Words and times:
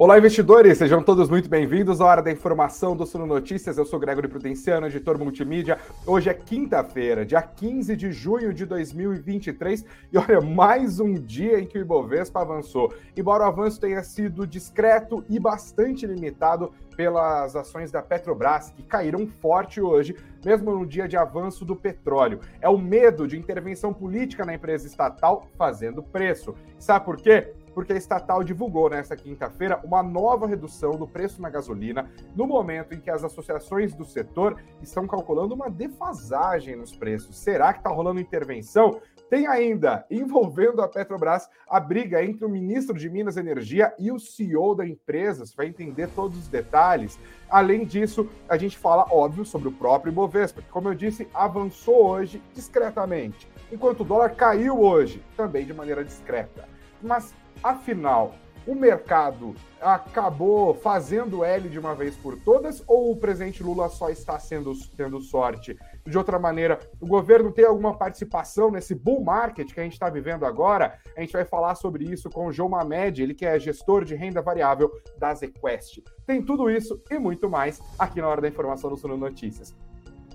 Olá, 0.00 0.16
investidores! 0.16 0.78
Sejam 0.78 1.02
todos 1.02 1.28
muito 1.28 1.50
bem-vindos 1.50 2.00
à 2.00 2.06
Hora 2.06 2.22
da 2.22 2.30
Informação 2.30 2.96
do 2.96 3.04
Suno 3.04 3.26
Notícias. 3.26 3.76
Eu 3.76 3.84
sou 3.84 3.98
Gregory 3.98 4.28
Prudenciano, 4.28 4.86
editor 4.86 5.18
multimídia. 5.18 5.76
Hoje 6.06 6.30
é 6.30 6.34
quinta-feira, 6.34 7.26
dia 7.26 7.42
15 7.42 7.96
de 7.96 8.12
junho 8.12 8.54
de 8.54 8.64
2023. 8.64 9.84
E 10.12 10.16
olha, 10.16 10.40
mais 10.40 11.00
um 11.00 11.14
dia 11.14 11.58
em 11.58 11.66
que 11.66 11.76
o 11.76 11.80
Ibovespa 11.80 12.42
avançou. 12.42 12.94
Embora 13.16 13.42
o 13.42 13.48
avanço 13.48 13.80
tenha 13.80 14.00
sido 14.04 14.46
discreto 14.46 15.24
e 15.28 15.40
bastante 15.40 16.06
limitado 16.06 16.72
pelas 16.96 17.56
ações 17.56 17.90
da 17.90 18.00
Petrobras, 18.00 18.70
que 18.70 18.84
caíram 18.84 19.26
forte 19.26 19.80
hoje, 19.80 20.14
mesmo 20.44 20.78
no 20.78 20.86
dia 20.86 21.08
de 21.08 21.16
avanço 21.16 21.64
do 21.64 21.74
petróleo. 21.74 22.38
É 22.60 22.68
o 22.68 22.78
medo 22.78 23.26
de 23.26 23.36
intervenção 23.36 23.92
política 23.92 24.44
na 24.44 24.54
empresa 24.54 24.86
estatal 24.86 25.48
fazendo 25.58 26.04
preço. 26.04 26.54
Sabe 26.78 27.04
por 27.04 27.16
quê? 27.16 27.52
Porque 27.78 27.92
a 27.92 27.96
estatal 27.96 28.42
divulgou 28.42 28.90
nesta 28.90 29.14
quinta-feira 29.14 29.80
uma 29.84 30.02
nova 30.02 30.48
redução 30.48 30.96
do 30.96 31.06
preço 31.06 31.40
na 31.40 31.48
gasolina, 31.48 32.10
no 32.34 32.44
momento 32.44 32.92
em 32.92 32.98
que 32.98 33.08
as 33.08 33.22
associações 33.22 33.94
do 33.94 34.04
setor 34.04 34.60
estão 34.82 35.06
calculando 35.06 35.54
uma 35.54 35.70
defasagem 35.70 36.74
nos 36.74 36.90
preços. 36.90 37.38
Será 37.38 37.72
que 37.72 37.78
está 37.78 37.88
rolando 37.88 38.18
intervenção? 38.18 39.00
Tem 39.30 39.46
ainda, 39.46 40.04
envolvendo 40.10 40.82
a 40.82 40.88
Petrobras, 40.88 41.48
a 41.68 41.78
briga 41.78 42.20
entre 42.20 42.44
o 42.44 42.48
ministro 42.48 42.98
de 42.98 43.08
Minas 43.08 43.36
e 43.36 43.40
Energia 43.40 43.94
e 43.96 44.10
o 44.10 44.18
CEO 44.18 44.74
da 44.74 44.84
empresa. 44.84 45.46
Você 45.46 45.54
vai 45.54 45.66
entender 45.68 46.08
todos 46.16 46.36
os 46.36 46.48
detalhes. 46.48 47.16
Além 47.48 47.84
disso, 47.84 48.28
a 48.48 48.56
gente 48.56 48.76
fala, 48.76 49.06
óbvio, 49.08 49.44
sobre 49.44 49.68
o 49.68 49.72
próprio 49.72 50.10
Ibovespa, 50.10 50.62
que, 50.62 50.68
como 50.68 50.88
eu 50.88 50.96
disse, 50.96 51.28
avançou 51.32 52.08
hoje 52.08 52.42
discretamente, 52.52 53.48
enquanto 53.70 54.00
o 54.00 54.04
dólar 54.04 54.34
caiu 54.34 54.80
hoje, 54.80 55.22
também 55.36 55.64
de 55.64 55.72
maneira 55.72 56.02
discreta. 56.02 56.66
Mas 57.00 57.32
Afinal, 57.62 58.34
o 58.66 58.74
mercado 58.74 59.54
acabou 59.80 60.74
fazendo 60.74 61.42
L 61.42 61.68
de 61.68 61.78
uma 61.78 61.94
vez 61.94 62.16
por 62.16 62.38
todas 62.38 62.84
ou 62.86 63.12
o 63.12 63.16
presidente 63.16 63.62
Lula 63.62 63.88
só 63.88 64.10
está 64.10 64.38
sendo, 64.38 64.72
tendo 64.96 65.20
sorte? 65.20 65.76
De 66.06 66.18
outra 66.18 66.38
maneira, 66.38 66.78
o 67.00 67.06
governo 67.06 67.50
tem 67.50 67.64
alguma 67.64 67.96
participação 67.96 68.70
nesse 68.70 68.94
bull 68.94 69.24
market 69.24 69.72
que 69.72 69.80
a 69.80 69.82
gente 69.82 69.94
está 69.94 70.10
vivendo 70.10 70.44
agora? 70.44 70.98
A 71.16 71.20
gente 71.20 71.32
vai 71.32 71.44
falar 71.44 71.74
sobre 71.76 72.04
isso 72.04 72.28
com 72.28 72.46
o 72.46 72.52
João 72.52 72.68
Mamed, 72.68 73.22
ele 73.22 73.34
que 73.34 73.46
é 73.46 73.58
gestor 73.58 74.04
de 74.04 74.14
renda 74.14 74.42
variável 74.42 74.90
da 75.16 75.34
Zequest. 75.34 76.02
Tem 76.26 76.42
tudo 76.42 76.70
isso 76.70 77.02
e 77.10 77.18
muito 77.18 77.48
mais 77.48 77.80
aqui 77.98 78.20
na 78.20 78.28
Hora 78.28 78.42
da 78.42 78.48
Informação 78.48 78.90
do 78.90 78.96
Suno 78.96 79.16
Notícias. 79.16 79.74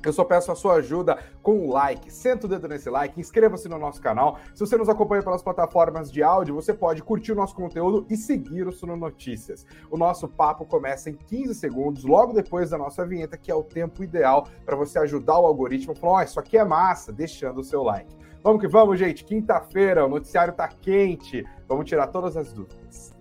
Eu 0.05 0.11
só 0.11 0.23
peço 0.23 0.51
a 0.51 0.55
sua 0.55 0.75
ajuda 0.75 1.17
com 1.41 1.67
o 1.67 1.71
like. 1.71 2.11
Senta 2.11 2.45
o 2.45 2.49
dedo 2.49 2.67
nesse 2.67 2.89
like, 2.89 3.19
inscreva-se 3.19 3.69
no 3.69 3.77
nosso 3.77 4.01
canal. 4.01 4.37
Se 4.53 4.59
você 4.59 4.75
nos 4.77 4.89
acompanha 4.89 5.23
pelas 5.23 5.41
plataformas 5.41 6.11
de 6.11 6.21
áudio, 6.21 6.55
você 6.55 6.73
pode 6.73 7.01
curtir 7.01 7.31
o 7.31 7.35
nosso 7.35 7.55
conteúdo 7.55 8.05
e 8.09 8.17
seguir 8.17 8.67
o 8.67 8.71
Suno 8.71 8.95
Notícias. 8.95 9.65
O 9.89 9.97
nosso 9.97 10.27
papo 10.27 10.65
começa 10.65 11.09
em 11.09 11.15
15 11.15 11.55
segundos, 11.55 12.03
logo 12.03 12.33
depois 12.33 12.69
da 12.69 12.77
nossa 12.77 13.05
vinheta, 13.05 13.37
que 13.37 13.51
é 13.51 13.55
o 13.55 13.63
tempo 13.63 14.03
ideal 14.03 14.47
para 14.65 14.75
você 14.75 14.99
ajudar 14.99 15.39
o 15.39 15.45
algoritmo 15.45 15.93
a 15.93 15.95
falar: 15.95 16.19
oh, 16.19 16.21
isso 16.23 16.39
aqui 16.39 16.57
é 16.57 16.65
massa, 16.65 17.11
deixando 17.11 17.59
o 17.59 17.63
seu 17.63 17.83
like. 17.83 18.13
Vamos 18.43 18.59
que 18.59 18.67
vamos, 18.67 18.99
gente. 18.99 19.23
Quinta-feira, 19.23 20.05
o 20.05 20.09
noticiário 20.09 20.51
está 20.51 20.67
quente. 20.67 21.45
Vamos 21.65 21.85
tirar 21.85 22.07
todas 22.07 22.35
as 22.35 22.51
dúvidas. 22.51 23.12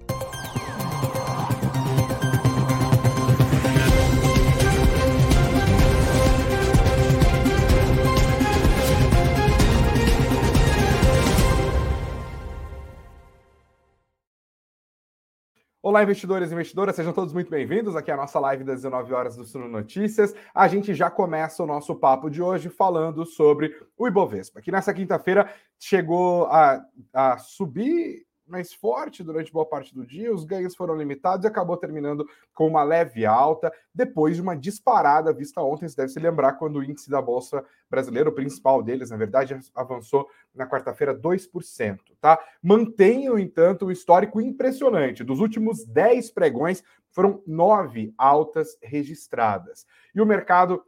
Olá, 15.85 16.01
investidores 16.01 16.49
e 16.49 16.55
investidoras, 16.55 16.95
sejam 16.95 17.13
todos 17.13 17.35
muito 17.35 17.51
bem-vindos. 17.51 17.97
Aqui 17.97 18.09
é 18.09 18.15
a 18.15 18.17
nossa 18.17 18.39
live 18.39 18.63
das 18.63 18.83
19 18.83 19.13
horas 19.13 19.35
do 19.35 19.45
Suno 19.45 19.67
Notícias. 19.67 20.33
A 20.55 20.69
gente 20.69 20.95
já 20.95 21.11
começa 21.11 21.61
o 21.61 21.67
nosso 21.67 21.93
papo 21.97 22.31
de 22.31 22.41
hoje 22.41 22.69
falando 22.69 23.27
sobre 23.27 23.77
o 23.99 24.07
Ibovespa, 24.07 24.63
que 24.63 24.71
nessa 24.71 24.95
quinta-feira 24.95 25.53
chegou 25.81 26.47
a, 26.47 26.81
a 27.13 27.37
subir 27.37 28.25
mais 28.47 28.73
forte 28.73 29.23
durante 29.23 29.53
boa 29.53 29.65
parte 29.65 29.95
do 29.95 30.07
dia, 30.07 30.33
os 30.33 30.45
ganhos 30.45 30.75
foram 30.75 30.97
limitados 30.97 31.45
e 31.45 31.49
acabou 31.49 31.77
terminando 31.77 32.27
com 32.55 32.67
uma 32.67 32.83
leve 32.83 33.25
alta, 33.25 33.73
depois 33.95 34.37
de 34.37 34.43
uma 34.43 34.57
disparada 34.57 35.33
vista 35.33 35.61
ontem. 35.61 35.89
Você 35.89 35.97
deve 35.97 36.09
se 36.09 36.21
lembrar 36.21 36.55
quando 36.55 36.77
o 36.77 36.85
índice 36.85 37.11
da 37.11 37.23
Bolsa 37.23 37.65
Brasileira, 37.89 38.29
o 38.29 38.35
principal 38.35 38.83
deles, 38.83 39.11
na 39.11 39.17
verdade, 39.17 39.59
avançou 39.75 40.29
na 40.55 40.67
quarta-feira 40.67 41.15
2%. 41.15 41.99
Tá? 42.21 42.39
No 42.63 43.39
entanto, 43.39 43.87
o 43.87 43.93
histórico 43.93 44.41
impressionante. 44.41 45.25
Dos 45.25 45.41
últimos 45.41 45.85
10 45.85 46.31
pregões, 46.31 46.83
foram 47.13 47.43
nove 47.47 48.13
altas 48.17 48.77
registradas. 48.83 49.87
E 50.15 50.21
o 50.21 50.27
mercado 50.27 50.83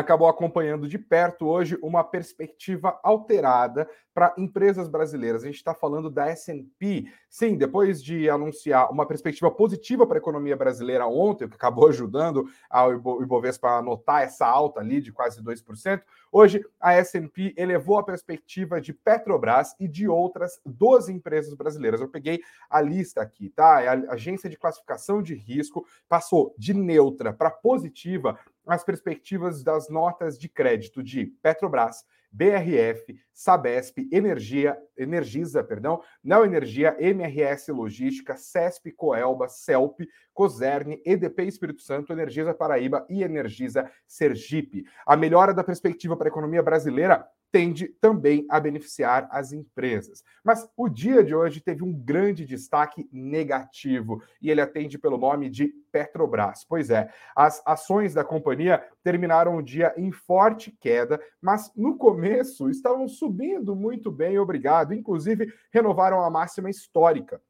acabou 0.00 0.28
acompanhando 0.28 0.88
de 0.88 0.98
perto 0.98 1.46
hoje 1.46 1.78
uma 1.82 2.02
perspectiva 2.02 2.98
alterada 3.02 3.88
para 4.14 4.34
empresas 4.38 4.88
brasileiras. 4.88 5.42
A 5.42 5.46
gente 5.46 5.56
está 5.56 5.74
falando 5.74 6.08
da 6.08 6.28
S&P. 6.28 7.06
Sim, 7.28 7.56
depois 7.56 8.02
de 8.02 8.28
anunciar 8.30 8.90
uma 8.90 9.06
perspectiva 9.06 9.50
positiva 9.50 10.06
para 10.06 10.16
a 10.16 10.20
economia 10.20 10.56
brasileira 10.56 11.06
ontem, 11.06 11.44
o 11.44 11.48
que 11.48 11.56
acabou 11.56 11.88
ajudando 11.88 12.46
ao 12.70 12.92
Ibovespa 12.94 13.68
a 13.68 13.78
anotar 13.78 14.22
essa 14.22 14.46
alta 14.46 14.80
ali 14.80 15.00
de 15.00 15.12
quase 15.12 15.42
2%, 15.42 16.02
hoje 16.32 16.64
a 16.80 16.94
S&P 16.94 17.54
elevou 17.56 17.98
a 17.98 18.02
perspectiva 18.02 18.80
de 18.80 18.92
Petrobras 18.92 19.76
e 19.78 19.86
de 19.86 20.08
outras 20.08 20.58
12 20.64 21.12
empresas 21.12 21.54
brasileiras. 21.54 22.00
Eu 22.00 22.08
peguei 22.08 22.40
a 22.68 22.80
lista 22.80 23.20
aqui, 23.20 23.50
tá? 23.50 23.78
A 23.78 24.14
agência 24.14 24.48
de 24.48 24.56
classificação 24.56 25.22
de 25.22 25.34
risco 25.34 25.86
passou 26.08 26.54
de 26.56 26.72
neutra 26.72 27.32
para 27.32 27.50
positiva 27.50 28.38
as 28.66 28.82
perspectivas 28.82 29.62
das 29.62 29.88
notas 29.88 30.38
de 30.38 30.48
crédito 30.48 31.02
de 31.02 31.26
Petrobras, 31.42 32.04
BRF, 32.32 33.14
Sabesp, 33.32 34.08
Energia, 34.10 34.76
Energisa, 34.96 35.62
perdão, 35.62 36.02
Neoenergia, 36.24 36.96
MRS 36.98 37.68
Logística, 37.68 38.36
CESP, 38.36 38.92
Coelba, 38.92 39.48
CELP, 39.48 40.08
Coserne, 40.32 41.02
EDP 41.04 41.44
Espírito 41.44 41.82
Santo, 41.82 42.12
Energisa 42.12 42.54
Paraíba 42.54 43.06
e 43.10 43.22
Energisa 43.22 43.90
Sergipe. 44.06 44.84
A 45.06 45.16
melhora 45.16 45.52
da 45.52 45.62
perspectiva 45.62 46.16
para 46.16 46.28
a 46.28 46.32
economia 46.32 46.62
brasileira 46.62 47.28
tende 47.52 47.88
também 48.00 48.46
a 48.48 48.58
beneficiar 48.58 49.28
as 49.30 49.52
empresas. 49.52 50.24
Mas 50.42 50.66
o 50.74 50.88
dia 50.88 51.22
de 51.22 51.34
hoje 51.34 51.60
teve 51.60 51.84
um 51.84 51.92
grande 51.92 52.46
destaque 52.46 53.06
negativo 53.12 54.22
e 54.40 54.50
ele 54.50 54.62
atende 54.62 54.98
pelo 54.98 55.18
nome 55.18 55.50
de 55.50 55.68
Petrobras. 55.92 56.64
Pois 56.64 56.88
é, 56.88 57.12
as 57.36 57.62
ações 57.66 58.14
da 58.14 58.24
companhia 58.24 58.82
terminaram 59.04 59.56
o 59.56 59.62
dia 59.62 59.92
em 59.98 60.10
forte 60.10 60.74
queda, 60.80 61.20
mas 61.40 61.70
no 61.76 61.98
começo 61.98 62.70
estavam 62.70 63.06
subindo 63.06 63.76
muito 63.76 64.10
bem, 64.10 64.38
obrigado. 64.38 64.94
Inclusive, 64.94 65.52
renovaram 65.70 66.24
a 66.24 66.30
máxima 66.30 66.70
histórica. 66.70 67.40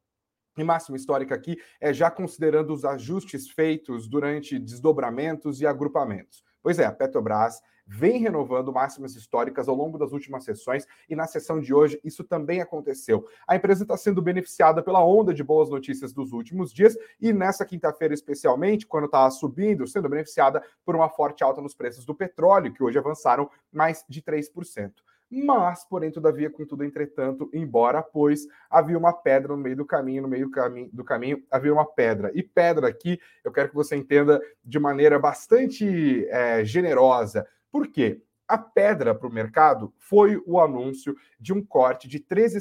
E 0.58 0.64
máxima 0.64 0.96
histórica 0.96 1.34
aqui 1.34 1.56
é 1.80 1.94
já 1.94 2.10
considerando 2.10 2.74
os 2.74 2.84
ajustes 2.84 3.48
feitos 3.48 4.08
durante 4.08 4.58
desdobramentos 4.58 5.60
e 5.60 5.66
agrupamentos. 5.66 6.44
Pois 6.62 6.78
é, 6.78 6.84
a 6.84 6.92
Petrobras 6.92 7.60
vem 7.86 8.18
renovando 8.18 8.72
máximas 8.72 9.14
históricas 9.14 9.68
ao 9.68 9.74
longo 9.74 9.98
das 9.98 10.12
últimas 10.12 10.44
sessões 10.44 10.86
e 11.08 11.16
na 11.16 11.26
sessão 11.26 11.60
de 11.60 11.74
hoje 11.74 12.00
isso 12.04 12.24
também 12.24 12.60
aconteceu. 12.60 13.26
A 13.46 13.56
empresa 13.56 13.82
está 13.82 13.96
sendo 13.96 14.22
beneficiada 14.22 14.82
pela 14.82 15.04
onda 15.04 15.34
de 15.34 15.42
boas 15.42 15.68
notícias 15.68 16.12
dos 16.12 16.32
últimos 16.32 16.72
dias 16.72 16.96
e 17.20 17.32
nessa 17.32 17.64
quinta-feira, 17.64 18.14
especialmente, 18.14 18.86
quando 18.86 19.06
estava 19.06 19.30
subindo, 19.30 19.86
sendo 19.86 20.08
beneficiada 20.08 20.62
por 20.84 20.94
uma 20.94 21.08
forte 21.08 21.42
alta 21.44 21.60
nos 21.60 21.74
preços 21.74 22.04
do 22.04 22.14
petróleo, 22.14 22.72
que 22.72 22.82
hoje 22.82 22.98
avançaram 22.98 23.50
mais 23.72 24.04
de 24.08 24.22
3% 24.22 24.92
mas, 25.34 25.82
porém, 25.86 26.10
todavia, 26.10 26.50
contudo, 26.50 26.84
entretanto, 26.84 27.48
embora, 27.54 28.02
pois 28.02 28.46
havia 28.68 28.98
uma 28.98 29.14
pedra 29.14 29.56
no 29.56 29.62
meio 29.62 29.76
do 29.76 29.86
caminho, 29.86 30.20
no 30.20 30.28
meio 30.28 30.50
do 30.92 31.04
caminho, 31.04 31.42
havia 31.50 31.72
uma 31.72 31.86
pedra. 31.86 32.30
E 32.34 32.42
pedra 32.42 32.88
aqui, 32.88 33.18
eu 33.42 33.50
quero 33.50 33.70
que 33.70 33.74
você 33.74 33.96
entenda 33.96 34.42
de 34.62 34.78
maneira 34.78 35.18
bastante 35.18 36.26
é, 36.28 36.62
generosa. 36.66 37.48
Por 37.72 37.88
quê? 37.88 38.22
A 38.46 38.56
pedra 38.58 39.14
para 39.14 39.26
o 39.26 39.32
mercado 39.32 39.94
foi 39.96 40.38
o 40.44 40.60
anúncio 40.60 41.16
de 41.40 41.54
um 41.54 41.64
corte 41.64 42.06
de 42.06 42.20
13 42.20 42.60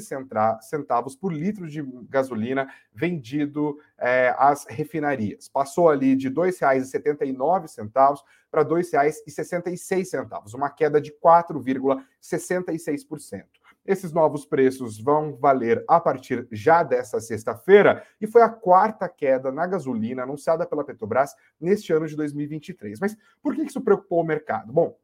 centavos 0.62 1.14
por 1.14 1.34
litro 1.34 1.68
de 1.68 1.82
gasolina 2.08 2.66
vendido 2.94 3.76
é, 3.98 4.34
às 4.38 4.64
refinarias. 4.66 5.50
Passou 5.50 5.90
ali 5.90 6.16
de 6.16 6.28
R$ 6.28 6.34
2,79 6.34 8.22
para 8.50 8.62
R$ 8.62 8.68
2,66, 8.68 10.54
uma 10.54 10.70
queda 10.70 10.98
de 10.98 11.12
4,66%. 11.12 13.44
Esses 13.84 14.12
novos 14.12 14.46
preços 14.46 14.98
vão 14.98 15.36
valer 15.36 15.84
a 15.88 15.98
partir 15.98 16.46
já 16.52 16.84
dessa 16.84 17.20
sexta-feira 17.20 18.04
e 18.20 18.28
foi 18.28 18.42
a 18.42 18.48
quarta 18.48 19.08
queda 19.08 19.50
na 19.50 19.66
gasolina 19.66 20.22
anunciada 20.22 20.64
pela 20.64 20.84
Petrobras 20.84 21.34
neste 21.60 21.92
ano 21.92 22.06
de 22.06 22.14
2023. 22.14 23.00
Mas 23.00 23.16
por 23.42 23.54
que 23.54 23.62
isso 23.62 23.80
preocupou 23.80 24.20
o 24.20 24.26
mercado? 24.26 24.72
Bom, 24.72 24.96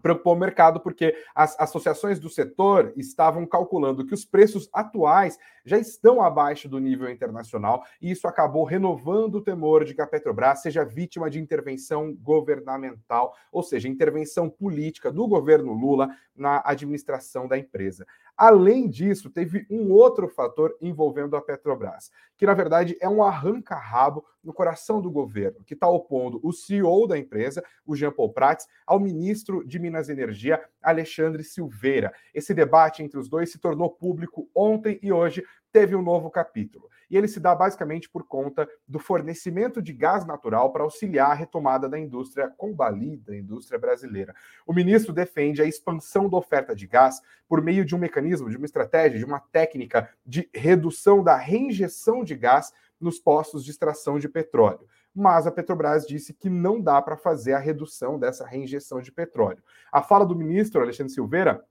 preocupou 0.00 0.34
o 0.34 0.38
mercado 0.38 0.80
porque 0.80 1.14
as 1.34 1.58
associações 1.58 2.18
do 2.18 2.28
setor 2.28 2.92
estavam 2.96 3.46
calculando 3.46 4.06
que 4.06 4.14
os 4.14 4.24
preços 4.24 4.68
atuais 4.72 5.38
já 5.64 5.78
estão 5.78 6.22
abaixo 6.22 6.68
do 6.68 6.78
nível 6.78 7.10
internacional 7.10 7.84
e 8.00 8.10
isso 8.10 8.26
acabou 8.26 8.64
renovando 8.64 9.36
o 9.36 9.42
temor 9.42 9.84
de 9.84 9.94
que 9.94 10.00
a 10.00 10.06
Petrobras 10.06 10.62
seja 10.62 10.84
vítima 10.84 11.30
de 11.30 11.38
intervenção 11.38 12.14
governamental, 12.14 13.34
ou 13.52 13.62
seja, 13.62 13.88
intervenção 13.88 14.48
política 14.48 15.12
do 15.12 15.26
governo 15.28 15.72
Lula 15.72 16.08
na 16.34 16.62
administração 16.64 17.46
da 17.46 17.58
empresa. 17.58 18.06
Além 18.40 18.88
disso, 18.88 19.28
teve 19.28 19.66
um 19.68 19.92
outro 19.92 20.26
fator 20.26 20.74
envolvendo 20.80 21.36
a 21.36 21.42
Petrobras, 21.42 22.10
que 22.38 22.46
na 22.46 22.54
verdade 22.54 22.96
é 22.98 23.06
um 23.06 23.22
arranca-rabo 23.22 24.24
no 24.42 24.54
coração 24.54 24.98
do 24.98 25.10
governo, 25.10 25.62
que 25.62 25.74
está 25.74 25.86
opondo 25.86 26.40
o 26.42 26.50
CEO 26.50 27.06
da 27.06 27.18
empresa, 27.18 27.62
o 27.84 27.94
Jean 27.94 28.10
Paul 28.10 28.32
Prats, 28.32 28.66
ao 28.86 28.98
ministro 28.98 29.62
de 29.62 29.78
Minas 29.78 30.08
e 30.08 30.12
Energia, 30.12 30.58
Alexandre 30.82 31.44
Silveira. 31.44 32.14
Esse 32.32 32.54
debate 32.54 33.02
entre 33.02 33.18
os 33.18 33.28
dois 33.28 33.52
se 33.52 33.58
tornou 33.58 33.90
público 33.90 34.48
ontem 34.54 34.98
e 35.02 35.12
hoje 35.12 35.44
teve 35.72 35.94
um 35.96 36.02
novo 36.02 36.30
capítulo. 36.30 36.88
E 37.10 37.16
ele 37.16 37.26
se 37.26 37.40
dá 37.40 37.54
basicamente 37.54 38.08
por 38.08 38.24
conta 38.24 38.68
do 38.86 38.98
fornecimento 38.98 39.82
de 39.82 39.92
gás 39.92 40.24
natural 40.24 40.72
para 40.72 40.84
auxiliar 40.84 41.30
a 41.30 41.34
retomada 41.34 41.88
da 41.88 41.98
indústria 41.98 42.48
combalida, 42.48 43.36
indústria 43.36 43.78
brasileira. 43.78 44.34
O 44.66 44.72
ministro 44.72 45.12
defende 45.12 45.60
a 45.60 45.66
expansão 45.66 46.28
da 46.28 46.36
oferta 46.36 46.74
de 46.74 46.86
gás 46.86 47.20
por 47.48 47.60
meio 47.60 47.84
de 47.84 47.94
um 47.94 47.98
mecanismo, 47.98 48.48
de 48.48 48.56
uma 48.56 48.66
estratégia, 48.66 49.18
de 49.18 49.24
uma 49.24 49.40
técnica 49.40 50.08
de 50.24 50.48
redução 50.54 51.22
da 51.22 51.36
reinjeção 51.36 52.22
de 52.22 52.36
gás 52.36 52.72
nos 53.00 53.18
postos 53.18 53.64
de 53.64 53.70
extração 53.70 54.18
de 54.18 54.28
petróleo. 54.28 54.86
Mas 55.14 55.46
a 55.46 55.50
Petrobras 55.50 56.06
disse 56.06 56.32
que 56.32 56.48
não 56.48 56.80
dá 56.80 57.02
para 57.02 57.16
fazer 57.16 57.54
a 57.54 57.58
redução 57.58 58.18
dessa 58.18 58.46
reinjeção 58.46 59.00
de 59.00 59.10
petróleo. 59.10 59.62
A 59.90 60.02
fala 60.02 60.24
do 60.24 60.36
ministro 60.36 60.80
Alexandre 60.80 61.12
Silveira 61.12 61.64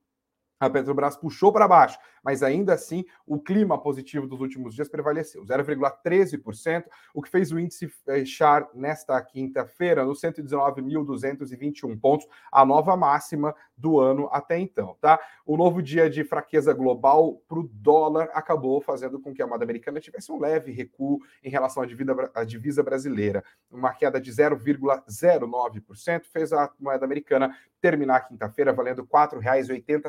a 0.58 0.70
Petrobras 0.70 1.16
puxou 1.16 1.52
para 1.52 1.68
baixo, 1.68 1.98
mas 2.22 2.42
ainda 2.42 2.74
assim 2.74 3.04
o 3.26 3.38
clima 3.38 3.80
positivo 3.80 4.26
dos 4.26 4.40
últimos 4.40 4.74
dias 4.74 4.88
prevaleceu, 4.88 5.44
0,13%, 5.44 6.84
o 7.14 7.22
que 7.22 7.30
fez 7.30 7.52
o 7.52 7.58
índice 7.58 7.86
fechar 7.86 8.68
nesta 8.74 9.20
quinta-feira 9.22 10.04
nos 10.04 10.20
119.221 10.20 11.98
pontos, 12.00 12.26
a 12.50 12.64
nova 12.64 12.96
máxima 12.96 13.54
do 13.76 14.00
ano 14.00 14.28
até 14.32 14.58
então, 14.58 14.96
tá? 15.00 15.20
O 15.44 15.56
novo 15.56 15.82
dia 15.82 16.08
de 16.08 16.24
fraqueza 16.24 16.72
global 16.72 17.42
para 17.46 17.58
o 17.58 17.68
dólar 17.70 18.30
acabou 18.32 18.80
fazendo 18.80 19.20
com 19.20 19.34
que 19.34 19.42
a 19.42 19.46
moeda 19.46 19.64
americana 19.64 20.00
tivesse 20.00 20.32
um 20.32 20.40
leve 20.40 20.72
recuo 20.72 21.20
em 21.44 21.50
relação 21.50 21.82
à 21.82 21.86
divisa, 21.86 22.30
à 22.34 22.44
divisa 22.44 22.82
brasileira, 22.82 23.44
uma 23.70 23.92
queda 23.92 24.20
de 24.20 24.32
0,09%, 24.32 26.24
fez 26.24 26.52
a 26.52 26.72
moeda 26.80 27.04
americana 27.04 27.54
terminar 27.80 28.20
quinta-feira 28.20 28.72
valendo 28.72 29.02
R$ 29.02 29.08
4,80, 29.08 30.02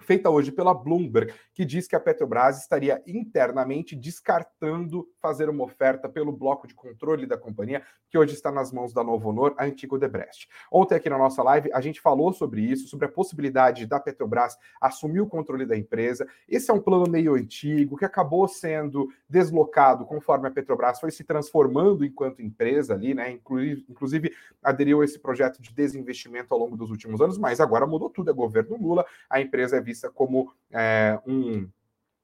feita 0.00 0.30
hoje 0.30 0.52
pela 0.52 0.74
Bloomberg, 0.74 1.32
que 1.52 1.64
diz 1.64 1.88
que 1.88 1.96
a 1.96 2.00
Petrobras 2.00 2.60
estaria 2.60 3.02
internamente 3.06 3.96
descartando 3.96 5.08
fazer 5.20 5.48
uma 5.48 5.64
oferta 5.64 6.08
pelo 6.08 6.30
bloco 6.30 6.66
de 6.66 6.74
controle 6.74 7.26
da 7.26 7.36
companhia, 7.36 7.82
que 8.08 8.16
hoje 8.16 8.34
está 8.34 8.52
nas 8.52 8.70
mãos 8.70 8.92
da 8.92 9.02
Novo 9.02 9.30
Honor, 9.30 9.54
a 9.58 9.64
antigo 9.64 9.98
Debrecht. 9.98 10.48
Ontem 10.70 10.94
aqui 10.94 11.10
na 11.10 11.18
nossa 11.18 11.42
live 11.42 11.70
a 11.72 11.80
gente 11.80 12.00
falou 12.00 12.32
sobre 12.32 12.60
isso, 12.60 12.88
sobre 12.88 13.06
a 13.06 13.08
possibilidade 13.08 13.86
da 13.86 13.98
Petrobras 13.98 14.56
assumir 14.80 15.20
o 15.20 15.26
controle 15.26 15.66
da 15.66 15.76
empresa. 15.76 16.26
Esse 16.48 16.70
é 16.70 16.74
um 16.74 16.80
plano 16.80 17.10
meio 17.10 17.34
antigo 17.34 17.96
que 17.96 18.04
acabou 18.04 18.46
sendo 18.46 19.08
deslocado 19.28 20.04
conforme 20.04 20.46
a 20.46 20.50
Petrobras 20.50 21.00
foi 21.00 21.10
se 21.10 21.24
transformando 21.24 22.04
enquanto 22.04 22.42
empresa 22.42 22.94
ali, 22.94 23.14
né? 23.14 23.32
Inclusive 23.88 24.32
aderiu 24.62 25.00
a 25.00 25.04
esse 25.04 25.18
projeto 25.18 25.60
de 25.60 25.72
desinvestimento 25.72 26.52
ao 26.52 26.60
longo 26.60 26.76
dos 26.76 26.90
últimos 26.90 27.20
anos, 27.20 27.38
mas 27.38 27.60
agora 27.60 27.86
mudou 27.86 28.10
tudo, 28.10 28.30
é 28.30 28.34
governo 28.34 28.76
Lula, 28.76 29.04
a 29.28 29.40
empresa 29.40 29.76
é 29.76 29.80
vista 29.86 30.10
como 30.10 30.52
é, 30.72 31.18
um 31.26 31.68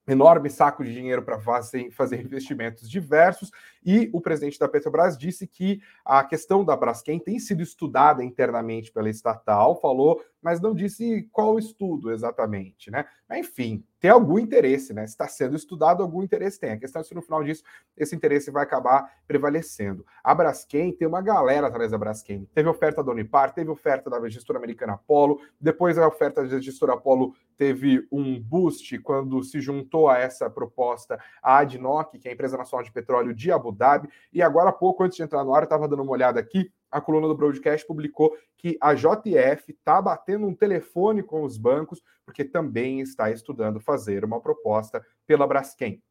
enorme 0.06 0.50
saco 0.50 0.82
de 0.82 0.92
dinheiro 0.92 1.22
para 1.22 1.38
fazer, 1.38 1.90
fazer 1.92 2.20
investimentos 2.20 2.90
diversos, 2.90 3.50
e 3.84 4.10
o 4.12 4.20
presidente 4.20 4.58
da 4.58 4.68
Petrobras 4.68 5.16
disse 5.16 5.46
que 5.46 5.80
a 6.04 6.24
questão 6.24 6.64
da 6.64 6.76
Braskem 6.76 7.20
tem 7.20 7.38
sido 7.38 7.62
estudada 7.62 8.24
internamente 8.24 8.90
pela 8.90 9.08
estatal, 9.08 9.80
falou, 9.80 10.22
mas 10.42 10.60
não 10.60 10.74
disse 10.74 11.28
qual 11.30 11.58
estudo 11.58 12.10
exatamente, 12.10 12.90
né? 12.90 13.06
Enfim, 13.30 13.84
tem 14.02 14.10
algum 14.10 14.36
interesse, 14.36 14.92
né? 14.92 15.04
Está 15.04 15.28
sendo 15.28 15.54
estudado, 15.54 16.02
algum 16.02 16.24
interesse 16.24 16.58
tem. 16.58 16.72
A 16.72 16.76
questão 16.76 17.00
é 17.00 17.04
se 17.04 17.14
no 17.14 17.22
final 17.22 17.44
disso 17.44 17.62
esse 17.96 18.16
interesse 18.16 18.50
vai 18.50 18.64
acabar 18.64 19.08
prevalecendo. 19.28 20.04
A 20.24 20.34
Braskem 20.34 20.92
tem 20.92 21.06
uma 21.06 21.22
galera 21.22 21.68
atrás 21.68 21.92
da 21.92 21.96
Braskem. 21.96 22.44
Teve 22.52 22.68
oferta 22.68 23.04
da 23.04 23.12
Unipar, 23.12 23.54
teve 23.54 23.70
oferta 23.70 24.10
da 24.10 24.28
gestora 24.28 24.58
americana 24.58 24.94
Apollo, 24.94 25.38
depois 25.60 25.96
a 25.96 26.08
oferta 26.08 26.44
da 26.44 26.58
gestora 26.58 26.94
Apollo 26.94 27.32
teve 27.56 28.04
um 28.10 28.40
boost 28.40 28.98
quando 28.98 29.40
se 29.44 29.60
juntou 29.60 30.08
a 30.08 30.18
essa 30.18 30.50
proposta 30.50 31.20
a 31.40 31.58
Adnoc, 31.58 32.18
que 32.18 32.26
é 32.26 32.32
a 32.32 32.34
empresa 32.34 32.56
nacional 32.56 32.84
de 32.84 32.90
petróleo 32.90 33.32
de 33.32 33.52
Abu 33.52 33.70
Dhabi, 33.70 34.08
e 34.32 34.42
agora 34.42 34.70
há 34.70 34.72
pouco, 34.72 35.04
antes 35.04 35.16
de 35.16 35.22
entrar 35.22 35.44
no 35.44 35.54
ar, 35.54 35.62
eu 35.62 35.64
estava 35.64 35.86
dando 35.86 36.02
uma 36.02 36.10
olhada 36.10 36.40
aqui, 36.40 36.72
a 36.92 37.00
coluna 37.00 37.26
do 37.26 37.34
Broadcast 37.34 37.86
publicou 37.86 38.36
que 38.58 38.76
a 38.80 38.94
JF 38.94 39.72
está 39.72 40.00
batendo 40.00 40.46
um 40.46 40.54
telefone 40.54 41.22
com 41.22 41.42
os 41.42 41.56
bancos, 41.56 42.02
porque 42.24 42.44
também 42.44 43.00
está 43.00 43.30
estudando 43.30 43.80
fazer 43.80 44.24
uma 44.24 44.40
proposta 44.40 45.04
pela 45.26 45.46
Braskem. 45.46 46.02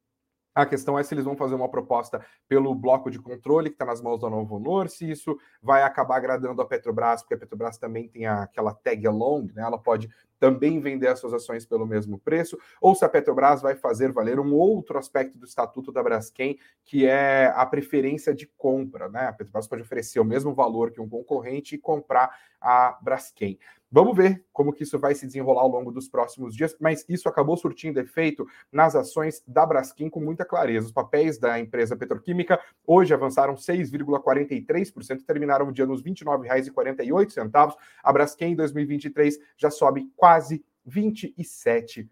A 0.54 0.66
questão 0.66 1.00
é 1.00 1.04
se 1.04 1.14
eles 1.14 1.24
vão 1.24 1.38
fazer 1.38 1.56
uma 1.56 1.70
proposta 1.70 2.26
pelo 2.50 2.76
bloco 2.76 3.10
de 3.10 3.20
controle 3.20 3.70
que 3.70 3.76
está 3.76 3.86
nas 3.86 4.02
mãos 4.02 4.20
da 4.20 4.30
Novo 4.30 4.58
Honor, 4.58 4.90
se 4.90 5.10
isso 5.10 5.38
vai 5.62 5.84
acabar 5.84 6.18
agradando 6.18 6.62
a 6.62 6.66
Petrobras, 6.66 7.22
porque 7.22 7.36
a 7.36 7.38
Petrobras 7.38 7.78
também 7.78 8.10
tem 8.10 8.26
aquela 8.26 8.74
tag 8.74 9.08
along, 9.08 9.50
né? 9.54 9.62
Ela 9.62 9.78
pode 9.78 10.10
também 10.42 10.80
vender 10.80 11.06
as 11.06 11.20
suas 11.20 11.36
ações 11.36 11.68
pelo 11.68 11.86
mesmo 11.86 12.18
preço, 12.18 12.58
ou 12.82 12.96
se 12.96 13.06
a 13.06 13.10
Petrobras 13.10 13.62
vai 13.62 13.76
fazer 13.76 14.12
valer 14.12 14.40
um 14.40 14.56
outro 14.56 14.98
aspecto 14.98 15.38
do 15.38 15.46
estatuto 15.46 15.92
da 15.92 16.02
Braskem, 16.02 16.58
que 16.84 17.06
é 17.06 17.54
a 17.56 17.64
preferência 17.64 18.34
de 18.34 18.48
compra, 18.58 19.08
né? 19.08 19.28
A 19.28 19.34
Petrobras 19.34 19.68
pode 19.68 19.84
oferecer 19.84 20.20
o 20.20 20.26
mesmo 20.26 20.52
valor 20.52 20.90
que 20.90 21.00
um 21.00 21.08
concorrente 21.08 21.76
e 21.76 21.78
comprar 21.78 22.36
a 22.60 22.98
Braskem. 23.04 23.60
Vamos 23.94 24.16
ver 24.16 24.46
como 24.54 24.72
que 24.72 24.84
isso 24.84 24.98
vai 24.98 25.14
se 25.14 25.26
desenrolar 25.28 25.64
ao 25.64 25.68
longo 25.68 25.92
dos 25.92 26.08
próximos 26.08 26.56
dias, 26.56 26.74
mas 26.80 27.04
isso 27.10 27.28
acabou 27.28 27.58
surtindo 27.58 28.00
efeito 28.00 28.48
nas 28.72 28.96
ações 28.96 29.44
da 29.46 29.66
Braskem 29.66 30.10
com 30.10 30.22
muita 30.22 30.46
clareza. 30.46 30.86
Os 30.86 30.94
papéis 30.94 31.38
da 31.38 31.60
empresa 31.60 31.94
petroquímica 31.98 32.58
hoje 32.88 33.14
avançaram 33.14 33.56
6,43%, 33.56 35.26
terminaram 35.26 35.68
o 35.68 35.74
dia 35.74 35.86
nos 35.86 36.02
R$ 36.02 36.10
29,48. 36.10 37.76
A 38.02 38.14
Braskem 38.14 38.54
em 38.54 38.56
2023 38.56 39.38
já 39.58 39.70
sobe 39.70 40.10
quase 40.32 40.64
27%. 40.88 42.08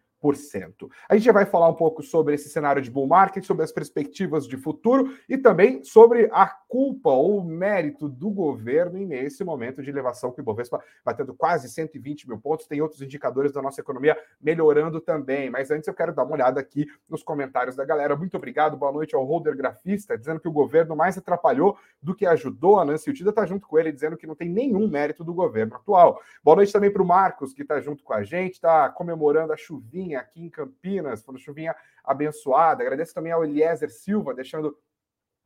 A 1.07 1.15
gente 1.15 1.23
já 1.23 1.31
vai 1.31 1.45
falar 1.45 1.69
um 1.69 1.75
pouco 1.75 2.03
sobre 2.03 2.35
esse 2.35 2.49
cenário 2.49 2.81
de 2.81 2.91
bull 2.91 3.07
market, 3.07 3.45
sobre 3.45 3.63
as 3.63 3.71
perspectivas 3.71 4.45
de 4.45 4.57
futuro 4.57 5.17
e 5.29 5.37
também 5.37 5.81
sobre 5.85 6.29
a 6.33 6.45
culpa 6.69 7.09
ou 7.09 7.43
mérito 7.43 8.07
do 8.07 8.29
governo 8.29 8.97
nesse 8.99 9.43
momento 9.43 9.83
de 9.83 9.89
elevação 9.89 10.31
que 10.31 10.39
o 10.39 10.43
Ibovespa 10.43 10.81
batendo 11.03 11.33
quase 11.33 11.67
120 11.67 12.29
mil 12.29 12.39
pontos. 12.39 12.67
Tem 12.67 12.81
outros 12.81 13.01
indicadores 13.01 13.51
da 13.51 13.61
nossa 13.61 13.81
economia 13.81 14.17
melhorando 14.39 15.01
também. 15.01 15.49
Mas 15.49 15.69
antes 15.71 15.87
eu 15.87 15.93
quero 15.93 16.13
dar 16.13 16.23
uma 16.23 16.33
olhada 16.33 16.61
aqui 16.61 16.87
nos 17.09 17.23
comentários 17.23 17.75
da 17.75 17.83
galera. 17.83 18.15
Muito 18.15 18.37
obrigado, 18.37 18.77
boa 18.77 18.91
noite 18.91 19.15
ao 19.15 19.25
Holder 19.25 19.57
Grafista, 19.57 20.17
dizendo 20.17 20.39
que 20.39 20.47
o 20.47 20.51
governo 20.51 20.95
mais 20.95 21.17
atrapalhou 21.17 21.77
do 22.01 22.15
que 22.15 22.25
ajudou. 22.25 22.79
A 22.79 22.85
Nancy 22.85 23.09
Utida 23.09 23.31
está 23.31 23.45
junto 23.45 23.67
com 23.67 23.77
ele, 23.77 23.91
dizendo 23.91 24.15
que 24.15 24.27
não 24.27 24.35
tem 24.35 24.47
nenhum 24.47 24.87
mérito 24.87 25.23
do 25.23 25.33
governo 25.33 25.75
atual. 25.75 26.21
Boa 26.41 26.55
noite 26.55 26.71
também 26.71 26.91
para 26.91 27.01
o 27.01 27.05
Marcos, 27.05 27.51
que 27.51 27.63
está 27.63 27.81
junto 27.81 28.03
com 28.03 28.13
a 28.13 28.23
gente, 28.23 28.53
está 28.53 28.87
comemorando 28.89 29.51
a 29.51 29.57
chuvinha 29.57 29.89
chuvinha 29.89 30.19
aqui 30.19 30.43
em 30.43 30.49
Campinas, 30.49 31.23
foi 31.23 31.33
uma 31.33 31.39
chuvinha 31.39 31.75
abençoada. 32.03 32.83
Agradeço 32.83 33.13
também 33.13 33.31
ao 33.31 33.43
Eliezer 33.43 33.89
Silva, 33.89 34.33
deixando 34.33 34.77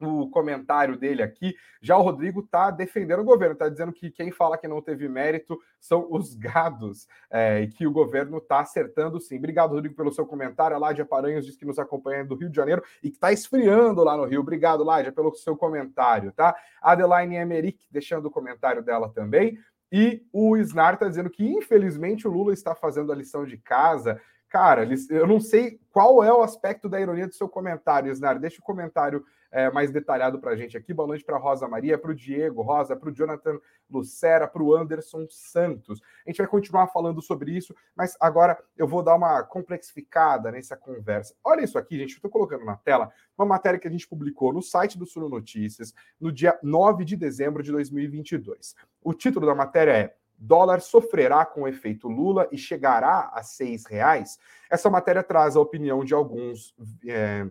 o 0.06 0.30
comentário 0.30 0.98
dele 0.98 1.22
aqui. 1.22 1.56
Já 1.82 1.98
o 1.98 2.02
Rodrigo 2.02 2.42
está 2.42 2.72
defendendo 2.72 3.20
o 3.20 3.26
governo, 3.26 3.54
está 3.54 3.70
dizendo 3.70 3.92
que 3.92 4.12
quem 4.12 4.32
fala 4.32 4.58
que 4.58 4.68
não 4.68 4.82
teve 4.82 5.08
mérito 5.08 5.60
são 5.80 6.08
os 6.10 6.36
gados 6.36 7.08
é, 7.30 7.62
e 7.62 7.68
que 7.68 7.86
o 7.86 7.92
governo 7.92 8.38
está 8.38 8.60
acertando 8.60 9.20
sim. 9.20 9.38
Obrigado, 9.38 9.74
Rodrigo, 9.74 9.96
pelo 9.96 10.12
seu 10.12 10.26
comentário. 10.26 10.76
A 10.76 10.80
Ládia 10.80 11.06
Paranhos 11.06 11.46
diz 11.46 11.56
que 11.56 11.66
nos 11.66 11.80
acompanha 11.80 12.26
do 12.26 12.36
Rio 12.36 12.50
de 12.50 12.56
Janeiro 12.56 12.84
e 13.02 13.10
que 13.10 13.18
está 13.18 13.32
esfriando 13.32 14.04
lá 14.04 14.16
no 14.18 14.26
Rio. 14.26 14.42
Obrigado, 14.42 14.84
Ládia, 14.84 15.12
pelo 15.12 15.34
seu 15.36 15.56
comentário, 15.56 16.32
tá? 16.32 16.56
Adeline 16.82 17.36
Emerick 17.36 17.86
deixando 17.92 18.28
o 18.28 18.32
comentário 18.32 18.84
dela 18.84 19.10
também. 19.10 19.58
E 19.92 20.26
o 20.34 20.58
Snar 20.58 20.96
está 20.96 21.08
dizendo 21.08 21.30
que, 21.30 21.46
infelizmente, 21.46 22.28
o 22.28 22.32
Lula 22.32 22.52
está 22.52 22.74
fazendo 22.74 23.12
a 23.12 23.16
lição 23.16 23.46
de 23.46 23.58
casa 23.58 24.20
Cara, 24.54 24.88
eu 25.10 25.26
não 25.26 25.40
sei 25.40 25.80
qual 25.92 26.24
é 26.24 26.32
o 26.32 26.44
aspecto 26.44 26.88
da 26.88 27.02
ironia 27.02 27.26
do 27.26 27.34
seu 27.34 27.50
comentário, 27.50 28.12
Isnar. 28.12 28.38
Deixa 28.38 28.60
o 28.60 28.64
comentário 28.64 29.26
é, 29.54 29.70
mais 29.72 29.92
detalhado 29.92 30.40
para 30.40 30.52
a 30.52 30.56
gente 30.56 30.76
aqui. 30.76 30.92
Boa 30.92 31.08
noite 31.08 31.24
para 31.24 31.38
Rosa 31.38 31.68
Maria, 31.68 31.96
para 31.96 32.10
o 32.10 32.16
Diego 32.16 32.64
Rosa, 32.64 32.96
para 32.96 33.08
o 33.08 33.14
Jonathan 33.14 33.60
Lucera, 33.88 34.48
para 34.48 34.64
o 34.64 34.76
Anderson 34.76 35.28
Santos. 35.30 36.02
A 36.26 36.30
gente 36.30 36.40
vai 36.40 36.48
continuar 36.48 36.88
falando 36.88 37.22
sobre 37.22 37.56
isso, 37.56 37.76
mas 37.96 38.18
agora 38.20 38.58
eu 38.76 38.88
vou 38.88 39.04
dar 39.04 39.14
uma 39.14 39.44
complexificada 39.44 40.52
nessa 40.52 40.76
conversa. 40.76 41.36
Olha 41.44 41.64
isso 41.64 41.78
aqui, 41.78 42.00
gente. 42.00 42.16
Estou 42.16 42.32
colocando 42.32 42.66
na 42.66 42.76
tela 42.76 43.12
uma 43.38 43.46
matéria 43.46 43.80
que 43.80 43.88
a 43.88 43.92
gente 43.92 44.08
publicou 44.08 44.52
no 44.52 44.62
site 44.62 44.98
do 44.98 45.06
Suno 45.06 45.30
Notícias 45.30 45.94
no 46.20 46.32
dia 46.32 46.58
9 46.64 47.06
de 47.06 47.16
dezembro 47.16 47.62
de 47.62 47.72
2022. 47.72 48.76
O 49.04 49.14
título 49.14 49.46
da 49.46 49.54
matéria 49.54 49.92
é 49.92 50.16
dólar 50.36 50.82
sofrerá 50.82 51.46
com 51.46 51.62
o 51.62 51.68
efeito 51.68 52.08
Lula 52.08 52.50
e 52.52 52.58
chegará 52.58 53.30
a 53.34 53.44
seis 53.44 53.86
reais? 53.86 54.40
Essa 54.68 54.90
matéria 54.90 55.22
traz 55.22 55.56
a 55.56 55.60
opinião 55.60 56.04
de 56.04 56.16
alguns 56.16 56.76
é, 57.08 57.48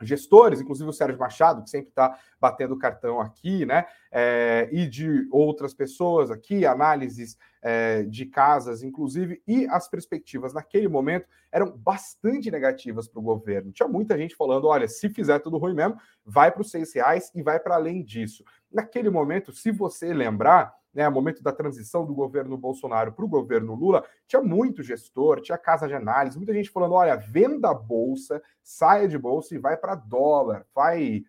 gestores, 0.00 0.60
inclusive 0.60 0.88
o 0.88 0.92
Sérgio 0.92 1.18
Machado, 1.18 1.62
que 1.62 1.70
sempre 1.70 1.90
está 1.90 2.18
batendo 2.40 2.78
cartão 2.78 3.20
aqui, 3.20 3.66
né? 3.66 3.84
É, 4.10 4.68
e 4.72 4.86
de 4.86 5.28
outras 5.30 5.74
pessoas 5.74 6.30
aqui, 6.30 6.64
análises 6.66 7.36
é, 7.62 8.02
de 8.04 8.26
casas, 8.26 8.82
inclusive, 8.82 9.42
e 9.46 9.66
as 9.66 9.88
perspectivas 9.88 10.54
naquele 10.54 10.88
momento 10.88 11.26
eram 11.52 11.76
bastante 11.76 12.50
negativas 12.50 13.06
para 13.06 13.20
o 13.20 13.22
governo. 13.22 13.72
Tinha 13.72 13.88
muita 13.88 14.16
gente 14.16 14.34
falando: 14.34 14.66
olha, 14.66 14.88
se 14.88 15.08
fizer 15.08 15.38
tudo 15.40 15.58
ruim 15.58 15.74
mesmo, 15.74 15.96
vai 16.24 16.50
para 16.50 16.62
os 16.62 16.70
seis 16.70 16.92
reais 16.94 17.30
e 17.34 17.42
vai 17.42 17.60
para 17.60 17.74
além 17.74 18.02
disso. 18.02 18.44
Naquele 18.72 19.10
momento, 19.10 19.52
se 19.52 19.70
você 19.70 20.14
lembrar, 20.14 20.74
né, 20.92 21.08
momento 21.08 21.42
da 21.42 21.52
transição 21.52 22.04
do 22.04 22.14
governo 22.14 22.56
Bolsonaro 22.56 23.12
para 23.12 23.24
o 23.24 23.28
governo 23.28 23.74
Lula, 23.74 24.04
tinha 24.26 24.42
muito 24.42 24.82
gestor, 24.82 25.40
tinha 25.40 25.58
casa 25.58 25.86
de 25.86 25.94
análise, 25.94 26.36
muita 26.36 26.54
gente 26.54 26.70
falando: 26.70 26.94
olha, 26.94 27.16
venda 27.16 27.70
a 27.70 27.74
bolsa, 27.74 28.42
saia 28.62 29.08
de 29.08 29.18
bolsa 29.18 29.54
e 29.54 29.58
vai 29.58 29.76
para 29.76 29.94
dólar, 29.94 30.66
vai 30.74 31.22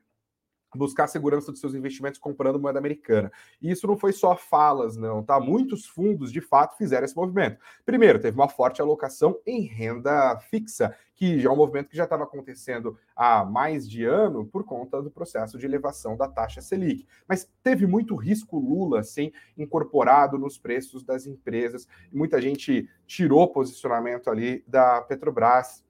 buscar 0.78 1.08
segurança 1.08 1.52
dos 1.52 1.60
seus 1.60 1.74
investimentos 1.74 2.20
comprando 2.20 2.60
moeda 2.60 2.80
americana. 2.80 3.32
E 3.62 3.72
isso 3.72 3.88
não 3.88 3.98
foi 3.98 4.14
só 4.14 4.36
falas, 4.36 4.96
não, 4.96 5.24
tá? 5.24 5.40
Muitos 5.40 5.86
fundos, 5.86 6.32
de 6.32 6.42
fato, 6.42 6.78
fizeram 6.78 7.06
esse 7.06 7.16
movimento. 7.16 7.58
Primeiro, 7.86 8.20
teve 8.20 8.38
uma 8.38 8.50
forte 8.50 8.82
alocação 8.82 9.38
em 9.46 9.62
renda 9.62 10.38
fixa, 10.40 10.96
que 11.14 11.40
já 11.40 11.50
é 11.50 11.54
um 11.54 11.58
movimento 11.58 11.90
que 11.90 11.98
já 11.98 12.06
estava 12.06 12.24
acontecendo 12.24 12.98
há 13.16 13.46
mais 13.46 13.88
de 13.88 14.04
ano 14.04 14.46
por 14.46 14.64
conta 14.64 15.02
do 15.02 15.12
processo 15.12 15.58
de 15.58 15.66
elevação 15.66 16.18
da 16.18 16.28
taxa 16.28 16.62
Selic. 16.62 17.06
Mas 17.28 17.48
teve 17.62 17.86
muito 17.86 18.16
risco 18.16 18.58
Lula, 18.58 19.04
sim, 19.04 19.32
incorporado 19.58 20.38
nos 20.38 20.58
preços 20.58 21.04
das 21.04 21.28
empresas. 21.28 21.88
Muita 22.12 22.42
gente 22.42 22.90
tirou 23.06 23.52
posicionamento 23.52 24.30
ali 24.30 24.64
da 24.68 25.02
Petrobras, 25.02 25.84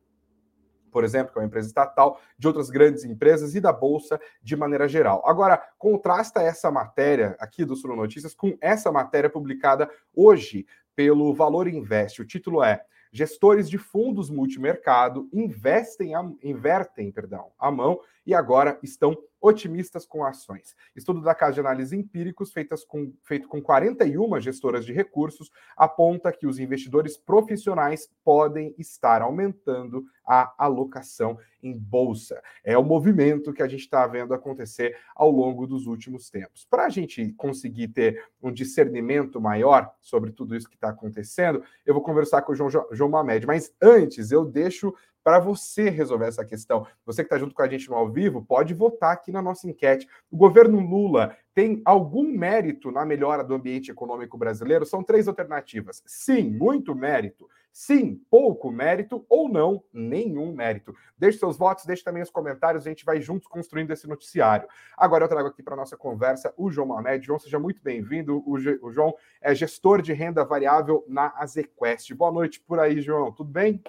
por 0.91 1.03
exemplo, 1.03 1.31
que 1.31 1.39
é 1.39 1.41
uma 1.41 1.47
empresa 1.47 1.67
estatal, 1.67 2.19
de 2.37 2.47
outras 2.47 2.69
grandes 2.69 3.03
empresas 3.03 3.55
e 3.55 3.61
da 3.61 3.71
Bolsa 3.71 4.19
de 4.43 4.55
maneira 4.55 4.87
geral. 4.87 5.23
Agora, 5.25 5.61
contrasta 5.77 6.41
essa 6.41 6.69
matéria 6.69 7.35
aqui 7.39 7.65
do 7.65 7.75
Sul 7.75 7.95
Notícias 7.95 8.33
com 8.33 8.57
essa 8.61 8.91
matéria 8.91 9.29
publicada 9.29 9.89
hoje 10.15 10.65
pelo 10.95 11.33
Valor 11.33 11.67
Invest. 11.67 12.21
O 12.21 12.25
título 12.25 12.63
é 12.63 12.83
Gestores 13.13 13.69
de 13.69 13.77
fundos 13.77 14.29
multimercado 14.29 15.27
investem 15.33 16.15
a, 16.15 16.23
invertem 16.41 17.11
perdão, 17.11 17.51
a 17.59 17.69
mão 17.69 17.99
e 18.25 18.33
agora 18.33 18.79
estão 18.81 19.17
otimistas 19.41 20.05
com 20.05 20.23
ações. 20.23 20.75
Estudo 20.95 21.21
da 21.21 21.33
Casa 21.33 21.53
de 21.53 21.59
Análise 21.59 21.97
Empíricos, 21.97 22.53
feitas 22.53 22.85
com, 22.85 23.13
feito 23.23 23.47
com 23.47 23.61
41 23.61 24.39
gestoras 24.39 24.85
de 24.85 24.93
recursos, 24.93 25.49
aponta 25.75 26.31
que 26.31 26.45
os 26.45 26.59
investidores 26.59 27.17
profissionais 27.17 28.09
podem 28.23 28.75
estar 28.77 29.21
aumentando 29.21 30.05
a 30.25 30.53
alocação 30.57 31.37
em 31.61 31.77
bolsa. 31.77 32.41
É 32.63 32.77
o 32.77 32.83
movimento 32.83 33.53
que 33.53 33.61
a 33.61 33.67
gente 33.67 33.81
está 33.81 34.05
vendo 34.07 34.33
acontecer 34.33 34.95
ao 35.15 35.29
longo 35.29 35.67
dos 35.67 35.87
últimos 35.87 36.29
tempos. 36.29 36.65
Para 36.69 36.85
a 36.85 36.89
gente 36.89 37.33
conseguir 37.33 37.89
ter 37.89 38.23
um 38.41 38.51
discernimento 38.51 39.41
maior 39.41 39.91
sobre 39.99 40.31
tudo 40.31 40.55
isso 40.55 40.69
que 40.69 40.75
está 40.75 40.89
acontecendo, 40.89 41.63
eu 41.85 41.93
vou 41.93 42.03
conversar 42.03 42.43
com 42.43 42.53
o 42.53 42.55
João, 42.55 42.69
João 42.91 43.09
Mamed, 43.09 43.45
mas 43.45 43.73
antes 43.81 44.31
eu 44.31 44.45
deixo 44.45 44.93
para 45.23 45.39
você 45.39 45.89
resolver 45.89 46.25
essa 46.25 46.45
questão. 46.45 46.85
Você 47.05 47.23
que 47.23 47.27
está 47.27 47.37
junto 47.37 47.53
com 47.53 47.61
a 47.61 47.67
gente 47.67 47.89
no 47.89 47.95
ao 47.95 48.09
vivo, 48.09 48.43
pode 48.43 48.73
votar 48.73 49.13
aqui 49.13 49.31
na 49.31 49.41
nossa 49.41 49.69
enquete. 49.69 50.07
O 50.29 50.37
governo 50.37 50.79
Lula 50.79 51.35
tem 51.53 51.81
algum 51.85 52.23
mérito 52.23 52.91
na 52.91 53.05
melhora 53.05 53.43
do 53.43 53.53
ambiente 53.53 53.91
econômico 53.91 54.37
brasileiro? 54.37 54.85
São 54.85 55.03
três 55.03 55.27
alternativas. 55.27 56.01
Sim, 56.05 56.49
muito 56.49 56.95
mérito. 56.95 57.47
Sim, 57.73 58.21
pouco 58.29 58.69
mérito 58.69 59.25
ou 59.29 59.47
não, 59.47 59.81
nenhum 59.93 60.53
mérito. 60.53 60.93
Deixe 61.17 61.37
seus 61.37 61.57
votos, 61.57 61.85
deixe 61.85 62.03
também 62.03 62.21
os 62.21 62.29
comentários, 62.29 62.85
a 62.85 62.89
gente 62.89 63.05
vai 63.05 63.21
juntos 63.21 63.47
construindo 63.47 63.91
esse 63.91 64.07
noticiário. 64.07 64.67
Agora 64.97 65.23
eu 65.23 65.29
trago 65.29 65.47
aqui 65.47 65.63
para 65.63 65.75
nossa 65.75 65.95
conversa 65.95 66.53
o 66.57 66.69
João 66.69 66.87
Mamed. 66.87 67.25
João, 67.25 67.39
seja 67.39 67.59
muito 67.59 67.81
bem-vindo. 67.81 68.43
O, 68.45 68.55
o 68.55 68.91
João 68.91 69.15
é 69.41 69.55
gestor 69.55 70.01
de 70.01 70.11
renda 70.11 70.43
variável 70.43 71.05
na 71.07 71.33
Azequest. 71.37 72.13
Boa 72.13 72.31
noite 72.31 72.59
por 72.59 72.77
aí, 72.77 72.99
João. 73.01 73.31
Tudo 73.31 73.49
bem? 73.49 73.81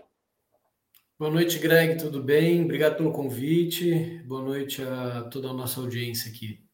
Boa 1.23 1.31
noite, 1.31 1.57
Greg, 1.61 1.99
tudo 1.99 2.21
bem? 2.21 2.65
Obrigado 2.65 2.97
pelo 2.97 3.13
convite. 3.13 4.21
Boa 4.27 4.43
noite 4.43 4.83
a 4.83 5.23
toda 5.31 5.51
a 5.51 5.53
nossa 5.53 5.81
audiência 5.81 6.29
aqui. 6.29 6.67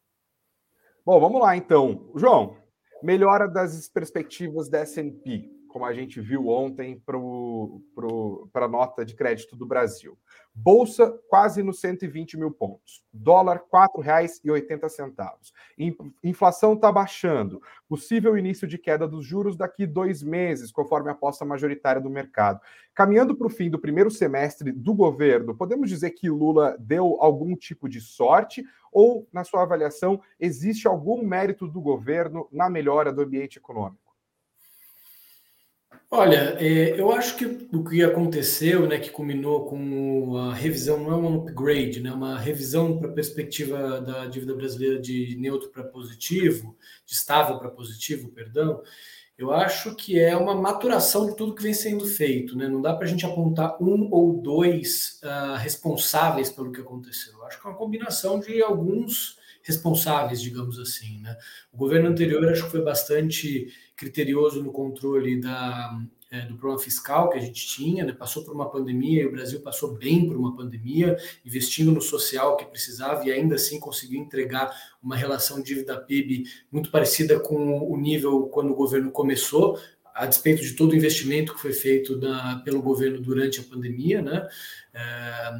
Bom, 1.05 1.19
vamos 1.19 1.39
lá 1.39 1.55
então. 1.55 2.11
João, 2.15 2.57
melhora 3.03 3.47
das 3.47 3.87
perspectivas 3.87 4.67
da 4.67 4.79
S&P, 4.79 5.51
como 5.79 5.89
a 5.89 5.93
gente 5.93 6.19
viu 6.19 6.49
ontem 6.49 7.01
para 8.51 8.65
a 8.65 8.67
nota 8.67 9.05
de 9.05 9.15
crédito 9.15 9.55
do 9.55 9.65
Brasil. 9.65 10.17
Bolsa 10.53 11.17
quase 11.29 11.63
nos 11.63 11.79
120 11.79 12.37
mil 12.37 12.51
pontos. 12.51 13.01
Dólar 13.13 13.63
R$ 13.71 13.87
4,80. 14.03 15.53
Inflação 16.21 16.73
está 16.73 16.91
baixando. 16.91 17.61
Possível 17.87 18.37
início 18.37 18.67
de 18.67 18.77
queda 18.77 19.07
dos 19.07 19.25
juros 19.25 19.55
daqui 19.55 19.87
dois 19.87 20.21
meses, 20.21 20.69
conforme 20.69 21.07
a 21.07 21.13
aposta 21.13 21.45
majoritária 21.45 22.01
do 22.01 22.09
mercado. 22.09 22.59
Caminhando 22.93 23.33
para 23.33 23.47
o 23.47 23.49
fim 23.49 23.69
do 23.69 23.79
primeiro 23.79 24.11
semestre 24.11 24.73
do 24.73 24.93
governo, 24.93 25.55
podemos 25.55 25.87
dizer 25.87 26.09
que 26.11 26.29
Lula 26.29 26.75
deu 26.77 27.15
algum 27.21 27.55
tipo 27.55 27.87
de 27.87 28.01
sorte 28.01 28.65
ou, 28.91 29.29
na 29.31 29.45
sua 29.45 29.61
avaliação, 29.61 30.21
existe 30.37 30.89
algum 30.89 31.25
mérito 31.25 31.69
do 31.69 31.79
governo 31.79 32.49
na 32.51 32.69
melhora 32.69 33.13
do 33.13 33.21
ambiente 33.21 33.59
econômico? 33.59 34.08
Olha, 36.11 36.57
é, 36.59 36.99
eu 36.99 37.11
acho 37.11 37.37
que 37.37 37.45
o 37.45 37.83
que 37.83 38.03
aconteceu, 38.03 38.87
né, 38.87 38.97
que 38.97 39.11
culminou 39.11 39.65
com 39.65 40.37
a 40.37 40.53
revisão, 40.55 40.97
não 40.99 41.11
é 41.11 41.15
um 41.15 41.35
upgrade, 41.41 41.99
né, 41.99 42.11
uma 42.11 42.39
revisão 42.39 42.97
para 42.97 43.09
a 43.09 43.13
perspectiva 43.13 44.01
da 44.01 44.25
dívida 44.25 44.55
brasileira 44.55 44.99
de 44.99 45.37
neutro 45.39 45.69
para 45.69 45.83
positivo, 45.83 46.75
de 47.05 47.13
estável 47.13 47.59
para 47.59 47.69
positivo, 47.69 48.29
perdão, 48.29 48.81
eu 49.37 49.53
acho 49.53 49.95
que 49.95 50.19
é 50.19 50.35
uma 50.35 50.55
maturação 50.55 51.27
de 51.27 51.35
tudo 51.35 51.55
que 51.55 51.63
vem 51.63 51.73
sendo 51.73 52.05
feito, 52.05 52.57
né? 52.57 52.67
Não 52.67 52.81
dá 52.81 52.93
para 52.93 53.05
a 53.05 53.09
gente 53.09 53.25
apontar 53.25 53.81
um 53.81 54.09
ou 54.11 54.41
dois 54.41 55.21
uh, 55.23 55.55
responsáveis 55.57 56.49
pelo 56.49 56.73
que 56.73 56.81
aconteceu. 56.81 57.33
Eu 57.33 57.45
acho 57.45 57.61
que 57.61 57.65
é 57.65 57.69
uma 57.69 57.77
combinação 57.77 58.37
de 58.37 58.61
alguns 58.61 59.38
responsáveis, 59.61 60.41
digamos 60.41 60.79
assim, 60.79 61.19
né? 61.19 61.37
O 61.71 61.77
governo 61.77 62.09
anterior 62.09 62.47
acho 62.47 62.65
que 62.65 62.71
foi 62.71 62.81
bastante 62.81 63.67
criterioso 63.95 64.63
no 64.63 64.71
controle 64.71 65.39
da, 65.39 65.99
é, 66.31 66.41
do 66.41 66.55
problema 66.55 66.79
fiscal 66.79 67.29
que 67.29 67.37
a 67.37 67.41
gente 67.41 67.67
tinha, 67.67 68.05
né? 68.05 68.13
passou 68.13 68.43
por 68.43 68.53
uma 68.53 68.69
pandemia 68.69 69.23
e 69.23 69.25
o 69.25 69.31
Brasil 69.31 69.61
passou 69.61 69.95
bem 69.95 70.27
por 70.27 70.37
uma 70.37 70.55
pandemia, 70.55 71.17
investindo 71.43 71.91
no 71.91 72.01
social 72.01 72.55
que 72.55 72.65
precisava 72.65 73.25
e 73.25 73.31
ainda 73.31 73.55
assim 73.55 73.79
conseguiu 73.79 74.21
entregar 74.21 74.71
uma 75.01 75.15
relação 75.15 75.61
dívida-PIB 75.61 76.43
muito 76.71 76.91
parecida 76.91 77.39
com 77.39 77.79
o 77.91 77.97
nível 77.97 78.43
quando 78.47 78.71
o 78.71 78.75
governo 78.75 79.11
começou, 79.11 79.79
a 80.13 80.25
despeito 80.25 80.61
de 80.61 80.73
todo 80.73 80.91
o 80.91 80.95
investimento 80.95 81.53
que 81.53 81.61
foi 81.61 81.71
feito 81.73 82.19
pelo 82.65 82.81
governo 82.81 83.21
durante 83.21 83.61
a 83.61 83.63
pandemia, 83.63 84.21
né? 84.21 84.47
É, 84.93 85.51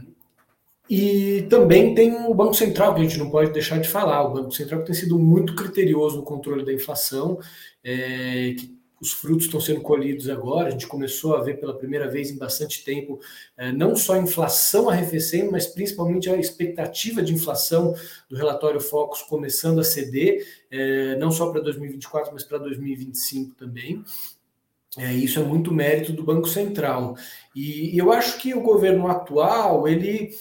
e 0.89 1.43
também 1.43 1.93
tem 1.93 2.25
o 2.25 2.33
Banco 2.33 2.55
Central, 2.55 2.95
que 2.95 3.01
a 3.01 3.03
gente 3.03 3.19
não 3.19 3.29
pode 3.29 3.51
deixar 3.51 3.79
de 3.79 3.87
falar. 3.87 4.23
O 4.23 4.33
Banco 4.33 4.51
Central 4.51 4.83
tem 4.83 4.95
sido 4.95 5.19
muito 5.19 5.53
criterioso 5.53 6.17
no 6.17 6.23
controle 6.23 6.65
da 6.65 6.73
inflação, 6.73 7.37
é, 7.83 8.55
que 8.57 8.75
os 8.99 9.13
frutos 9.13 9.45
estão 9.45 9.61
sendo 9.61 9.81
colhidos 9.81 10.27
agora. 10.29 10.67
A 10.67 10.71
gente 10.71 10.87
começou 10.87 11.35
a 11.35 11.43
ver 11.43 11.59
pela 11.59 11.77
primeira 11.77 12.09
vez 12.09 12.31
em 12.31 12.37
bastante 12.39 12.83
tempo, 12.83 13.19
é, 13.55 13.71
não 13.71 13.95
só 13.95 14.13
a 14.13 14.17
inflação 14.17 14.89
arrefecendo, 14.89 15.51
mas 15.51 15.67
principalmente 15.67 16.27
a 16.27 16.35
expectativa 16.35 17.21
de 17.21 17.35
inflação 17.35 17.93
do 18.27 18.35
relatório 18.35 18.81
Focus 18.81 19.21
começando 19.21 19.79
a 19.79 19.83
ceder, 19.83 20.43
é, 20.71 21.15
não 21.17 21.29
só 21.29 21.51
para 21.51 21.61
2024, 21.61 22.33
mas 22.33 22.43
para 22.43 22.57
2025 22.57 23.53
também. 23.53 24.03
É, 24.97 25.13
isso 25.13 25.39
é 25.39 25.43
muito 25.43 25.71
mérito 25.71 26.11
do 26.11 26.23
Banco 26.23 26.49
Central. 26.49 27.15
E, 27.55 27.95
e 27.95 27.97
eu 27.99 28.11
acho 28.11 28.39
que 28.39 28.55
o 28.55 28.61
governo 28.61 29.07
atual, 29.07 29.87
ele 29.87 30.31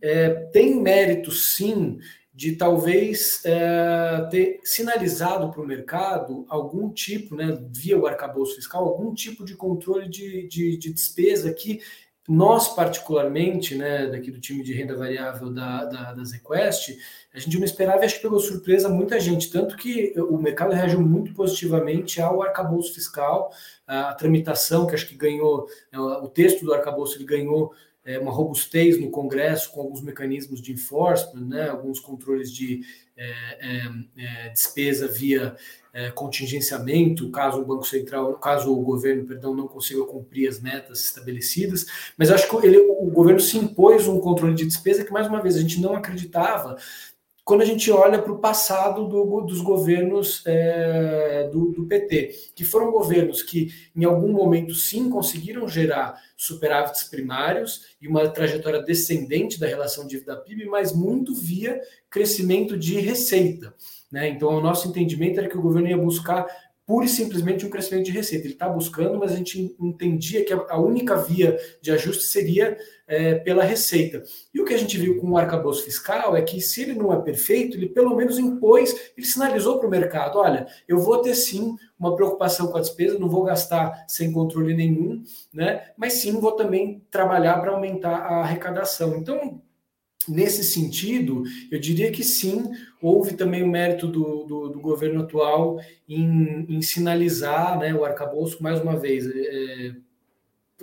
é, 0.00 0.30
tem 0.52 0.80
mérito 0.80 1.30
sim 1.30 1.98
de 2.36 2.54
talvez 2.54 3.40
é, 3.46 4.28
ter 4.30 4.60
sinalizado 4.62 5.50
para 5.50 5.62
o 5.62 5.66
mercado 5.66 6.44
algum 6.50 6.90
tipo, 6.90 7.34
né, 7.34 7.58
via 7.70 7.98
o 7.98 8.06
arcabouço 8.06 8.56
fiscal, 8.56 8.84
algum 8.84 9.14
tipo 9.14 9.42
de 9.42 9.54
controle 9.54 10.06
de, 10.06 10.46
de, 10.46 10.76
de, 10.76 10.92
despesa 10.92 11.50
que 11.54 11.80
nós, 12.28 12.74
particularmente, 12.74 13.74
né, 13.74 14.08
daqui 14.08 14.30
do 14.30 14.40
time 14.40 14.62
de 14.62 14.74
renda 14.74 14.94
variável 14.94 15.48
da, 15.48 15.84
da, 15.86 16.12
da 16.12 16.22
a 16.22 17.38
gente 17.38 17.56
não 17.56 17.64
esperava 17.64 18.02
e 18.02 18.04
acho 18.04 18.16
que 18.16 18.22
pegou 18.22 18.40
surpresa 18.40 18.88
muita 18.88 19.18
gente, 19.18 19.50
tanto 19.50 19.74
que 19.76 20.12
o 20.18 20.36
mercado 20.36 20.74
reagiu 20.74 21.00
muito 21.00 21.32
positivamente 21.32 22.20
ao 22.20 22.42
arcabouço 22.42 22.92
fiscal, 22.92 23.50
a 23.86 24.12
tramitação 24.12 24.86
que 24.86 24.94
acho 24.94 25.08
que 25.08 25.14
ganhou, 25.14 25.66
né, 25.90 25.98
o 25.98 26.28
texto 26.28 26.66
do 26.66 26.74
arcabouço 26.74 27.16
ele 27.16 27.24
ganhou 27.24 27.72
é, 28.06 28.18
uma 28.18 28.30
robustez 28.30 28.98
no 29.00 29.10
Congresso 29.10 29.72
com 29.72 29.80
alguns 29.80 30.00
mecanismos 30.00 30.62
de 30.62 30.72
enforcement, 30.72 31.44
né, 31.44 31.68
alguns 31.68 31.98
controles 31.98 32.52
de 32.52 32.82
é, 33.16 33.30
é, 33.60 33.90
é 34.16 34.48
despesa 34.50 35.08
via 35.08 35.56
é, 35.92 36.10
contingenciamento, 36.10 37.30
caso 37.30 37.60
o 37.60 37.64
Banco 37.64 37.86
Central, 37.86 38.34
caso 38.34 38.72
o 38.72 38.82
governo, 38.82 39.24
perdão, 39.24 39.54
não 39.54 39.66
consiga 39.66 40.04
cumprir 40.04 40.46
as 40.46 40.60
metas 40.60 41.00
estabelecidas. 41.00 41.86
Mas 42.16 42.30
acho 42.30 42.48
que 42.48 42.66
ele, 42.66 42.78
o 42.78 43.10
governo 43.10 43.40
se 43.40 43.56
impôs 43.56 44.06
um 44.06 44.20
controle 44.20 44.54
de 44.54 44.66
despesa 44.66 45.04
que, 45.04 45.12
mais 45.12 45.26
uma 45.26 45.40
vez, 45.40 45.56
a 45.56 45.60
gente 45.60 45.80
não 45.80 45.96
acreditava 45.96 46.76
quando 47.46 47.62
a 47.62 47.64
gente 47.64 47.92
olha 47.92 48.20
para 48.20 48.32
o 48.32 48.40
passado 48.40 49.06
do, 49.06 49.40
dos 49.42 49.60
governos 49.60 50.42
é, 50.44 51.48
do, 51.52 51.70
do, 51.70 51.86
PT, 51.86 52.50
que 52.56 52.64
foram 52.64 52.90
governos 52.90 53.40
que, 53.40 53.72
em 53.94 54.04
algum 54.04 54.32
momento, 54.32 54.74
sim, 54.74 55.08
conseguiram 55.08 55.68
gerar 55.68 56.20
superávites 56.36 57.04
primários 57.04 57.94
e 58.02 58.08
uma 58.08 58.28
trajetória 58.28 58.82
descendente 58.82 59.60
da 59.60 59.68
relação 59.68 60.08
dívida-PIB, 60.08 60.66
mas 60.66 60.92
muito 60.92 61.36
via 61.36 61.80
crescimento 62.10 62.76
de 62.76 62.98
receita. 62.98 63.72
Né? 64.10 64.28
Então, 64.28 64.48
o 64.48 64.60
nosso 64.60 64.88
entendimento 64.88 65.38
era 65.38 65.48
que 65.48 65.56
o 65.56 65.62
governo 65.62 65.88
ia 65.88 65.96
buscar 65.96 66.48
pura 66.86 67.04
e 67.04 67.08
simplesmente 67.08 67.66
um 67.66 67.70
crescimento 67.70 68.04
de 68.06 68.12
receita. 68.12 68.46
Ele 68.46 68.54
está 68.54 68.68
buscando, 68.68 69.18
mas 69.18 69.32
a 69.32 69.36
gente 69.36 69.74
entendia 69.80 70.44
que 70.44 70.52
a 70.52 70.78
única 70.78 71.16
via 71.16 71.58
de 71.82 71.90
ajuste 71.90 72.22
seria 72.22 72.78
é, 73.08 73.34
pela 73.34 73.64
receita. 73.64 74.22
E 74.54 74.60
o 74.60 74.64
que 74.64 74.72
a 74.72 74.78
gente 74.78 74.96
viu 74.96 75.20
com 75.20 75.30
o 75.30 75.36
arcabouço 75.36 75.84
fiscal 75.84 76.36
é 76.36 76.42
que, 76.42 76.60
se 76.60 76.82
ele 76.82 76.94
não 76.94 77.12
é 77.12 77.20
perfeito, 77.20 77.76
ele 77.76 77.88
pelo 77.88 78.14
menos 78.14 78.38
impôs, 78.38 79.12
ele 79.16 79.26
sinalizou 79.26 79.78
para 79.78 79.88
o 79.88 79.90
mercado: 79.90 80.38
olha, 80.38 80.66
eu 80.86 80.98
vou 80.98 81.20
ter 81.20 81.34
sim 81.34 81.76
uma 81.98 82.14
preocupação 82.14 82.68
com 82.68 82.78
a 82.78 82.80
despesa, 82.80 83.18
não 83.18 83.28
vou 83.28 83.42
gastar 83.42 84.04
sem 84.06 84.30
controle 84.30 84.74
nenhum, 84.74 85.22
né? 85.52 85.90
mas 85.96 86.14
sim 86.14 86.32
vou 86.32 86.52
também 86.52 87.04
trabalhar 87.10 87.58
para 87.60 87.72
aumentar 87.72 88.16
a 88.16 88.42
arrecadação. 88.42 89.16
Então, 89.16 89.60
Nesse 90.28 90.64
sentido, 90.64 91.44
eu 91.70 91.78
diria 91.78 92.10
que 92.10 92.24
sim, 92.24 92.70
houve 93.00 93.34
também 93.34 93.62
o 93.62 93.68
mérito 93.68 94.06
do, 94.06 94.44
do, 94.44 94.68
do 94.70 94.80
governo 94.80 95.22
atual 95.22 95.78
em, 96.08 96.66
em, 96.68 96.82
sinalizar 96.82 97.78
né, 97.78 97.94
o 97.94 98.04
arcabouço, 98.04 98.62
mais 98.62 98.80
uma 98.80 98.96
vez. 98.96 99.26
É, 99.26 99.92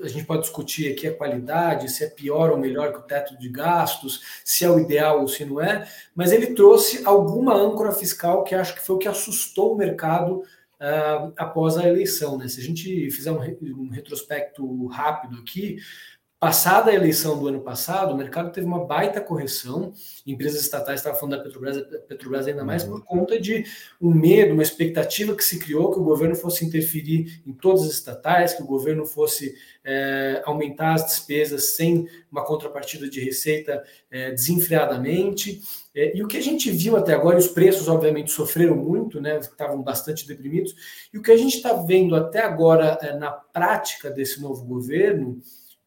a 0.02 0.08
gente 0.08 0.26
pode 0.26 0.44
discutir 0.44 0.92
aqui 0.92 1.08
a 1.08 1.14
qualidade, 1.14 1.92
se 1.92 2.04
é 2.04 2.10
pior 2.10 2.52
ou 2.52 2.58
melhor 2.58 2.92
que 2.92 3.00
o 3.00 3.04
teto 3.04 3.38
de 3.38 3.50
gastos, 3.50 4.22
se 4.44 4.66
é 4.66 4.70
o 4.70 4.80
ideal 4.80 5.22
ou 5.22 5.28
se 5.28 5.46
não 5.46 5.62
é, 5.62 5.88
mas 6.16 6.32
ele 6.32 6.48
trouxe 6.56 7.06
alguma 7.06 7.54
âncora 7.54 7.92
fiscal 7.92 8.44
que 8.44 8.56
acho 8.56 8.74
que 8.74 8.82
foi 8.82 8.96
o 8.96 9.00
que 9.00 9.08
assustou 9.08 9.74
o 9.74 9.78
mercado 9.78 10.44
uh, 10.84 11.32
após 11.38 11.78
a 11.78 11.88
eleição. 11.88 12.38
Né? 12.38 12.48
Se 12.48 12.60
a 12.60 12.64
gente 12.64 13.10
fizer 13.12 13.32
um, 13.32 13.40
um 13.40 13.90
retrospecto 13.90 14.88
rápido 14.88 15.38
aqui, 15.40 15.78
Passada 16.44 16.92
a 16.92 16.94
eleição 16.94 17.40
do 17.40 17.48
ano 17.48 17.62
passado, 17.62 18.14
o 18.14 18.18
mercado 18.18 18.52
teve 18.52 18.68
uma 18.68 18.84
baita 18.84 19.22
correção. 19.22 19.94
Empresas 20.28 20.60
estatais, 20.60 21.00
estava 21.00 21.18
falando 21.18 21.38
da 21.38 21.42
Petrobras, 21.42 21.78
Petrobras 22.06 22.46
ainda 22.46 22.66
mais, 22.66 22.84
uhum. 22.84 23.00
por 23.00 23.06
conta 23.06 23.40
de 23.40 23.64
um 24.02 24.14
medo, 24.14 24.52
uma 24.52 24.62
expectativa 24.62 25.34
que 25.38 25.44
se 25.44 25.58
criou 25.58 25.90
que 25.90 26.00
o 26.00 26.04
governo 26.04 26.36
fosse 26.36 26.66
interferir 26.66 27.42
em 27.48 27.54
todas 27.54 27.84
as 27.84 27.92
estatais, 27.92 28.54
que 28.54 28.62
o 28.62 28.66
governo 28.66 29.06
fosse 29.06 29.56
é, 29.86 30.42
aumentar 30.44 30.96
as 30.96 31.06
despesas 31.06 31.78
sem 31.78 32.10
uma 32.30 32.44
contrapartida 32.44 33.10
de 33.10 33.22
receita 33.22 33.82
é, 34.12 34.32
desenfreadamente. 34.32 35.62
É, 35.96 36.14
e 36.14 36.22
o 36.22 36.28
que 36.28 36.36
a 36.36 36.42
gente 36.42 36.70
viu 36.70 36.98
até 36.98 37.14
agora, 37.14 37.38
e 37.38 37.40
os 37.40 37.48
preços, 37.48 37.88
obviamente, 37.88 38.32
sofreram 38.32 38.76
muito, 38.76 39.22
né, 39.22 39.40
estavam 39.40 39.82
bastante 39.82 40.28
deprimidos, 40.28 40.76
e 41.14 41.18
o 41.18 41.22
que 41.22 41.32
a 41.32 41.38
gente 41.38 41.56
está 41.56 41.72
vendo 41.72 42.18
até 42.18 42.42
agora 42.42 43.00
é, 43.02 43.16
na 43.16 43.32
prática 43.32 44.10
desse 44.10 44.42
novo 44.42 44.66
governo 44.66 45.42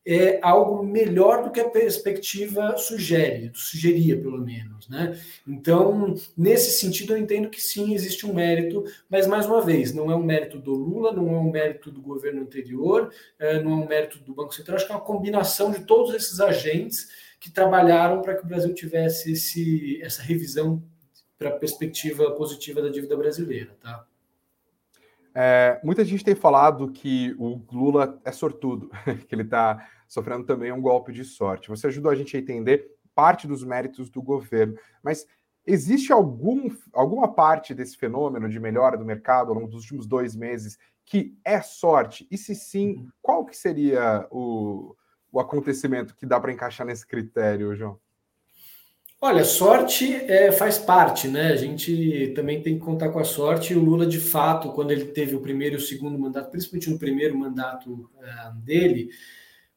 é 0.07 0.39
algo 0.41 0.85
melhor 0.85 1.43
do 1.43 1.51
que 1.51 1.59
a 1.59 1.69
perspectiva 1.69 2.77
sugere, 2.77 3.51
sugeria 3.53 4.17
pelo 4.17 4.39
menos, 4.39 4.89
né? 4.89 5.21
Então, 5.45 6.15
nesse 6.37 6.79
sentido, 6.79 7.13
eu 7.13 7.19
entendo 7.19 7.51
que 7.51 7.61
sim, 7.61 7.93
existe 7.93 8.25
um 8.25 8.33
mérito, 8.33 8.85
mas 9.11 9.27
mais 9.27 9.47
uma 9.47 9.61
vez, 9.61 9.93
não 9.93 10.09
é 10.09 10.15
um 10.15 10.23
mérito 10.23 10.59
do 10.61 10.73
Lula, 10.73 11.13
não 11.13 11.29
é 11.35 11.39
um 11.39 11.51
mérito 11.51 11.91
do 11.91 12.01
governo 12.01 12.41
anterior, 12.41 13.13
é, 13.37 13.61
não 13.61 13.73
é 13.73 13.75
um 13.75 13.89
mérito 13.89 14.19
do 14.21 14.33
Banco 14.33 14.55
Central, 14.55 14.77
acho 14.77 14.87
que 14.87 14.93
é 14.93 14.95
uma 14.95 15.05
combinação 15.05 15.73
de 15.73 15.81
todos 15.81 16.15
esses 16.15 16.39
agentes 16.39 17.09
que 17.41 17.51
trabalharam 17.51 18.23
para 18.23 18.37
que 18.37 18.45
o 18.45 18.47
Brasil 18.49 18.73
tivesse 18.73 19.33
esse, 19.33 20.01
essa 20.03 20.23
revisão 20.23 20.81
para 21.37 21.49
a 21.49 21.59
perspectiva 21.59 22.31
positiva 22.31 22.81
da 22.81 22.89
dívida 22.89 23.17
brasileira, 23.17 23.77
tá? 23.81 24.07
É, 25.39 25.79
muita 25.85 26.03
gente 26.03 26.25
tem 26.25 26.35
falado 26.35 26.91
que 26.91 27.37
o 27.39 27.61
Lula 27.71 28.19
é 28.25 28.33
sortudo, 28.33 28.89
que 29.29 29.35
ele 29.35 29.43
está 29.43 29.87
sofrendo 30.09 30.45
também 30.45 30.73
um 30.73 30.81
golpe 30.81 31.13
de 31.13 31.25
sorte. 31.25 31.69
Você 31.69 31.89
ajudou 31.89 32.11
a 32.11 32.15
gente 32.15 32.35
a 32.35 32.41
entender 32.41 32.91
parte 33.15 33.47
dos 33.47 33.63
méritos 33.63 34.09
do 34.09 34.23
governo, 34.23 34.79
mas 35.03 35.27
existe 35.67 36.11
algum, 36.11 36.71
alguma 36.91 37.35
parte 37.35 37.75
desse 37.75 37.99
fenômeno 37.99 38.49
de 38.49 38.59
melhora 38.59 38.97
do 38.97 39.05
mercado 39.05 39.49
ao 39.49 39.57
longo 39.57 39.69
dos 39.69 39.83
últimos 39.83 40.07
dois 40.07 40.35
meses 40.35 40.79
que 41.05 41.39
é 41.45 41.61
sorte? 41.61 42.27
E 42.31 42.39
se 42.39 42.55
sim, 42.55 42.97
uhum. 42.97 43.09
qual 43.21 43.45
que 43.45 43.55
seria 43.55 44.27
o, 44.31 44.97
o 45.31 45.39
acontecimento 45.39 46.17
que 46.17 46.25
dá 46.25 46.41
para 46.41 46.53
encaixar 46.53 46.87
nesse 46.87 47.07
critério, 47.07 47.77
João? 47.77 48.01
Olha, 49.19 49.45
sorte 49.45 50.15
é, 50.15 50.53
faz 50.53 50.79
parte, 50.79 51.27
né? 51.27 51.49
A 51.49 51.57
gente 51.57 52.33
também 52.35 52.63
tem 52.63 52.79
que 52.79 52.85
contar 52.85 53.09
com 53.09 53.19
a 53.19 53.25
sorte. 53.25 53.75
O 53.75 53.83
Lula, 53.83 54.07
de 54.07 54.21
fato, 54.21 54.73
quando 54.73 54.91
ele 54.91 55.07
teve 55.07 55.35
o 55.35 55.41
primeiro 55.41 55.77
e 55.77 55.79
o 55.79 55.81
segundo 55.81 56.19
mandato, 56.19 56.51
principalmente 56.51 56.91
no 56.91 56.99
primeiro 56.99 57.37
mandato 57.37 58.11
é, 58.23 58.53
dele, 58.63 59.09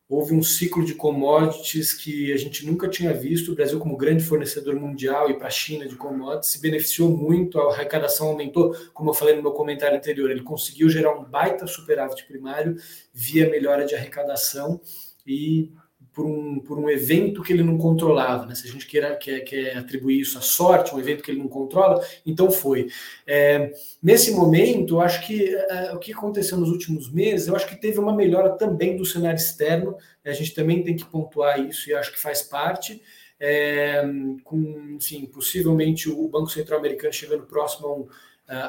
houve 0.10 0.34
um 0.34 0.44
ciclo 0.44 0.84
de 0.84 0.94
commodities 0.94 1.94
que 1.94 2.34
a 2.34 2.38
gente 2.38 2.66
nunca 2.66 2.90
tinha 2.90 3.14
visto. 3.14 3.52
O 3.52 3.56
Brasil, 3.56 3.80
como 3.80 3.96
grande 3.96 4.24
fornecedor 4.26 4.76
mundial 4.76 5.30
e 5.30 5.38
para 5.38 5.48
a 5.48 5.52
China 5.52 5.88
de 5.88 5.96
commodities, 5.96 6.52
se 6.52 6.62
beneficiou 6.62 7.10
muito, 7.10 7.60
a 7.60 7.72
arrecadação 7.72 8.28
aumentou, 8.28 8.76
como 8.94 9.12
eu 9.12 9.14
falei 9.14 9.36
no 9.36 9.42
meu 9.42 9.54
comentário 9.54 9.96
anterior, 9.96 10.30
ele 10.30 10.44
conseguiu 10.44 10.90
gerar 10.90 11.18
um 11.18 11.24
baita 11.24 11.66
superávit 11.66 12.26
primário 12.26 12.76
via 13.14 13.50
melhora 13.50 13.86
de 13.86 13.96
arrecadação 13.96 14.82
e 15.26 15.72
por 16.14 16.26
um, 16.26 16.60
por 16.60 16.78
um 16.78 16.90
evento 16.90 17.42
que 17.42 17.54
ele 17.54 17.64
não 17.64 17.78
controlava. 17.78 18.46
Né? 18.46 18.56
Se 18.56 18.68
a 18.68 18.72
gente 18.72 18.86
quer, 18.88 19.18
quer, 19.20 19.40
quer 19.42 19.78
atribuir 19.78 20.20
isso 20.20 20.38
à 20.38 20.42
sorte, 20.42 20.94
um 20.94 21.00
evento 21.00 21.24
que 21.24 21.32
ele 21.32 21.40
não 21.40 21.48
controla, 21.48 22.04
então 22.26 22.50
foi. 22.52 22.88
É, 23.26 23.74
nesse 24.02 24.32
momento, 24.32 24.96
eu 24.96 25.02
acho 25.02 25.26
que 25.26 25.56
é, 25.56 25.94
o 25.94 26.00
que 26.00 26.14
aconteceu 26.14 26.58
nos 26.58 26.70
últimos 26.70 27.12
meses, 27.12 27.48
eu 27.48 27.56
acho 27.56 27.68
que 27.68 27.80
teve 27.80 28.00
uma 28.00 28.16
melhora 28.16 28.50
também 28.52 28.96
do 28.96 29.06
cenário 29.06 29.38
externo, 29.38 29.96
a 30.26 30.32
gente 30.32 30.54
também 30.54 30.84
tem 30.84 30.96
que 30.96 31.06
pontuar 31.06 31.60
isso 31.60 31.90
e 31.90 31.94
acho 31.94 32.12
que 32.12 32.20
faz 32.20 32.42
parte. 32.42 33.02
É, 33.42 34.04
com, 34.44 34.98
enfim, 34.98 35.26
possivelmente 35.26 36.10
o 36.10 36.28
Banco 36.28 36.50
Central 36.50 36.80
Americano 36.80 37.14
chegando 37.14 37.44
próximo 37.44 37.88
a 37.88 37.94
um, 37.96 38.08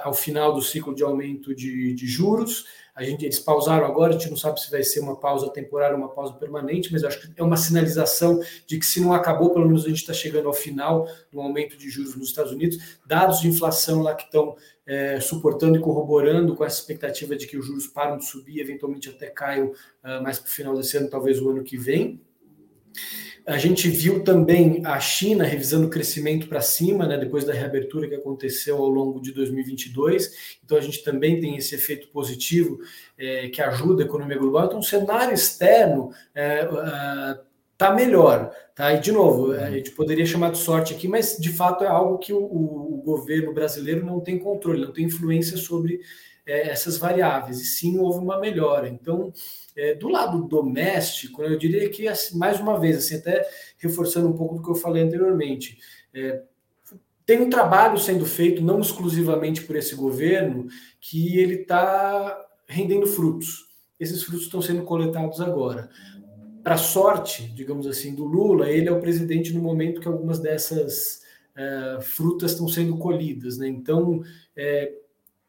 ao 0.02 0.12
final 0.12 0.52
do 0.52 0.60
ciclo 0.60 0.94
de 0.94 1.02
aumento 1.02 1.54
de, 1.54 1.94
de 1.94 2.06
juros. 2.06 2.66
A 2.94 3.02
gente, 3.02 3.24
eles 3.24 3.38
pausaram 3.38 3.86
agora, 3.86 4.10
a 4.10 4.18
gente 4.18 4.28
não 4.28 4.36
sabe 4.36 4.60
se 4.60 4.70
vai 4.70 4.82
ser 4.82 5.00
uma 5.00 5.16
pausa 5.16 5.48
temporária 5.50 5.96
ou 5.96 6.02
uma 6.02 6.10
pausa 6.10 6.34
permanente, 6.34 6.92
mas 6.92 7.02
acho 7.02 7.20
que 7.20 7.40
é 7.40 7.42
uma 7.42 7.56
sinalização 7.56 8.40
de 8.66 8.78
que 8.78 8.84
se 8.84 9.00
não 9.00 9.14
acabou, 9.14 9.50
pelo 9.54 9.66
menos 9.66 9.86
a 9.86 9.88
gente 9.88 10.00
está 10.00 10.12
chegando 10.12 10.48
ao 10.48 10.52
final 10.52 11.08
do 11.32 11.40
aumento 11.40 11.78
de 11.78 11.88
juros 11.88 12.14
nos 12.14 12.28
Estados 12.28 12.52
Unidos. 12.52 12.98
Dados 13.06 13.40
de 13.40 13.48
inflação 13.48 14.02
lá 14.02 14.14
que 14.14 14.24
estão 14.24 14.54
é, 14.84 15.18
suportando 15.20 15.78
e 15.78 15.80
corroborando 15.80 16.54
com 16.54 16.64
essa 16.64 16.80
expectativa 16.80 17.34
de 17.36 17.46
que 17.46 17.56
os 17.56 17.64
juros 17.64 17.86
param 17.86 18.18
de 18.18 18.26
subir, 18.26 18.60
eventualmente 18.60 19.08
até 19.08 19.30
caiam 19.30 19.68
uh, 19.68 20.22
mais 20.22 20.38
para 20.38 20.48
o 20.48 20.52
final 20.52 20.76
desse 20.76 20.96
ano, 20.96 21.08
talvez 21.08 21.40
o 21.40 21.48
ano 21.48 21.62
que 21.62 21.78
vem. 21.78 22.20
A 23.50 23.58
gente 23.58 23.88
viu 23.88 24.22
também 24.22 24.80
a 24.86 25.00
China 25.00 25.42
revisando 25.42 25.88
o 25.88 25.90
crescimento 25.90 26.46
para 26.46 26.60
cima, 26.60 27.04
né, 27.04 27.18
depois 27.18 27.44
da 27.44 27.52
reabertura 27.52 28.08
que 28.08 28.14
aconteceu 28.14 28.76
ao 28.76 28.88
longo 28.88 29.20
de 29.20 29.32
2022. 29.32 30.58
Então, 30.64 30.78
a 30.78 30.80
gente 30.80 31.02
também 31.02 31.40
tem 31.40 31.56
esse 31.56 31.74
efeito 31.74 32.08
positivo 32.08 32.78
é, 33.18 33.48
que 33.48 33.60
ajuda 33.60 34.04
a 34.04 34.06
economia 34.06 34.38
global. 34.38 34.66
Então, 34.66 34.78
o 34.78 34.84
cenário 34.84 35.34
externo 35.34 36.10
está 36.32 36.40
é, 36.40 36.64
uh, 36.64 37.40
tá 37.76 37.92
melhor. 37.92 38.52
Tá? 38.72 38.92
E, 38.92 39.00
de 39.00 39.10
novo, 39.10 39.52
a 39.52 39.68
gente 39.68 39.90
poderia 39.90 40.24
chamar 40.24 40.52
de 40.52 40.58
sorte 40.58 40.94
aqui, 40.94 41.08
mas 41.08 41.36
de 41.36 41.50
fato 41.50 41.82
é 41.82 41.88
algo 41.88 42.18
que 42.18 42.32
o, 42.32 42.38
o 42.38 43.02
governo 43.04 43.52
brasileiro 43.52 44.06
não 44.06 44.20
tem 44.20 44.38
controle, 44.38 44.84
não 44.84 44.92
tem 44.92 45.06
influência 45.06 45.56
sobre 45.56 46.00
é, 46.46 46.68
essas 46.68 46.98
variáveis. 46.98 47.60
E 47.60 47.64
sim, 47.64 47.98
houve 47.98 48.18
uma 48.18 48.38
melhora. 48.38 48.88
Então, 48.88 49.32
é, 49.80 49.94
do 49.94 50.08
lado 50.08 50.46
doméstico, 50.46 51.42
eu 51.42 51.56
diria 51.56 51.88
que, 51.88 52.06
assim, 52.06 52.36
mais 52.36 52.60
uma 52.60 52.78
vez, 52.78 52.98
assim, 52.98 53.16
até 53.16 53.48
reforçando 53.78 54.28
um 54.28 54.34
pouco 54.34 54.56
do 54.56 54.62
que 54.62 54.68
eu 54.68 54.74
falei 54.74 55.02
anteriormente, 55.02 55.78
é, 56.12 56.42
tem 57.24 57.40
um 57.40 57.48
trabalho 57.48 57.98
sendo 57.98 58.26
feito, 58.26 58.62
não 58.62 58.80
exclusivamente 58.80 59.62
por 59.62 59.76
esse 59.76 59.94
governo, 59.94 60.66
que 61.00 61.38
ele 61.38 61.62
está 61.62 62.46
rendendo 62.66 63.06
frutos. 63.06 63.68
Esses 63.98 64.22
frutos 64.22 64.44
estão 64.44 64.60
sendo 64.60 64.82
coletados 64.82 65.40
agora. 65.40 65.88
Para 66.62 66.76
sorte, 66.76 67.50
digamos 67.54 67.86
assim, 67.86 68.14
do 68.14 68.24
Lula, 68.24 68.68
ele 68.68 68.88
é 68.88 68.92
o 68.92 69.00
presidente 69.00 69.52
no 69.54 69.62
momento 69.62 70.00
que 70.00 70.08
algumas 70.08 70.38
dessas 70.40 71.22
é, 71.56 71.98
frutas 72.02 72.52
estão 72.52 72.68
sendo 72.68 72.98
colhidas. 72.98 73.56
Né? 73.56 73.68
Então, 73.68 74.20
é, 74.54 74.92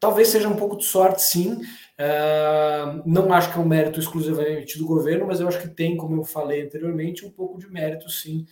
talvez 0.02 0.28
seja 0.28 0.48
um 0.48 0.56
pouco 0.56 0.76
de 0.76 0.84
sorte, 0.84 1.22
sim, 1.22 1.62
Uh, 2.02 3.02
não 3.06 3.32
acho 3.32 3.52
que 3.52 3.58
é 3.58 3.60
um 3.60 3.68
mérito 3.68 4.00
exclusivamente 4.00 4.76
do 4.76 4.86
governo, 4.86 5.26
mas 5.26 5.38
eu 5.38 5.46
acho 5.46 5.60
que 5.60 5.68
tem, 5.68 5.96
como 5.96 6.16
eu 6.16 6.24
falei 6.24 6.62
anteriormente, 6.62 7.24
um 7.24 7.30
pouco 7.30 7.60
de 7.60 7.70
mérito, 7.70 8.10
sim, 8.10 8.44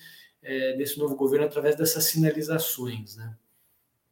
é, 0.42 0.76
desse 0.76 0.98
novo 0.98 1.16
governo 1.16 1.46
através 1.46 1.74
dessas 1.74 2.04
sinalizações, 2.04 3.16
né? 3.16 3.34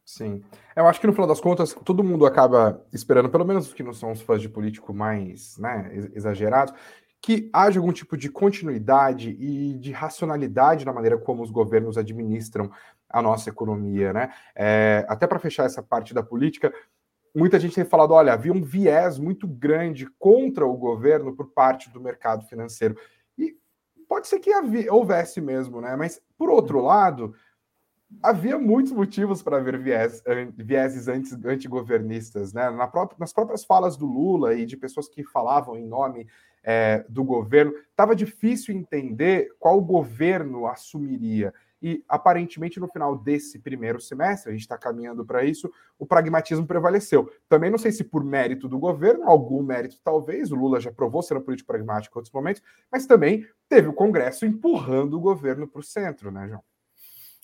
Sim. 0.03 0.43
Eu 0.75 0.87
acho 0.87 0.99
que 0.99 1.07
no 1.07 1.13
final 1.13 1.27
das 1.27 1.39
contas, 1.39 1.73
todo 1.85 2.03
mundo 2.03 2.25
acaba 2.25 2.83
esperando, 2.91 3.29
pelo 3.29 3.45
menos 3.45 3.67
os 3.67 3.73
que 3.73 3.83
não 3.83 3.93
são 3.93 4.11
os 4.11 4.21
fãs 4.21 4.41
de 4.41 4.49
político 4.49 4.93
mais 4.93 5.57
né, 5.57 5.89
exagerados, 6.13 6.73
que 7.21 7.49
haja 7.53 7.79
algum 7.79 7.93
tipo 7.93 8.17
de 8.17 8.29
continuidade 8.29 9.37
e 9.39 9.75
de 9.75 9.91
racionalidade 9.91 10.85
na 10.85 10.93
maneira 10.93 11.17
como 11.17 11.43
os 11.43 11.51
governos 11.51 11.97
administram 11.97 12.71
a 13.09 13.21
nossa 13.21 13.49
economia, 13.49 14.13
né? 14.13 14.31
É, 14.55 15.05
até 15.07 15.25
para 15.25 15.39
fechar 15.39 15.65
essa 15.65 15.81
parte 15.81 16.13
da 16.13 16.21
política, 16.21 16.73
muita 17.35 17.59
gente 17.59 17.75
tem 17.75 17.85
falado: 17.85 18.11
olha, 18.11 18.33
havia 18.33 18.53
um 18.53 18.61
viés 18.61 19.17
muito 19.17 19.47
grande 19.47 20.07
contra 20.17 20.65
o 20.65 20.77
governo 20.77 21.35
por 21.35 21.51
parte 21.51 21.89
do 21.89 22.01
mercado 22.01 22.45
financeiro. 22.45 22.95
E 23.37 23.55
pode 24.07 24.27
ser 24.27 24.39
que 24.39 24.51
havia, 24.51 24.93
houvesse 24.93 25.41
mesmo, 25.41 25.81
né? 25.81 25.95
Mas, 25.95 26.21
por 26.37 26.49
outro 26.49 26.81
lado, 26.81 27.33
havia 28.21 28.57
muitos 28.57 28.91
motivos 28.91 29.43
para 29.43 29.57
haver 29.57 29.77
viés, 29.77 30.23
vieses 30.55 31.07
antes, 31.07 31.33
antigovernistas, 31.45 32.53
né? 32.53 32.69
Na 32.69 32.87
própria, 32.87 33.17
nas 33.19 33.31
próprias 33.31 33.63
falas 33.63 33.95
do 33.95 34.05
Lula 34.05 34.55
e 34.55 34.65
de 34.65 34.75
pessoas 34.75 35.07
que 35.07 35.23
falavam 35.23 35.77
em 35.77 35.85
nome 35.85 36.27
é, 36.63 37.05
do 37.07 37.23
governo, 37.23 37.73
estava 37.89 38.15
difícil 38.15 38.75
entender 38.75 39.49
qual 39.59 39.79
governo 39.81 40.67
assumiria. 40.67 41.53
E 41.81 42.03
aparentemente 42.07 42.79
no 42.79 42.87
final 42.87 43.17
desse 43.17 43.59
primeiro 43.59 44.01
semestre, 44.01 44.49
a 44.49 44.51
gente 44.51 44.61
está 44.61 44.77
caminhando 44.77 45.25
para 45.25 45.43
isso, 45.43 45.71
o 45.97 46.05
pragmatismo 46.05 46.67
prevaleceu. 46.67 47.31
Também 47.47 47.69
não 47.69 47.77
sei 47.77 47.91
se 47.91 48.03
por 48.03 48.23
mérito 48.23 48.67
do 48.67 48.77
governo, 48.77 49.23
algum 49.23 49.63
mérito 49.63 49.97
talvez, 50.03 50.51
o 50.51 50.55
Lula 50.55 50.79
já 50.79 50.91
provou 50.91 51.21
ser 51.21 51.37
um 51.37 51.41
político 51.41 51.67
pragmático 51.67 52.17
em 52.17 52.19
outros 52.19 52.33
momentos, 52.33 52.61
mas 52.91 53.05
também 53.05 53.45
teve 53.67 53.87
o 53.87 53.93
Congresso 53.93 54.45
empurrando 54.45 55.15
o 55.15 55.21
governo 55.21 55.67
para 55.67 55.79
o 55.79 55.83
centro, 55.83 56.31
né, 56.31 56.47
João? 56.47 56.63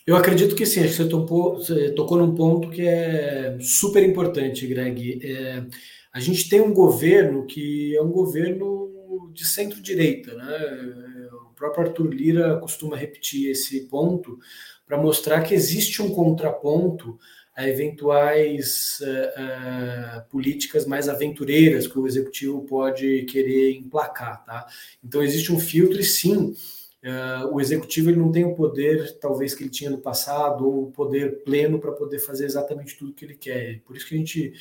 Eu 0.05 0.15
acredito 0.15 0.55
que 0.55 0.67
sim, 0.67 0.81
acho 0.81 0.89
que 0.89 1.03
você 1.03 1.09
tocou, 1.09 1.55
você 1.55 1.91
tocou 1.91 2.17
num 2.17 2.35
ponto 2.35 2.69
que 2.69 2.87
é 2.87 3.57
super 3.59 4.03
importante, 4.03 4.67
Greg. 4.67 5.19
É, 5.23 5.65
a 6.13 6.19
gente 6.19 6.47
tem 6.47 6.61
um 6.61 6.71
governo 6.71 7.45
que 7.47 7.95
é 7.95 8.01
um 8.01 8.11
governo 8.11 9.31
de 9.33 9.45
centro-direita, 9.47 10.35
né? 10.35 11.14
Próprio 11.65 11.87
Arthur 11.87 12.13
Lira 12.13 12.59
costuma 12.59 12.95
repetir 12.95 13.49
esse 13.49 13.81
ponto 13.87 14.39
para 14.85 14.97
mostrar 14.97 15.41
que 15.41 15.53
existe 15.53 16.01
um 16.01 16.11
contraponto 16.13 17.17
a 17.55 17.67
eventuais 17.67 18.99
uh, 19.01 20.19
uh, 20.19 20.29
políticas 20.29 20.85
mais 20.85 21.07
aventureiras 21.07 21.87
que 21.87 21.97
o 21.97 22.05
executivo 22.05 22.65
pode 22.65 23.23
querer 23.23 23.77
emplacar, 23.77 24.43
tá? 24.43 24.67
Então 25.03 25.23
existe 25.23 25.53
um 25.53 25.59
filtro 25.59 25.99
e 25.99 26.03
sim, 26.03 26.53
uh, 27.03 27.47
o 27.53 27.61
executivo 27.61 28.09
ele 28.09 28.19
não 28.19 28.31
tem 28.31 28.43
o 28.43 28.53
poder, 28.53 29.17
talvez 29.19 29.55
que 29.55 29.63
ele 29.63 29.69
tinha 29.69 29.89
no 29.89 29.99
passado, 29.99 30.67
ou 30.67 30.83
o 30.83 30.91
poder 30.91 31.43
pleno 31.45 31.79
para 31.79 31.93
poder 31.93 32.19
fazer 32.19 32.45
exatamente 32.45 32.97
tudo 32.97 33.13
que 33.13 33.23
ele 33.23 33.35
quer. 33.35 33.79
Por 33.85 33.95
isso 33.95 34.05
que 34.05 34.15
a 34.15 34.17
gente 34.17 34.53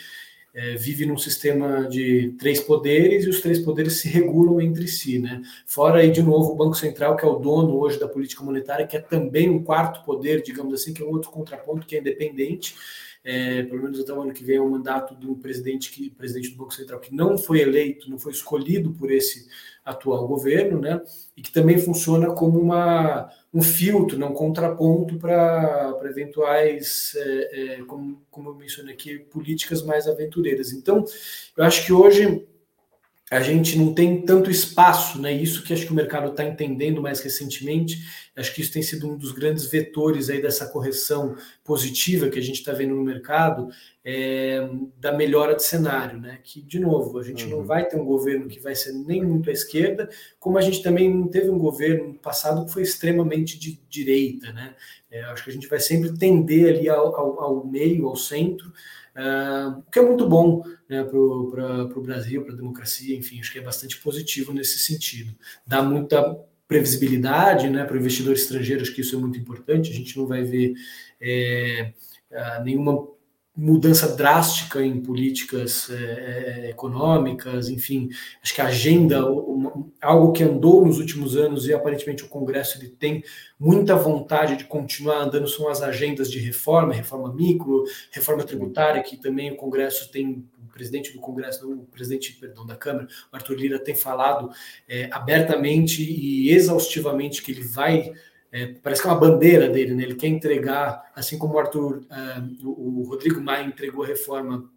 é, 0.55 0.77
vive 0.77 1.05
num 1.05 1.19
sistema 1.19 1.89
de 1.89 2.33
três 2.39 2.61
poderes 2.61 3.25
e 3.25 3.29
os 3.29 3.41
três 3.41 3.59
poderes 3.59 4.01
se 4.01 4.09
regulam 4.09 4.61
entre 4.61 4.87
si, 4.87 5.19
né? 5.19 5.43
Fora 5.67 5.99
aí, 5.99 6.13
de 6.13 6.23
novo, 6.23 6.53
o 6.53 6.57
Banco 6.57 6.77
Central, 6.77 7.17
que 7.17 7.25
é 7.25 7.29
o 7.29 7.41
dono 7.41 7.77
hoje 7.77 7.99
da 7.99 8.07
política 8.07 8.45
monetária, 8.45 8.87
que 8.87 8.97
é 8.97 9.01
também 9.01 9.51
um 9.51 9.65
quarto 9.65 10.05
poder, 10.05 10.43
digamos 10.43 10.73
assim, 10.73 10.95
que 10.95 11.03
é 11.03 11.05
um 11.05 11.11
outro 11.11 11.31
contraponto 11.31 11.87
que 11.87 11.97
é 11.97 11.99
independente. 11.99 12.77
É, 13.25 13.63
pelo 13.63 13.83
menos 13.83 13.99
até 13.99 14.13
o 14.13 14.21
ano 14.21 14.35
que 14.35 14.45
vem 14.45 14.57
é 14.57 14.61
mandato 14.61 15.15
do 15.15 15.35
presidente 15.37 15.91
que 15.91 16.11
presidente 16.11 16.51
do 16.51 16.59
Banco 16.59 16.75
Central 16.75 17.01
que 17.01 17.15
não 17.15 17.39
foi 17.39 17.61
eleito, 17.61 18.11
não 18.11 18.19
foi 18.19 18.33
escolhido 18.33 18.93
por 18.93 19.11
esse 19.11 19.49
atual 19.83 20.29
governo, 20.29 20.79
né? 20.79 21.01
E 21.35 21.41
que 21.41 21.51
também 21.51 21.79
funciona 21.79 22.35
como 22.35 22.61
uma 22.61 23.31
um 23.53 23.63
filtro, 23.63 24.19
um 24.19 24.35
contraponto 24.35 25.17
para 25.17 25.97
eventuais, 26.05 27.13
é, 27.17 27.77
é, 27.77 27.85
como, 27.85 28.21
como 28.31 28.51
eu 28.51 28.55
mencionei 28.57 28.95
aqui, 28.95 29.19
políticas 29.19 29.81
mais 29.83 30.09
aventureiras. 30.09 30.73
Então, 30.73 31.05
eu 31.57 31.65
acho 31.65 31.87
que 31.87 31.93
hoje 31.93 32.45
a 33.31 33.41
gente 33.41 33.79
não 33.79 33.95
tem 33.95 34.23
tanto 34.23 34.51
espaço, 34.51 35.21
né? 35.21 35.33
Isso 35.33 35.63
que 35.65 35.73
acho 35.73 35.87
que 35.87 35.93
o 35.93 35.95
mercado 35.95 36.31
está 36.31 36.45
entendendo 36.45 37.01
mais 37.01 37.21
recentemente. 37.21 37.99
Acho 38.37 38.55
que 38.55 38.61
isso 38.61 38.73
tem 38.73 38.83
sido 38.83 39.11
um 39.11 39.17
dos 39.17 39.33
grandes 39.33 39.65
vetores 39.65 40.29
aí 40.29 40.43
dessa 40.43 40.67
correção 40.67 41.35
positiva 41.65 42.29
que 42.29 42.39
a 42.39 42.43
gente 42.43 42.57
está 42.57 42.73
vendo 42.73 42.95
no 42.95 43.03
mercado, 43.03 43.71
é, 44.05 44.69
da 44.99 45.11
melhora 45.13 45.57
de 45.57 45.65
cenário, 45.65 46.21
né? 46.21 46.39
Que, 46.45 46.61
de 46.61 46.79
novo, 46.79 47.19
a 47.19 47.23
gente 47.23 47.45
uhum. 47.45 47.51
não 47.51 47.65
vai 47.65 47.89
ter 47.89 47.97
um 47.97 48.05
governo 48.05 48.47
que 48.47 48.61
vai 48.61 48.75
ser 48.75 48.93
nem 48.93 49.25
muito 49.25 49.49
à 49.49 49.53
esquerda, 49.53 50.09
como 50.39 50.59
a 50.59 50.61
gente 50.61 50.83
também 50.83 51.13
não 51.13 51.27
teve 51.27 51.49
um 51.49 51.59
governo 51.59 52.09
no 52.09 52.15
passado 52.15 52.67
que 52.67 52.73
foi 52.73 52.83
extremamente 52.83 53.59
de 53.59 53.81
direita, 53.89 54.53
né? 54.53 54.75
É, 55.11 55.23
acho 55.25 55.45
que 55.45 55.51
a 55.51 55.53
gente 55.53 55.69
vai 55.69 55.81
sempre 55.81 56.13
tender 56.19 56.75
ali 56.75 56.91
ao, 56.91 57.17
ao, 57.17 57.41
ao 57.41 57.67
meio, 57.67 58.07
ao 58.07 58.17
centro, 58.17 58.71
o 59.79 59.91
que 59.91 59.99
é 59.99 60.03
muito 60.03 60.29
bom 60.29 60.63
né, 60.89 61.05
para 61.05 61.19
o 61.19 62.03
Brasil, 62.03 62.43
para 62.43 62.53
a 62.53 62.57
democracia, 62.57 63.17
enfim, 63.17 63.39
acho 63.41 63.53
que 63.53 63.59
é 63.59 63.63
bastante 63.63 63.99
positivo 64.01 64.53
nesse 64.53 64.79
sentido. 64.79 65.35
Dá 65.67 65.83
muita 65.83 66.37
previsibilidade 66.67 67.69
né, 67.69 67.85
para 67.85 67.95
o 67.95 67.99
investidor 67.99 68.33
estrangeiro, 68.33 68.83
acho 68.83 68.95
que 68.95 69.03
isso 69.03 69.17
é 69.17 69.19
muito 69.19 69.39
importante, 69.39 69.91
a 69.91 69.95
gente 69.95 70.17
não 70.17 70.27
vai 70.27 70.43
ver 70.43 70.75
é, 71.21 71.93
nenhuma 72.65 73.14
mudança 73.57 74.17
drástica 74.17 74.85
em 74.85 75.01
políticas 75.01 75.89
é, 75.89 75.95
é, 75.95 76.71
econômicas, 76.71 77.69
enfim, 77.69 78.09
acho 78.43 78.53
que 78.53 78.61
a 78.61 78.67
agenda, 78.67 79.25
uma, 79.31 79.87
algo 80.03 80.33
que 80.33 80.43
andou 80.43 80.85
nos 80.85 80.99
últimos 80.99 81.37
anos 81.37 81.69
e 81.69 81.73
aparentemente 81.73 82.25
o 82.25 82.29
Congresso 82.29 82.79
ele 82.79 82.89
tem 82.89 83.23
muita 83.59 83.95
vontade 83.95 84.57
de 84.57 84.65
continuar 84.65 85.19
andando 85.19 85.47
são 85.47 85.69
as 85.69 85.83
agendas 85.83 86.29
de 86.29 86.41
reforma, 86.41 86.93
reforma 86.93 87.33
micro, 87.33 87.85
reforma 88.11 88.43
tributária, 88.43 89.03
que 89.05 89.17
também 89.17 89.53
o 89.53 89.57
Congresso 89.57 90.11
tem 90.11 90.45
o 90.59 90.73
presidente 90.73 91.13
do 91.13 91.21
Congresso, 91.21 91.71
o 91.71 91.87
presidente, 91.87 92.33
perdão, 92.33 92.67
da 92.67 92.75
Câmara, 92.75 93.07
Arthur 93.31 93.55
Lira 93.55 93.79
tem 93.79 93.95
falado 93.95 94.51
é, 94.89 95.09
abertamente 95.13 96.03
e 96.03 96.51
exaustivamente 96.51 97.41
que 97.41 97.53
ele 97.53 97.63
vai 97.63 98.13
é, 98.55 98.69
parece 98.69 99.03
que 99.03 99.09
é 99.09 99.11
uma 99.11 99.19
bandeira 99.19 99.69
dele, 99.69 99.95
né? 99.95 100.05
Ele 100.05 100.15
quer 100.15 100.29
entregar, 100.29 101.11
assim 101.13 101.37
como 101.37 101.55
o 101.55 101.59
Arthur, 101.59 102.07
uh, 102.09 102.69
o, 102.69 103.03
Rodrigo 103.03 103.41
Maia 103.41 103.67
entregou 103.67 104.05
a 104.05 104.07
reforma 104.07 104.71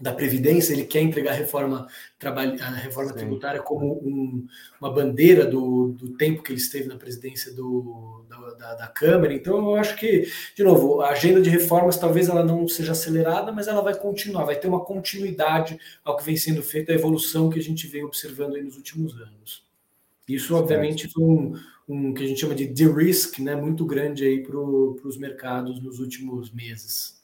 da 0.00 0.12
Previdência, 0.12 0.72
ele 0.72 0.82
quer 0.82 1.00
entregar 1.00 1.30
a 1.30 1.34
reforma, 1.34 1.86
a 2.20 2.70
reforma 2.70 3.12
tributária 3.12 3.62
como 3.62 4.00
um, 4.04 4.44
uma 4.80 4.92
bandeira 4.92 5.46
do, 5.46 5.92
do, 5.92 6.16
tempo 6.16 6.42
que 6.42 6.50
ele 6.50 6.58
esteve 6.58 6.88
na 6.88 6.96
presidência 6.96 7.54
do, 7.54 8.26
da, 8.58 8.74
da, 8.74 8.88
Câmara. 8.88 9.32
Então, 9.32 9.58
eu 9.58 9.76
acho 9.76 9.94
que, 9.94 10.28
de 10.56 10.64
novo, 10.64 11.00
a 11.00 11.10
agenda 11.10 11.40
de 11.40 11.48
reformas 11.48 11.96
talvez 11.96 12.28
ela 12.28 12.44
não 12.44 12.66
seja 12.66 12.90
acelerada, 12.90 13.52
mas 13.52 13.68
ela 13.68 13.80
vai 13.80 13.94
continuar, 13.94 14.42
vai 14.42 14.58
ter 14.58 14.66
uma 14.66 14.84
continuidade 14.84 15.78
ao 16.04 16.16
que 16.16 16.24
vem 16.24 16.36
sendo 16.36 16.64
feito, 16.64 16.90
a 16.90 16.94
evolução 16.96 17.48
que 17.48 17.60
a 17.60 17.62
gente 17.62 17.86
vem 17.86 18.02
observando 18.02 18.60
nos 18.60 18.76
últimos 18.76 19.14
anos. 19.14 19.63
Isso, 20.28 20.54
obviamente, 20.54 21.08
foi 21.12 21.22
um, 21.22 21.52
um 21.88 22.14
que 22.14 22.24
a 22.24 22.26
gente 22.26 22.40
chama 22.40 22.54
de 22.54 22.66
de-risk 22.66 23.40
né, 23.40 23.54
muito 23.54 23.84
grande 23.84 24.24
aí 24.24 24.42
para 24.42 24.58
os 24.58 25.18
mercados 25.18 25.82
nos 25.82 26.00
últimos 26.00 26.50
meses. 26.50 27.22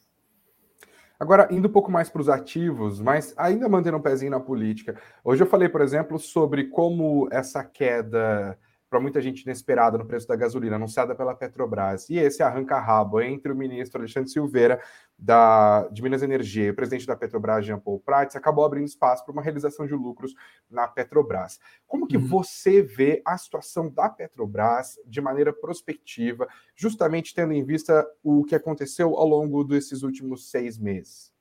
Agora, 1.19 1.47
indo 1.51 1.67
um 1.67 1.71
pouco 1.71 1.91
mais 1.91 2.09
para 2.09 2.21
os 2.21 2.29
ativos, 2.29 2.99
mas 2.99 3.33
ainda 3.37 3.69
mantendo 3.69 3.97
um 3.97 4.01
pezinho 4.01 4.31
na 4.31 4.39
política. 4.39 4.99
Hoje 5.23 5.43
eu 5.43 5.47
falei, 5.47 5.69
por 5.69 5.81
exemplo, 5.81 6.17
sobre 6.17 6.65
como 6.65 7.27
essa 7.31 7.63
queda 7.63 8.57
para 8.91 8.99
muita 8.99 9.21
gente 9.21 9.43
inesperada 9.43 9.97
no 9.97 10.05
preço 10.05 10.27
da 10.27 10.35
gasolina 10.35 10.75
anunciada 10.75 11.15
pela 11.15 11.33
Petrobras. 11.33 12.09
E 12.09 12.17
esse 12.17 12.43
arranca-rabo 12.43 13.21
entre 13.21 13.49
o 13.49 13.55
ministro 13.55 14.01
Alexandre 14.01 14.29
Silveira 14.29 14.81
da, 15.17 15.87
de 15.87 16.03
Minas 16.03 16.21
Energia 16.21 16.65
e 16.65 16.69
o 16.71 16.75
presidente 16.75 17.07
da 17.07 17.15
Petrobras, 17.15 17.65
Jean 17.65 17.79
Paul 17.79 18.01
Prats, 18.01 18.35
acabou 18.35 18.65
abrindo 18.65 18.85
espaço 18.85 19.23
para 19.23 19.31
uma 19.31 19.41
realização 19.41 19.87
de 19.87 19.93
lucros 19.93 20.35
na 20.69 20.89
Petrobras. 20.89 21.57
Como 21.87 22.05
que 22.05 22.17
uhum. 22.17 22.27
você 22.27 22.81
vê 22.81 23.21
a 23.25 23.37
situação 23.37 23.89
da 23.89 24.09
Petrobras 24.09 24.99
de 25.07 25.21
maneira 25.21 25.53
prospectiva, 25.53 26.45
justamente 26.75 27.33
tendo 27.33 27.53
em 27.53 27.63
vista 27.63 28.05
o 28.21 28.43
que 28.43 28.55
aconteceu 28.55 29.15
ao 29.15 29.25
longo 29.25 29.63
desses 29.63 30.03
últimos 30.03 30.51
seis 30.51 30.77
meses? 30.77 31.31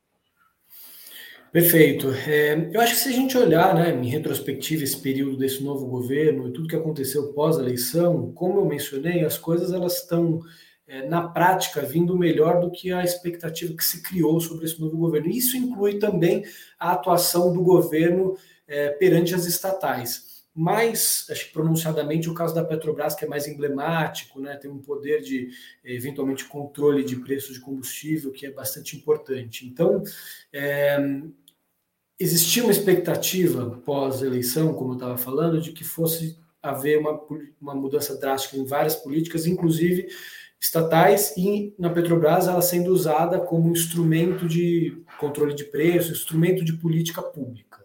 Perfeito. 1.53 2.11
É, 2.29 2.71
eu 2.73 2.81
acho 2.81 2.95
que 2.95 3.01
se 3.01 3.09
a 3.09 3.13
gente 3.13 3.37
olhar 3.37 3.75
né, 3.75 3.91
em 3.91 4.09
retrospectiva 4.09 4.85
esse 4.85 5.01
período 5.01 5.37
desse 5.37 5.63
novo 5.65 5.87
governo 5.87 6.49
e 6.49 6.53
tudo 6.53 6.69
que 6.69 6.77
aconteceu 6.77 7.33
pós-eleição, 7.33 8.33
como 8.33 8.61
eu 8.61 8.65
mencionei, 8.67 9.25
as 9.25 9.37
coisas 9.37 9.73
elas 9.73 9.97
estão 9.97 10.41
é, 10.87 11.09
na 11.09 11.29
prática 11.29 11.81
vindo 11.81 12.17
melhor 12.17 12.61
do 12.61 12.71
que 12.71 12.93
a 12.93 13.03
expectativa 13.03 13.75
que 13.75 13.85
se 13.85 14.01
criou 14.01 14.41
sobre 14.41 14.65
esse 14.65 14.81
novo 14.81 14.97
governo. 14.97 15.29
Isso 15.29 15.57
inclui 15.57 15.99
também 15.99 16.45
a 16.79 16.93
atuação 16.93 17.53
do 17.53 17.63
governo 17.63 18.37
é, 18.69 18.91
perante 18.91 19.35
as 19.35 19.45
estatais 19.45 20.30
mais, 20.55 21.27
acho 21.31 21.47
que 21.47 21.53
pronunciadamente, 21.53 22.29
o 22.29 22.35
caso 22.35 22.55
da 22.55 22.65
Petrobras, 22.65 23.15
que 23.15 23.25
é 23.25 23.29
mais 23.29 23.47
emblemático, 23.47 24.41
né, 24.41 24.57
tem 24.57 24.71
um 24.71 24.79
poder 24.79 25.23
de, 25.23 25.51
eventualmente, 25.85 26.45
controle 26.45 27.05
de 27.05 27.17
preços 27.17 27.55
de 27.55 27.61
combustível 27.61 28.33
que 28.33 28.47
é 28.47 28.51
bastante 28.51 28.97
importante. 28.97 29.67
Então, 29.67 30.03
é, 30.53 30.99
existia 32.19 32.63
uma 32.63 32.73
expectativa 32.73 33.81
pós-eleição, 33.85 34.75
como 34.75 34.91
eu 34.93 34.95
estava 34.95 35.17
falando, 35.17 35.61
de 35.61 35.73
que 35.73 35.85
fosse 35.85 36.39
haver 36.63 36.99
uma, 36.99 37.19
uma 37.61 37.75
mudança 37.75 38.19
drástica 38.19 38.57
em 38.57 38.65
várias 38.65 38.97
políticas, 38.97 39.47
inclusive 39.47 40.09
estatais, 40.61 41.35
e 41.39 41.75
na 41.79 41.89
Petrobras 41.89 42.47
ela 42.47 42.61
sendo 42.61 42.93
usada 42.93 43.41
como 43.41 43.71
instrumento 43.71 44.47
de 44.47 45.03
controle 45.19 45.55
de 45.55 45.65
preço, 45.65 46.13
instrumento 46.13 46.63
de 46.63 46.75
política 46.75 47.23
pública. 47.23 47.80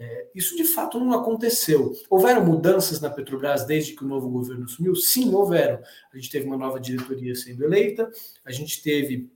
É, 0.00 0.28
isso 0.32 0.56
de 0.56 0.64
fato 0.64 1.00
não 1.00 1.12
aconteceu. 1.12 1.92
Houveram 2.08 2.44
mudanças 2.44 3.00
na 3.00 3.10
Petrobras 3.10 3.66
desde 3.66 3.94
que 3.94 4.04
o 4.04 4.06
novo 4.06 4.28
governo 4.30 4.64
assumiu? 4.64 4.94
Sim, 4.94 5.34
houveram. 5.34 5.80
A 6.12 6.16
gente 6.16 6.30
teve 6.30 6.46
uma 6.46 6.56
nova 6.56 6.78
diretoria 6.78 7.34
sendo 7.34 7.64
eleita, 7.64 8.08
a 8.44 8.52
gente 8.52 8.80
teve 8.80 9.28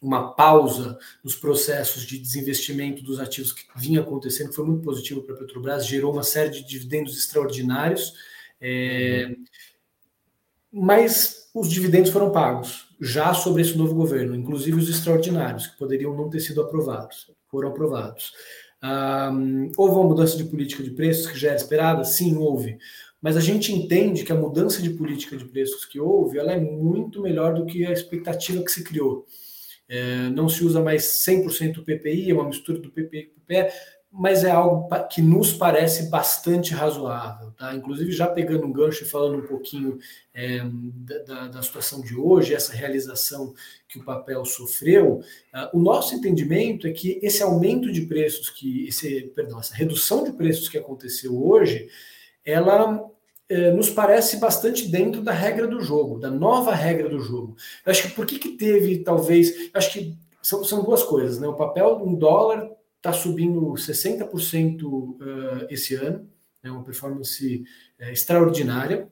uma 0.00 0.32
pausa 0.32 0.98
nos 1.22 1.34
processos 1.34 2.04
de 2.04 2.18
desinvestimento 2.18 3.02
dos 3.02 3.20
ativos 3.20 3.52
que 3.52 3.64
vinha 3.76 4.00
acontecendo, 4.00 4.48
que 4.48 4.56
foi 4.56 4.64
muito 4.64 4.82
positivo 4.82 5.22
para 5.22 5.34
a 5.34 5.38
Petrobras, 5.38 5.86
gerou 5.86 6.12
uma 6.12 6.22
série 6.22 6.50
de 6.50 6.64
dividendos 6.64 7.18
extraordinários, 7.18 8.14
é, 8.60 9.36
mas 10.72 11.50
os 11.52 11.68
dividendos 11.68 12.10
foram 12.10 12.30
pagos 12.30 12.88
já 13.00 13.34
sobre 13.34 13.62
esse 13.62 13.76
novo 13.76 13.94
governo, 13.94 14.34
inclusive 14.34 14.78
os 14.78 14.88
extraordinários, 14.88 15.66
que 15.66 15.76
poderiam 15.76 16.16
não 16.16 16.30
ter 16.30 16.40
sido 16.40 16.62
aprovados, 16.62 17.30
foram 17.48 17.68
aprovados. 17.68 18.32
Houve 19.76 19.94
uma 19.94 20.08
mudança 20.08 20.36
de 20.36 20.44
política 20.44 20.82
de 20.82 20.90
preços 20.90 21.30
que 21.30 21.38
já 21.38 21.48
era 21.48 21.56
esperada? 21.56 22.04
Sim, 22.04 22.36
houve. 22.36 22.78
Mas 23.20 23.36
a 23.36 23.40
gente 23.40 23.72
entende 23.72 24.24
que 24.24 24.32
a 24.32 24.36
mudança 24.36 24.80
de 24.80 24.90
política 24.90 25.36
de 25.36 25.44
preços 25.44 25.84
que 25.84 26.00
houve, 26.00 26.38
ela 26.38 26.52
é 26.52 26.60
muito 26.60 27.20
melhor 27.20 27.54
do 27.54 27.66
que 27.66 27.84
a 27.84 27.92
expectativa 27.92 28.62
que 28.62 28.72
se 28.72 28.82
criou. 28.82 29.26
É, 29.88 30.30
não 30.30 30.48
se 30.48 30.64
usa 30.64 30.80
mais 30.80 31.02
100% 31.26 31.84
PPI, 31.84 32.30
é 32.30 32.34
uma 32.34 32.46
mistura 32.46 32.78
do 32.78 32.90
PPI 32.90 33.24
com 33.26 33.40
PPE, 33.40 33.72
mas 34.12 34.42
é 34.42 34.50
algo 34.50 34.88
que 35.08 35.22
nos 35.22 35.52
parece 35.52 36.10
bastante 36.10 36.74
razoável. 36.74 37.52
Tá? 37.52 37.74
Inclusive, 37.74 38.10
já 38.10 38.26
pegando 38.26 38.66
um 38.66 38.72
gancho 38.72 39.04
e 39.04 39.08
falando 39.08 39.38
um 39.38 39.46
pouquinho 39.46 39.98
é, 40.34 40.62
da, 41.26 41.46
da, 41.46 41.62
situação 41.62 42.00
de 42.00 42.16
hoje, 42.16 42.54
essa 42.54 42.72
realização 42.72 43.54
que 43.88 43.98
o 43.98 44.04
papel 44.04 44.44
sofreu, 44.44 45.20
uh, 45.54 45.78
o 45.78 45.78
nosso 45.78 46.14
entendimento 46.14 46.88
é 46.88 46.92
que 46.92 47.20
esse 47.22 47.42
aumento 47.42 47.92
de 47.92 48.02
preços, 48.02 48.50
que 48.50 48.88
esse, 48.88 49.32
perdão, 49.34 49.60
essa 49.60 49.74
redução 49.74 50.24
de 50.24 50.32
preços 50.32 50.68
que 50.68 50.78
aconteceu 50.78 51.40
hoje, 51.40 51.88
ela 52.44 53.00
é, 53.48 53.70
nos 53.70 53.90
parece 53.90 54.38
bastante 54.38 54.88
dentro 54.88 55.22
da 55.22 55.32
regra 55.32 55.68
do 55.68 55.80
jogo, 55.80 56.18
da 56.18 56.30
nova 56.30 56.74
regra 56.74 57.08
do 57.08 57.20
jogo. 57.20 57.56
Eu 57.86 57.92
acho 57.92 58.08
que 58.08 58.14
por 58.14 58.26
que, 58.26 58.38
que 58.38 58.50
teve, 58.50 58.98
talvez, 59.04 59.70
acho 59.72 59.92
que 59.92 60.16
são, 60.42 60.64
são 60.64 60.82
duas 60.82 61.02
coisas, 61.02 61.38
né? 61.38 61.46
O 61.46 61.54
papel 61.54 62.00
um 62.02 62.14
dólar 62.14 62.70
está 63.00 63.14
subindo 63.14 63.72
60% 63.72 64.82
uh, 64.84 65.16
esse 65.70 65.94
ano, 65.94 66.28
é 66.62 66.68
né? 66.68 66.70
uma 66.70 66.84
performance 66.84 67.64
uh, 67.98 68.10
extraordinária. 68.10 69.08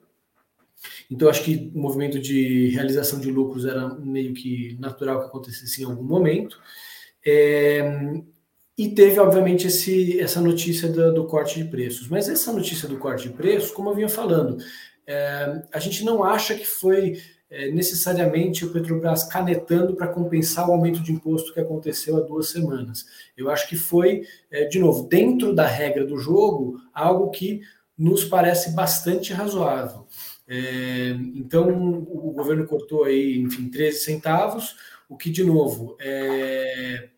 Então, 1.09 1.27
acho 1.27 1.43
que 1.43 1.71
o 1.73 1.79
movimento 1.79 2.19
de 2.19 2.69
realização 2.69 3.19
de 3.19 3.31
lucros 3.31 3.65
era 3.65 3.89
meio 3.95 4.33
que 4.33 4.77
natural 4.79 5.21
que 5.21 5.25
acontecesse 5.25 5.81
em 5.81 5.85
algum 5.85 6.03
momento. 6.03 6.57
É, 7.25 7.81
e 8.77 8.87
teve, 8.89 9.19
obviamente, 9.19 9.67
esse, 9.67 10.17
essa 10.21 10.39
notícia 10.39 10.87
do, 10.87 11.13
do, 11.13 11.25
corte 11.25 11.61
de 11.61 11.69
preços. 11.69 12.07
Mas 12.07 12.29
essa 12.29 12.53
notícia 12.53 12.87
do 12.87 12.97
corte 12.97 13.27
de 13.27 13.35
preços, 13.35 13.71
como 13.71 13.89
eu 13.89 13.95
vinha 13.95 14.07
falando, 14.07 14.63
é, 15.05 15.63
a 15.73 15.79
gente 15.79 16.05
não 16.05 16.23
acha 16.23 16.55
que 16.55 16.65
foi 16.65 17.19
é, 17.49 17.71
necessariamente 17.71 18.65
o 18.65 18.71
Petrobras 18.71 19.23
canetando 19.23 19.95
para 19.95 20.07
compensar 20.07 20.69
o 20.69 20.73
aumento 20.73 21.01
de 21.01 21.11
imposto 21.11 21.53
que 21.53 21.59
aconteceu 21.59 22.17
há 22.17 22.21
duas 22.21 22.49
semanas. 22.49 23.05
Eu 23.35 23.49
acho 23.49 23.67
que 23.67 23.75
foi, 23.75 24.23
é, 24.51 24.65
de 24.65 24.79
novo, 24.79 25.07
dentro 25.07 25.53
da 25.53 25.65
regra 25.65 26.05
do 26.05 26.17
jogo, 26.17 26.79
algo 26.93 27.29
que 27.31 27.61
nos 27.97 28.23
parece 28.23 28.71
bastante 28.71 29.33
razoável. 29.33 30.07
É, 30.47 31.09
então, 31.35 31.69
o 31.69 32.31
governo 32.31 32.65
cortou 32.65 33.03
aí, 33.03 33.37
enfim, 33.39 33.69
13 33.69 33.99
centavos, 33.99 34.75
o 35.07 35.17
que, 35.17 35.29
de 35.29 35.43
novo, 35.43 35.97
é 35.99 37.09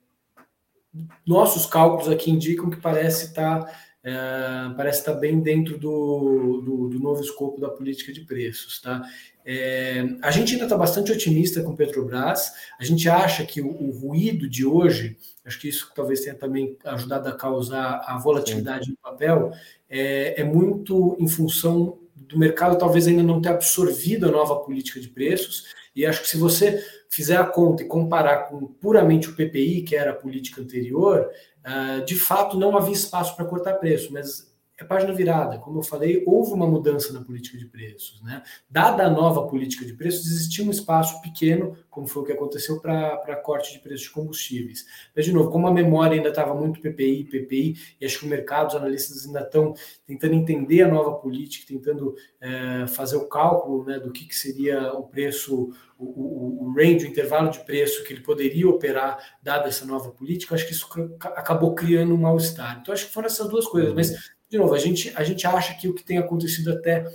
nossos 1.26 1.66
cálculos 1.66 2.10
aqui 2.10 2.30
indicam 2.30 2.70
que 2.70 2.80
parece 2.80 3.28
estar 3.28 3.64
tá, 3.64 3.80
é, 4.04 4.74
parece 4.76 5.00
estar 5.00 5.14
tá 5.14 5.20
bem 5.20 5.40
dentro 5.40 5.78
do, 5.78 6.62
do, 6.64 6.90
do, 6.90 7.00
novo 7.00 7.22
escopo 7.22 7.62
da 7.62 7.70
política 7.70 8.12
de 8.12 8.22
preços, 8.22 8.82
tá? 8.82 9.02
É, 9.46 10.04
a 10.22 10.30
gente 10.32 10.54
ainda 10.54 10.66
está 10.66 10.78
bastante 10.78 11.12
otimista 11.12 11.64
com 11.64 11.76
Petrobras. 11.76 12.52
A 12.80 12.84
gente 12.84 13.10
acha 13.10 13.46
que 13.46 13.62
o, 13.62 13.70
o, 13.70 13.92
ruído 13.92 14.48
de 14.48 14.66
hoje, 14.66 15.18
acho 15.46 15.60
que 15.60 15.70
isso 15.70 15.92
talvez 15.96 16.22
tenha 16.22 16.36
também 16.36 16.78
ajudado 16.86 17.28
a 17.28 17.36
causar 17.36 18.04
a 18.06 18.18
volatilidade 18.18 18.86
Sim. 18.86 18.92
no 18.92 18.98
papel, 18.98 19.52
é, 19.90 20.42
é 20.42 20.44
muito 20.44 21.18
em 21.20 21.28
função 21.28 22.00
do 22.16 22.38
mercado 22.38 22.78
talvez 22.78 23.08
ainda 23.08 23.24
não 23.24 23.42
ter 23.42 23.50
absorvido 23.50 24.28
a 24.28 24.32
nova 24.32 24.58
política 24.58 25.00
de 25.00 25.10
preços. 25.10 25.66
E 25.96 26.06
acho 26.06 26.22
que 26.22 26.30
se 26.30 26.38
você 26.38 26.84
fizer 27.10 27.36
a 27.36 27.44
conta 27.44 27.84
e 27.84 27.88
comparar 27.88 28.48
com 28.48 28.68
puramente 28.68 29.30
o 29.30 29.36
PPI, 29.36 29.82
que 29.82 29.96
era 29.96 30.12
a 30.12 30.16
política 30.16 30.62
anterior, 30.62 31.30
uh, 31.66 32.06
de 32.06 32.16
fato 32.16 32.58
não 32.58 32.78
havia 32.78 32.94
espaço 32.94 33.36
para 33.36 33.46
cortar 33.46 33.74
preço, 33.74 34.14
mas 34.14 34.51
é 34.84 34.88
página 34.88 35.14
virada. 35.14 35.58
Como 35.58 35.80
eu 35.80 35.84
falei, 35.84 36.24
houve 36.26 36.54
uma 36.54 36.68
mudança 36.68 37.14
na 37.14 37.22
política 37.22 37.58
de 37.58 37.66
preços. 37.66 38.22
Né? 38.22 38.42
Dada 38.70 39.06
a 39.06 39.10
nova 39.10 39.48
política 39.48 39.86
de 39.86 39.94
preços, 39.94 40.28
existia 40.28 40.66
um 40.66 40.72
espaço 40.72 41.22
pequeno, 41.22 41.78
como 41.90 42.08
foi 42.08 42.24
o 42.24 42.26
que 42.26 42.32
aconteceu 42.32 42.80
para 42.80 43.36
corte 43.38 43.74
de 43.74 43.80
preços 43.80 44.04
de 44.04 44.12
combustíveis. 44.12 44.86
Mas, 45.16 45.26
de 45.26 45.34
novo, 45.34 45.50
como 45.50 45.68
a 45.68 45.74
memória 45.74 46.16
ainda 46.16 46.30
estava 46.30 46.54
muito 46.54 46.80
PPI, 46.80 47.26
PPI, 47.26 47.76
e 48.00 48.06
acho 48.06 48.20
que 48.20 48.26
o 48.26 48.30
mercado, 48.30 48.70
os 48.70 48.76
analistas 48.76 49.26
ainda 49.26 49.42
estão 49.42 49.74
tentando 50.08 50.34
entender 50.34 50.84
a 50.84 50.88
nova 50.88 51.14
política, 51.14 51.66
tentando 51.68 52.16
é, 52.40 52.88
fazer 52.88 53.18
o 53.18 53.28
cálculo 53.28 53.86
né, 53.86 54.00
do 54.00 54.12
que, 54.12 54.26
que 54.26 54.36
seria 54.36 54.94
o 54.94 55.04
preço, 55.04 55.74
o, 55.98 56.06
o, 56.06 56.68
o 56.68 56.74
range, 56.74 57.06
o 57.06 57.10
intervalo 57.10 57.50
de 57.50 57.60
preço 57.66 58.04
que 58.04 58.14
ele 58.14 58.22
poderia 58.22 58.68
operar, 58.68 59.18
dada 59.42 59.68
essa 59.68 59.86
nova 59.86 60.10
política, 60.12 60.56
acho 60.56 60.66
que 60.66 60.74
isso 60.74 60.88
acabou 61.22 61.76
criando 61.76 62.14
um 62.14 62.18
mal-estar. 62.18 62.80
Então, 62.82 62.94
acho 62.94 63.08
que 63.08 63.14
foram 63.14 63.28
essas 63.28 63.50
duas 63.50 63.68
coisas. 63.68 63.94
Mas 63.94 64.32
de 64.52 64.58
novo, 64.58 64.74
a 64.74 64.78
gente, 64.78 65.14
a 65.16 65.24
gente 65.24 65.48
acha 65.48 65.74
que 65.76 65.88
o 65.88 65.94
que 65.94 66.04
tem 66.04 66.18
acontecido 66.18 66.74
até 66.74 67.06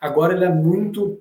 agora 0.00 0.32
é 0.44 0.48
muito. 0.48 1.20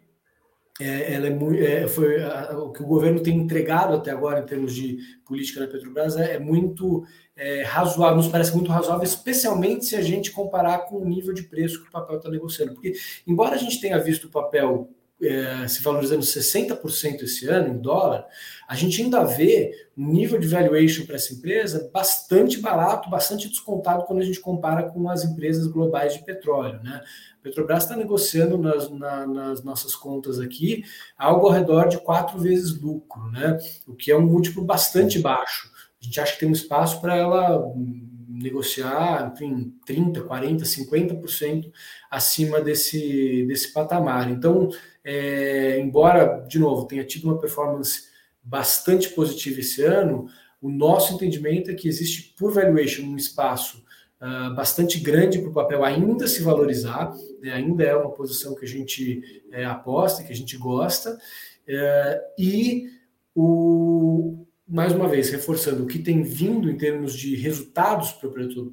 É, 0.80 1.14
ela 1.14 1.28
é 1.28 1.30
muito 1.30 1.62
é, 1.62 1.88
foi 1.88 2.24
a, 2.24 2.58
o 2.58 2.72
que 2.72 2.82
o 2.82 2.86
governo 2.86 3.22
tem 3.22 3.38
entregado 3.38 3.94
até 3.94 4.12
agora 4.12 4.40
em 4.40 4.46
termos 4.46 4.74
de 4.74 4.98
política 5.24 5.60
na 5.60 5.68
Petrobras 5.68 6.18
é, 6.18 6.34
é 6.34 6.40
muito 6.40 7.04
é, 7.36 7.62
razoável, 7.62 8.18
nos 8.18 8.28
parece 8.28 8.56
muito 8.56 8.72
razoável, 8.72 9.04
especialmente 9.04 9.86
se 9.86 9.96
a 9.96 10.02
gente 10.02 10.32
comparar 10.32 10.80
com 10.80 10.98
o 10.98 11.06
nível 11.06 11.32
de 11.32 11.44
preço 11.44 11.82
que 11.82 11.90
o 11.90 11.92
papel 11.92 12.18
está 12.18 12.30
negociando. 12.30 12.74
Porque, 12.74 12.94
embora 13.28 13.56
a 13.56 13.58
gente 13.58 13.82
tenha 13.82 14.00
visto 14.00 14.26
o 14.26 14.32
papel 14.32 14.90
é, 15.24 15.68
se 15.68 15.82
valorizando 15.82 16.22
60% 16.22 17.24
esse 17.24 17.48
ano 17.48 17.70
em 17.70 17.78
dólar, 17.78 18.26
a 18.68 18.76
gente 18.76 19.02
ainda 19.02 19.24
vê 19.24 19.72
um 19.98 20.12
nível 20.12 20.40
de 20.40 20.48
valuation 20.48 21.06
para 21.06 21.16
essa 21.16 21.34
empresa 21.34 21.90
bastante 21.94 22.60
barato, 22.60 23.10
bastante 23.10 23.48
descontado 23.48 24.06
quando 24.06 24.20
a 24.22 24.26
gente 24.26 24.40
compara 24.40 24.84
com 24.84 25.10
as 25.10 25.24
empresas 25.24 25.68
globais 25.68 26.14
de 26.14 26.24
petróleo. 26.24 26.80
Né? 26.84 27.02
A 27.40 27.44
Petrobras 27.44 27.84
está 27.84 27.96
negociando 27.96 28.58
nas, 28.58 28.90
na, 28.90 29.28
nas 29.28 29.64
nossas 29.64 29.96
contas 29.96 30.40
aqui 30.40 30.84
algo 31.18 31.48
ao 31.48 31.54
redor 31.54 31.88
de 31.88 32.00
quatro 32.00 32.40
vezes 32.40 32.80
lucro, 32.80 33.32
né? 33.32 33.58
o 33.88 33.94
que 33.94 34.12
é 34.12 34.18
um 34.18 34.26
múltiplo 34.26 34.64
bastante 34.64 35.20
baixo. 35.20 35.72
A 36.02 36.06
gente 36.06 36.20
acha 36.20 36.34
que 36.34 36.40
tem 36.40 36.50
um 36.50 36.54
espaço 36.54 37.00
para 37.00 37.16
ela 37.16 37.64
negociar, 38.44 39.32
enfim, 39.34 39.74
30%, 39.88 40.28
40%, 40.28 40.62
50% 40.62 41.72
acima 42.12 42.60
desse, 42.60 43.46
desse 43.48 43.72
patamar. 43.72 44.30
Então, 44.30 44.70
é, 45.04 45.80
embora, 45.80 46.46
de 46.48 46.60
novo, 46.60 46.88
tenha 46.88 47.04
tido 47.04 47.26
uma 47.26 47.40
performance 47.40 48.04
bastante 48.42 49.10
positiva 49.10 49.60
esse 49.60 49.84
ano, 49.84 50.28
o 50.62 50.70
nosso 50.70 51.14
entendimento 51.14 51.70
é 51.70 51.74
que 51.74 51.88
existe, 51.88 52.34
por 52.38 52.54
valuation, 52.54 53.04
um 53.04 53.18
espaço 53.18 53.84
uh, 54.22 54.56
bastante 54.56 55.00
grande 55.00 55.40
para 55.40 55.50
o 55.50 55.54
papel 55.54 55.84
ainda 55.84 56.28
se 56.28 56.42
valorizar, 56.42 57.14
né, 57.42 57.52
ainda 57.52 57.84
é 57.84 57.96
uma 57.96 58.12
posição 58.12 58.56
que 58.56 58.64
a 58.64 58.68
gente 58.68 59.44
é, 59.52 59.66
aposta, 59.66 60.24
que 60.24 60.32
a 60.32 60.36
gente 60.36 60.58
gosta, 60.58 61.18
é, 61.68 62.22
e 62.38 62.90
o, 63.36 64.46
mais 64.68 64.94
uma 64.94 65.08
vez, 65.08 65.30
reforçando 65.30 65.84
o 65.84 65.88
que 65.88 66.00
tem 66.00 66.24
vindo 66.24 66.70
em 66.70 66.78
termos 66.78 67.14
de 67.14 67.36
resultados 67.36 68.18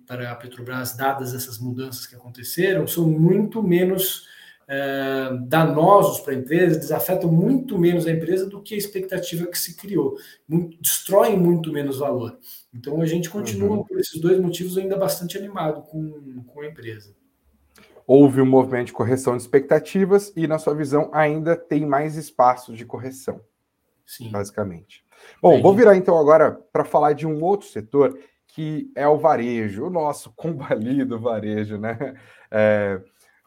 para 0.07 0.31
a 0.31 0.37
Petrobras, 0.37 0.97
dadas 0.97 1.35
essas 1.35 1.59
mudanças 1.59 2.07
que 2.07 2.15
aconteceram, 2.15 2.87
são 2.87 3.09
muito 3.09 3.63
menos 3.63 4.27
é, 4.73 5.37
danosos 5.49 6.21
para 6.21 6.33
a 6.33 6.37
empresa, 6.37 6.79
desafetam 6.79 7.29
muito 7.29 7.77
menos 7.77 8.07
a 8.07 8.13
empresa 8.13 8.47
do 8.49 8.63
que 8.63 8.77
a 8.77 8.79
expectativa 8.79 9.47
que 9.49 9.59
se 9.59 9.75
criou, 9.75 10.17
muito, 10.47 10.81
destroem 10.81 11.37
muito 11.37 11.73
menos 11.73 11.99
valor. 11.99 12.39
Então 12.73 13.03
a 13.03 13.07
gente 13.07 13.29
continua, 13.29 13.79
uhum. 13.79 13.85
por 13.85 13.99
esses 13.99 14.21
dois 14.21 14.39
motivos, 14.39 14.79
ainda 14.79 14.97
bastante 14.97 15.37
animado 15.37 15.83
com, 15.83 16.45
com 16.47 16.61
a 16.61 16.67
empresa. 16.69 17.13
Houve 18.07 18.41
um 18.41 18.47
movimento 18.47 18.87
de 18.87 18.93
correção 18.93 19.37
de 19.37 19.43
expectativas 19.43 20.33
e, 20.37 20.47
na 20.47 20.59
sua 20.59 20.75
visão, 20.75 21.11
ainda 21.13 21.57
tem 21.57 21.85
mais 21.85 22.17
espaço 22.17 22.73
de 22.73 22.85
correção. 22.85 23.41
Sim. 24.07 24.31
Basicamente. 24.31 25.05
Bom, 25.43 25.61
vou 25.61 25.75
virar 25.75 25.97
então 25.97 26.17
agora 26.17 26.53
para 26.73 26.85
falar 26.85 27.13
de 27.13 27.27
um 27.27 27.43
outro 27.43 27.67
setor 27.67 28.17
que 28.47 28.91
é 28.95 29.07
o 29.07 29.19
varejo, 29.19 29.87
o 29.87 29.91
nosso 29.91 30.33
combalido 30.35 31.19
varejo, 31.19 31.77
né, 31.77 32.15
é, 32.51 33.01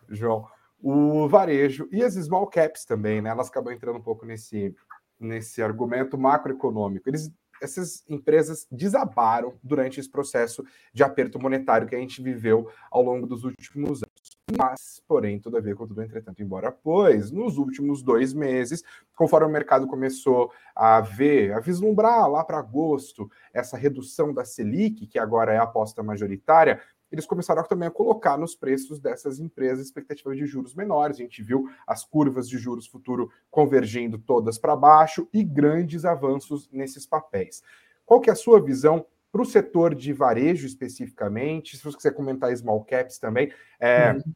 João? 0.09 0.52
O 0.83 1.29
varejo 1.29 1.87
e 1.91 2.03
as 2.03 2.15
small 2.15 2.45
caps 2.47 2.83
também, 2.83 3.21
né? 3.21 3.29
Elas 3.29 3.47
acabam 3.47 3.73
entrando 3.73 3.97
um 3.97 4.01
pouco 4.01 4.25
nesse, 4.25 4.75
nesse 5.17 5.63
argumento 5.63 6.17
macroeconômico. 6.17 7.09
Eles, 7.09 7.31
essas 7.61 8.03
empresas 8.09 8.67
desabaram 8.69 9.53
durante 9.63 10.01
esse 10.01 10.09
processo 10.09 10.61
de 10.93 11.01
aperto 11.01 11.39
monetário 11.39 11.87
que 11.87 11.95
a 11.95 11.99
gente 11.99 12.21
viveu 12.21 12.69
ao 12.91 13.01
longo 13.01 13.25
dos 13.25 13.45
últimos 13.45 14.03
anos. 14.03 14.33
Mas, 14.57 15.01
porém, 15.07 15.39
todavia, 15.39 15.73
contudo, 15.73 16.01
entretanto, 16.01 16.43
embora, 16.43 16.69
pois, 16.69 17.31
nos 17.31 17.57
últimos 17.57 18.03
dois 18.03 18.33
meses, 18.33 18.83
conforme 19.15 19.47
o 19.47 19.51
mercado 19.51 19.87
começou 19.87 20.51
a 20.75 20.99
ver, 20.99 21.53
a 21.53 21.59
vislumbrar 21.61 22.29
lá 22.29 22.43
para 22.43 22.59
agosto, 22.59 23.31
essa 23.53 23.77
redução 23.77 24.33
da 24.33 24.43
Selic, 24.43 25.07
que 25.07 25.17
agora 25.17 25.53
é 25.53 25.57
a 25.57 25.63
aposta 25.63 26.03
majoritária, 26.03 26.81
eles 27.13 27.28
começaram 27.28 27.63
também 27.63 27.88
a 27.88 27.91
colocar 27.91 28.39
nos 28.39 28.56
preços 28.56 28.99
dessas 28.99 29.39
empresas 29.39 29.86
expectativas 29.86 30.36
de 30.36 30.47
juros 30.47 30.73
menores. 30.73 31.17
A 31.17 31.21
gente 31.21 31.43
viu 31.43 31.69
as 31.86 32.04
curvas 32.04 32.49
de 32.49 32.58
juros 32.58 32.88
futuro 32.88 33.30
convergindo 33.52 34.17
todas 34.17 34.58
para 34.58 34.76
baixo 34.76 35.30
e 35.32 35.43
grandes 35.43 36.06
avanços 36.06 36.67
nesses 36.71 37.06
papéis. 37.06 37.62
Qual 38.04 38.19
que 38.19 38.32
é 38.32 38.34
a 38.34 38.36
sua 38.36 38.60
visão 38.60 39.06
para 39.32 39.43
o 39.43 39.45
setor 39.45 39.93
de 39.93 40.12
varejo 40.12 40.65
especificamente? 40.65 41.78
Se 41.78 41.84
você 41.84 41.97
quiser 41.97 42.15
comentar 42.15 42.56
small 42.58 42.84
caps 42.84 43.19
também, 43.19 43.54
é, 43.80 44.13
uhum 44.13 44.34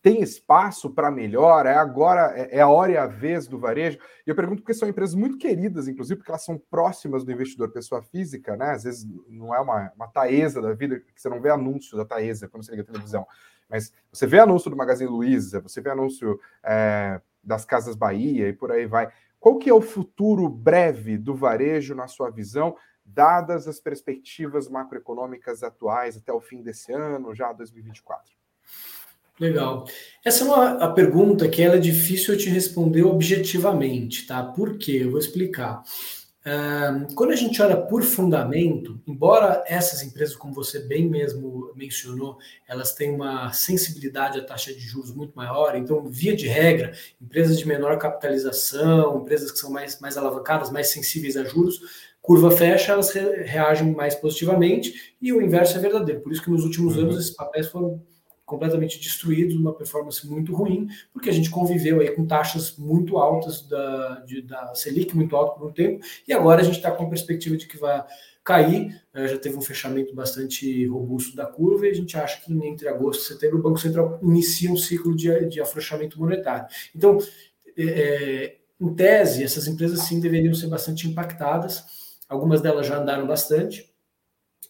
tem 0.00 0.22
espaço 0.22 0.90
para 0.90 1.10
melhor? 1.10 1.66
É 1.66 1.74
agora, 1.74 2.32
é, 2.36 2.58
é, 2.58 2.60
a 2.60 2.68
hora 2.68 2.92
e 2.92 2.96
a 2.96 3.06
vez 3.06 3.46
do 3.46 3.58
varejo? 3.58 3.98
E 4.26 4.30
eu 4.30 4.34
pergunto 4.34 4.62
porque 4.62 4.74
são 4.74 4.88
empresas 4.88 5.14
muito 5.14 5.38
queridas, 5.38 5.88
inclusive, 5.88 6.16
porque 6.16 6.30
elas 6.30 6.44
são 6.44 6.58
próximas 6.70 7.24
do 7.24 7.32
investidor 7.32 7.70
pessoa 7.70 8.02
física, 8.02 8.56
né? 8.56 8.70
Às 8.70 8.84
vezes 8.84 9.06
não 9.28 9.54
é 9.54 9.60
uma, 9.60 9.92
uma 9.96 10.08
Taesa 10.08 10.62
da 10.62 10.72
vida, 10.72 11.00
que 11.00 11.20
você 11.20 11.28
não 11.28 11.40
vê 11.40 11.50
anúncio 11.50 11.96
da 11.96 12.04
Taesa 12.04 12.48
quando 12.48 12.64
você 12.64 12.70
liga 12.72 12.82
a 12.82 12.86
televisão. 12.86 13.26
Mas 13.68 13.92
você 14.12 14.26
vê 14.26 14.38
anúncio 14.38 14.70
do 14.70 14.76
Magazine 14.76 15.10
Luiza, 15.10 15.60
você 15.60 15.80
vê 15.80 15.90
anúncio 15.90 16.40
é, 16.62 17.20
das 17.42 17.64
Casas 17.64 17.96
Bahia 17.96 18.48
e 18.48 18.52
por 18.52 18.72
aí 18.72 18.86
vai. 18.86 19.12
Qual 19.40 19.58
que 19.58 19.68
é 19.68 19.74
o 19.74 19.82
futuro 19.82 20.48
breve 20.48 21.18
do 21.18 21.34
varejo, 21.34 21.94
na 21.94 22.06
sua 22.06 22.30
visão, 22.30 22.76
dadas 23.04 23.68
as 23.68 23.78
perspectivas 23.80 24.68
macroeconômicas 24.68 25.62
atuais 25.62 26.16
até 26.16 26.32
o 26.32 26.40
fim 26.40 26.62
desse 26.62 26.92
ano, 26.92 27.34
já 27.34 27.52
2024? 27.52 28.37
Legal. 29.40 29.86
Essa 30.24 30.44
é 30.44 30.46
uma 30.46 30.70
a 30.84 30.88
pergunta 30.88 31.48
que 31.48 31.62
ela 31.62 31.76
é 31.76 31.80
difícil 31.80 32.34
eu 32.34 32.38
te 32.38 32.48
responder 32.48 33.04
objetivamente, 33.04 34.26
tá? 34.26 34.42
Por 34.42 34.76
quê? 34.76 35.00
Eu 35.02 35.10
vou 35.10 35.20
explicar. 35.20 35.82
Uh, 36.48 37.14
quando 37.14 37.32
a 37.32 37.36
gente 37.36 37.60
olha 37.60 37.76
por 37.76 38.02
fundamento, 38.02 38.98
embora 39.06 39.62
essas 39.66 40.02
empresas, 40.02 40.34
como 40.34 40.54
você 40.54 40.78
bem 40.80 41.06
mesmo 41.06 41.70
mencionou, 41.76 42.38
elas 42.66 42.94
têm 42.94 43.10
uma 43.10 43.52
sensibilidade 43.52 44.38
à 44.38 44.44
taxa 44.44 44.72
de 44.72 44.80
juros 44.80 45.14
muito 45.14 45.34
maior, 45.34 45.76
então, 45.76 46.08
via 46.08 46.34
de 46.34 46.46
regra, 46.46 46.92
empresas 47.20 47.58
de 47.58 47.68
menor 47.68 47.98
capitalização, 47.98 49.18
empresas 49.18 49.52
que 49.52 49.58
são 49.58 49.70
mais, 49.70 50.00
mais 50.00 50.16
alavancadas, 50.16 50.70
mais 50.70 50.88
sensíveis 50.88 51.36
a 51.36 51.44
juros, 51.44 51.80
curva 52.22 52.50
fecha, 52.50 52.92
elas 52.92 53.10
re 53.10 53.42
reagem 53.42 53.92
mais 53.94 54.14
positivamente, 54.14 55.14
e 55.20 55.32
o 55.32 55.42
inverso 55.42 55.76
é 55.76 55.80
verdadeiro. 55.80 56.22
Por 56.22 56.32
isso 56.32 56.42
que 56.42 56.50
nos 56.50 56.64
últimos 56.64 56.96
uhum. 56.96 57.04
anos 57.04 57.18
esses 57.18 57.30
papéis 57.30 57.66
foram 57.66 58.02
completamente 58.48 58.98
destruídos, 58.98 59.54
uma 59.54 59.74
performance 59.74 60.26
muito 60.26 60.54
ruim, 60.54 60.88
porque 61.12 61.28
a 61.28 61.32
gente 61.32 61.50
conviveu 61.50 62.00
aí 62.00 62.10
com 62.12 62.26
taxas 62.26 62.76
muito 62.78 63.18
altas 63.18 63.60
da, 63.68 64.20
de, 64.20 64.40
da 64.40 64.74
Selic, 64.74 65.14
muito 65.14 65.36
alta 65.36 65.58
por 65.58 65.68
um 65.68 65.72
tempo, 65.72 66.02
e 66.26 66.32
agora 66.32 66.62
a 66.62 66.64
gente 66.64 66.76
está 66.76 66.90
com 66.90 67.04
a 67.04 67.08
perspectiva 67.10 67.58
de 67.58 67.66
que 67.66 67.76
vai 67.76 68.02
cair, 68.42 68.98
eh, 69.12 69.28
já 69.28 69.36
teve 69.36 69.58
um 69.58 69.60
fechamento 69.60 70.14
bastante 70.14 70.86
robusto 70.86 71.36
da 71.36 71.44
curva, 71.44 71.86
e 71.86 71.90
a 71.90 71.94
gente 71.94 72.16
acha 72.16 72.40
que 72.40 72.50
entre 72.66 72.88
agosto 72.88 73.20
e 73.20 73.26
setembro 73.26 73.58
o 73.58 73.62
Banco 73.62 73.78
Central 73.78 74.18
inicia 74.22 74.72
um 74.72 74.76
ciclo 74.78 75.14
de, 75.14 75.44
de 75.44 75.60
afrouxamento 75.60 76.18
monetário. 76.18 76.66
Então, 76.96 77.18
é, 77.76 78.56
em 78.80 78.94
tese, 78.94 79.44
essas 79.44 79.66
empresas 79.66 80.00
sim 80.00 80.20
deveriam 80.20 80.54
ser 80.54 80.68
bastante 80.68 81.06
impactadas, 81.06 81.84
algumas 82.26 82.62
delas 82.62 82.86
já 82.86 82.98
andaram 82.98 83.26
bastante, 83.26 83.92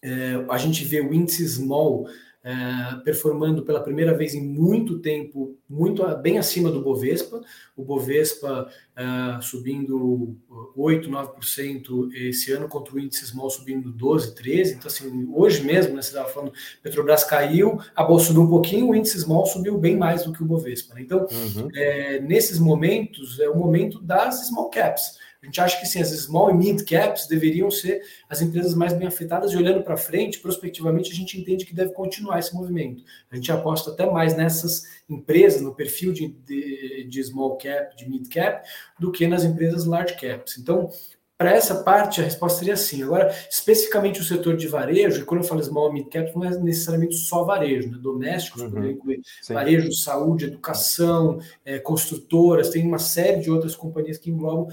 é, 0.02 0.44
a 0.50 0.58
gente 0.58 0.84
vê 0.84 1.00
o 1.00 1.14
índice 1.14 1.48
small 1.48 2.08
é, 2.48 2.96
performando 3.04 3.62
pela 3.62 3.78
primeira 3.78 4.16
vez 4.16 4.34
em 4.34 4.40
muito 4.40 5.00
tempo, 5.00 5.54
muito 5.68 6.02
bem 6.16 6.38
acima 6.38 6.70
do 6.70 6.80
Bovespa. 6.80 7.42
O 7.76 7.84
Bovespa 7.84 8.66
é, 8.96 9.38
subindo 9.42 10.34
8, 10.74 11.10
9% 11.10 12.10
esse 12.14 12.50
ano, 12.52 12.66
contra 12.66 12.94
o 12.94 12.98
índice 12.98 13.26
small 13.26 13.50
subindo 13.50 13.92
12, 13.92 14.34
13. 14.34 14.76
Então, 14.76 14.86
assim, 14.86 15.28
hoje 15.30 15.62
mesmo, 15.62 15.94
né, 15.94 16.00
você 16.00 16.08
estava 16.08 16.30
falando, 16.30 16.54
Petrobras 16.82 17.22
caiu, 17.22 17.78
a 17.94 18.02
bolsa 18.02 18.28
subiu 18.28 18.44
um 18.44 18.48
pouquinho, 18.48 18.88
o 18.88 18.94
índice 18.94 19.20
small 19.20 19.44
subiu 19.44 19.76
bem 19.76 19.98
mais 19.98 20.24
do 20.24 20.32
que 20.32 20.42
o 20.42 20.46
Bovespa. 20.46 20.94
Né? 20.94 21.02
Então, 21.02 21.26
uhum. 21.30 21.68
é, 21.74 22.18
nesses 22.20 22.58
momentos, 22.58 23.38
é 23.40 23.48
o 23.50 23.58
momento 23.58 24.00
das 24.00 24.48
small 24.48 24.70
caps. 24.70 25.18
A 25.42 25.46
gente 25.46 25.60
acha 25.60 25.78
que 25.78 25.86
sim, 25.86 26.00
as 26.00 26.08
small 26.08 26.50
e 26.50 26.54
mid 26.54 26.82
caps 26.84 27.26
deveriam 27.28 27.70
ser 27.70 28.02
as 28.28 28.42
empresas 28.42 28.74
mais 28.74 28.92
bem 28.92 29.06
afetadas 29.06 29.52
e 29.52 29.56
olhando 29.56 29.84
para 29.84 29.96
frente, 29.96 30.40
prospectivamente, 30.40 31.12
a 31.12 31.14
gente 31.14 31.40
entende 31.40 31.64
que 31.64 31.74
deve 31.74 31.92
continuar 31.92 32.40
esse 32.40 32.52
movimento. 32.54 33.04
A 33.30 33.36
gente 33.36 33.50
aposta 33.52 33.90
até 33.90 34.04
mais 34.10 34.36
nessas 34.36 34.82
empresas, 35.08 35.62
no 35.62 35.74
perfil 35.74 36.12
de, 36.12 36.28
de, 36.28 37.06
de 37.08 37.24
small 37.24 37.56
cap, 37.56 37.96
de 37.96 38.08
mid 38.08 38.28
cap, 38.28 38.68
do 38.98 39.12
que 39.12 39.28
nas 39.28 39.44
empresas 39.44 39.84
large 39.84 40.16
caps. 40.16 40.58
Então, 40.58 40.90
para 41.38 41.52
essa 41.52 41.84
parte, 41.84 42.20
a 42.20 42.24
resposta 42.24 42.58
seria 42.58 42.76
sim. 42.76 43.04
Agora, 43.04 43.32
especificamente 43.48 44.20
o 44.20 44.24
setor 44.24 44.56
de 44.56 44.66
varejo, 44.66 45.22
e 45.22 45.24
quando 45.24 45.42
eu 45.42 45.46
falo 45.46 45.62
small 45.62 45.92
mid 45.92 46.08
cap, 46.08 46.34
não 46.34 46.44
é 46.44 46.50
necessariamente 46.58 47.14
só 47.14 47.44
varejo, 47.44 47.92
né? 47.92 47.98
domésticos, 48.02 48.62
uhum. 48.62 48.90
incluir 48.90 49.20
varejo, 49.48 49.92
saúde, 49.92 50.46
educação, 50.46 51.38
é, 51.64 51.78
construtoras, 51.78 52.70
tem 52.70 52.84
uma 52.84 52.98
série 52.98 53.40
de 53.40 53.52
outras 53.52 53.76
companhias 53.76 54.18
que 54.18 54.32
englobam 54.32 54.66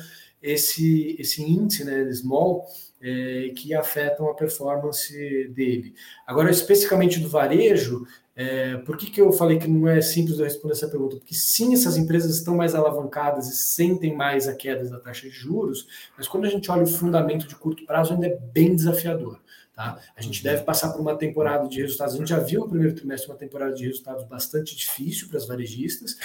esse, 0.46 1.16
esse 1.20 1.42
índice 1.42 1.84
né, 1.84 2.12
small 2.14 2.66
é, 3.02 3.52
que 3.56 3.74
afetam 3.74 4.30
a 4.30 4.34
performance 4.34 5.14
dele. 5.50 5.94
Agora, 6.26 6.52
especificamente 6.52 7.20
do 7.20 7.28
varejo, 7.28 8.06
é, 8.36 8.78
por 8.78 8.98
que, 8.98 9.10
que 9.10 9.22
eu 9.22 9.32
falei 9.32 9.58
que 9.58 9.68
não 9.68 9.88
é 9.88 10.02
simples 10.02 10.38
eu 10.38 10.46
responder 10.46 10.74
essa 10.74 10.88
pergunta? 10.88 11.16
Porque 11.18 11.34
sim, 11.34 11.74
essas 11.74 11.98
empresas 11.98 12.38
estão 12.38 12.56
mais 12.56 12.76
alavancadas 12.76 13.48
e 13.48 13.56
sentem 13.56 14.16
mais 14.16 14.48
a 14.48 14.56
queda 14.56 14.88
da 14.90 15.00
taxa 15.00 15.28
de 15.28 15.34
juros, 15.34 15.88
mas 16.18 16.28
quando 16.28 16.46
a 16.46 16.50
gente 16.50 16.70
olha 16.70 16.84
o 16.84 16.88
fundamento 16.88 17.48
de 17.48 17.56
curto 17.56 17.86
prazo, 17.86 18.14
ainda 18.14 18.28
é 18.28 18.38
bem 18.54 18.76
desafiador. 18.76 19.40
Tá? 19.74 20.00
A 20.16 20.22
gente 20.22 20.42
deve 20.42 20.64
passar 20.64 20.92
por 20.94 21.02
uma 21.02 21.18
temporada 21.18 21.68
de 21.68 21.82
resultados. 21.82 22.16
A 22.16 22.18
gente 22.18 22.30
já 22.30 22.40
viu 22.40 22.62
no 22.62 22.70
primeiro 22.70 22.96
trimestre 22.96 23.30
uma 23.30 23.38
temporada 23.38 23.74
de 23.74 23.86
resultados 23.86 24.24
bastante 24.26 24.76
difícil 24.76 25.28
para 25.28 25.38
as 25.38 25.46
varejistas 25.46 26.16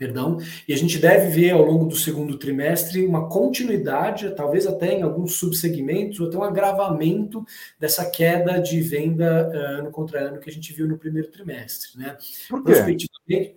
perdão, 0.00 0.38
e 0.66 0.72
a 0.72 0.76
gente 0.78 0.98
deve 0.98 1.28
ver 1.28 1.50
ao 1.50 1.62
longo 1.62 1.84
do 1.84 1.94
segundo 1.94 2.38
trimestre 2.38 3.04
uma 3.04 3.28
continuidade, 3.28 4.34
talvez 4.34 4.66
até 4.66 4.94
em 4.94 5.02
alguns 5.02 5.34
subsegmentos, 5.34 6.18
ou 6.18 6.28
até 6.28 6.38
um 6.38 6.42
agravamento 6.42 7.44
dessa 7.78 8.10
queda 8.10 8.58
de 8.58 8.80
venda 8.80 9.50
uh, 9.52 9.78
ano 9.80 9.90
contra 9.90 10.28
ano 10.28 10.40
que 10.40 10.48
a 10.48 10.52
gente 10.52 10.72
viu 10.72 10.88
no 10.88 10.96
primeiro 10.96 11.28
trimestre. 11.28 11.98
Né? 11.98 12.16
Por 12.48 12.64
quê? 12.64 13.54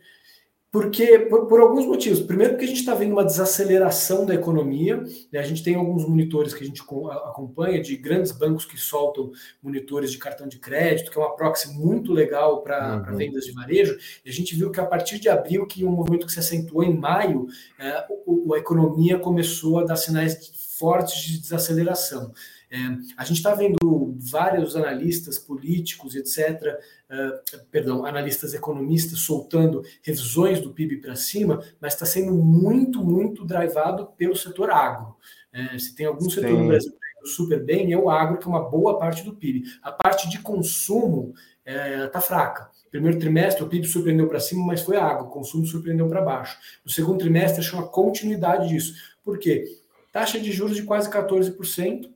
Porque, 0.74 1.20
por, 1.20 1.46
por, 1.46 1.60
alguns 1.62 1.86
motivos. 1.86 2.20
Primeiro, 2.20 2.54
porque 2.54 2.66
a 2.66 2.68
gente 2.68 2.80
está 2.80 2.96
vendo 2.96 3.12
uma 3.12 3.24
desaceleração 3.24 4.26
da 4.26 4.34
economia. 4.34 5.04
Né? 5.32 5.40
A 5.40 5.44
gente 5.44 5.62
tem 5.62 5.76
alguns 5.76 6.04
monitores 6.04 6.52
que 6.52 6.64
a 6.64 6.66
gente 6.66 6.82
acompanha, 6.82 7.80
de 7.80 7.96
grandes 7.96 8.32
bancos 8.32 8.66
que 8.66 8.76
soltam 8.76 9.32
monitores 9.62 10.12
de 10.12 10.18
cartão 10.18 10.48
de 10.48 10.58
crédito, 10.58 11.12
que 11.12 11.18
é 11.20 11.22
uma 11.22 11.36
proxy 11.36 11.72
muito 11.78 12.12
legal 12.12 12.64
para 12.64 13.06
uhum. 13.08 13.16
vendas 13.16 13.46
de 13.46 13.52
varejo. 13.52 13.96
E 14.26 14.30
a 14.32 14.34
gente 14.34 14.56
viu 14.56 14.72
que 14.72 14.80
a 14.80 14.86
partir 14.88 15.20
de 15.20 15.30
abril, 15.30 15.68
que 15.68 15.86
um 15.86 15.92
movimento 15.92 16.26
que 16.26 16.32
se 16.34 16.40
acentuou 16.40 16.84
em 16.84 16.98
maio, 16.98 17.46
é, 17.78 17.90
a 17.90 18.58
economia 18.58 19.20
começou 19.20 19.78
a 19.78 19.84
dar 19.84 19.96
sinais 19.96 20.52
fortes 20.80 21.22
de 21.22 21.40
desaceleração. 21.40 22.34
É, 22.74 22.78
a 23.16 23.24
gente 23.24 23.38
está 23.38 23.54
vendo 23.54 24.18
vários 24.32 24.76
analistas 24.76 25.38
políticos, 25.38 26.16
etc., 26.16 26.80
uh, 27.08 27.66
perdão, 27.70 28.04
analistas 28.04 28.56
economistas 28.56 29.20
soltando 29.20 29.84
revisões 30.02 30.60
do 30.60 30.74
PIB 30.74 30.98
para 30.98 31.16
cima, 31.16 31.64
mas 31.80 31.94
está 31.94 32.04
sendo 32.04 32.34
muito, 32.34 33.04
muito 33.04 33.46
drivado 33.46 34.08
pelo 34.18 34.36
setor 34.36 34.72
agro. 34.72 35.16
É, 35.52 35.78
se 35.78 35.96
tem 35.96 36.08
algum 36.08 36.28
setor 36.28 36.50
Sim. 36.50 36.62
no 36.62 36.68
Brasil 36.68 36.92
que 36.92 37.30
super 37.30 37.64
bem, 37.64 37.94
é 37.94 37.98
o 37.98 38.10
agro, 38.10 38.40
que 38.40 38.46
é 38.48 38.50
uma 38.50 38.68
boa 38.68 38.98
parte 38.98 39.24
do 39.24 39.36
PIB. 39.36 39.66
A 39.84 39.92
parte 39.92 40.28
de 40.28 40.40
consumo 40.40 41.36
está 41.64 41.72
é, 41.72 42.08
tá 42.08 42.20
fraca. 42.20 42.72
Primeiro 42.90 43.20
trimestre, 43.20 43.64
o 43.64 43.70
PIB 43.70 43.86
surpreendeu 43.86 44.28
para 44.28 44.40
cima, 44.40 44.66
mas 44.66 44.82
foi 44.82 44.98
agro, 44.98 45.28
o 45.28 45.30
consumo 45.30 45.64
surpreendeu 45.64 46.08
para 46.10 46.24
baixo. 46.24 46.58
No 46.84 46.92
segundo 46.92 47.20
trimestre, 47.20 47.62
achou 47.62 47.80
uma 47.80 47.88
continuidade 47.88 48.68
disso. 48.70 48.96
Por 49.24 49.38
quê? 49.38 49.64
Taxa 50.12 50.40
de 50.40 50.52
juros 50.52 50.76
de 50.76 50.84
quase 50.84 51.10
14%, 51.12 52.12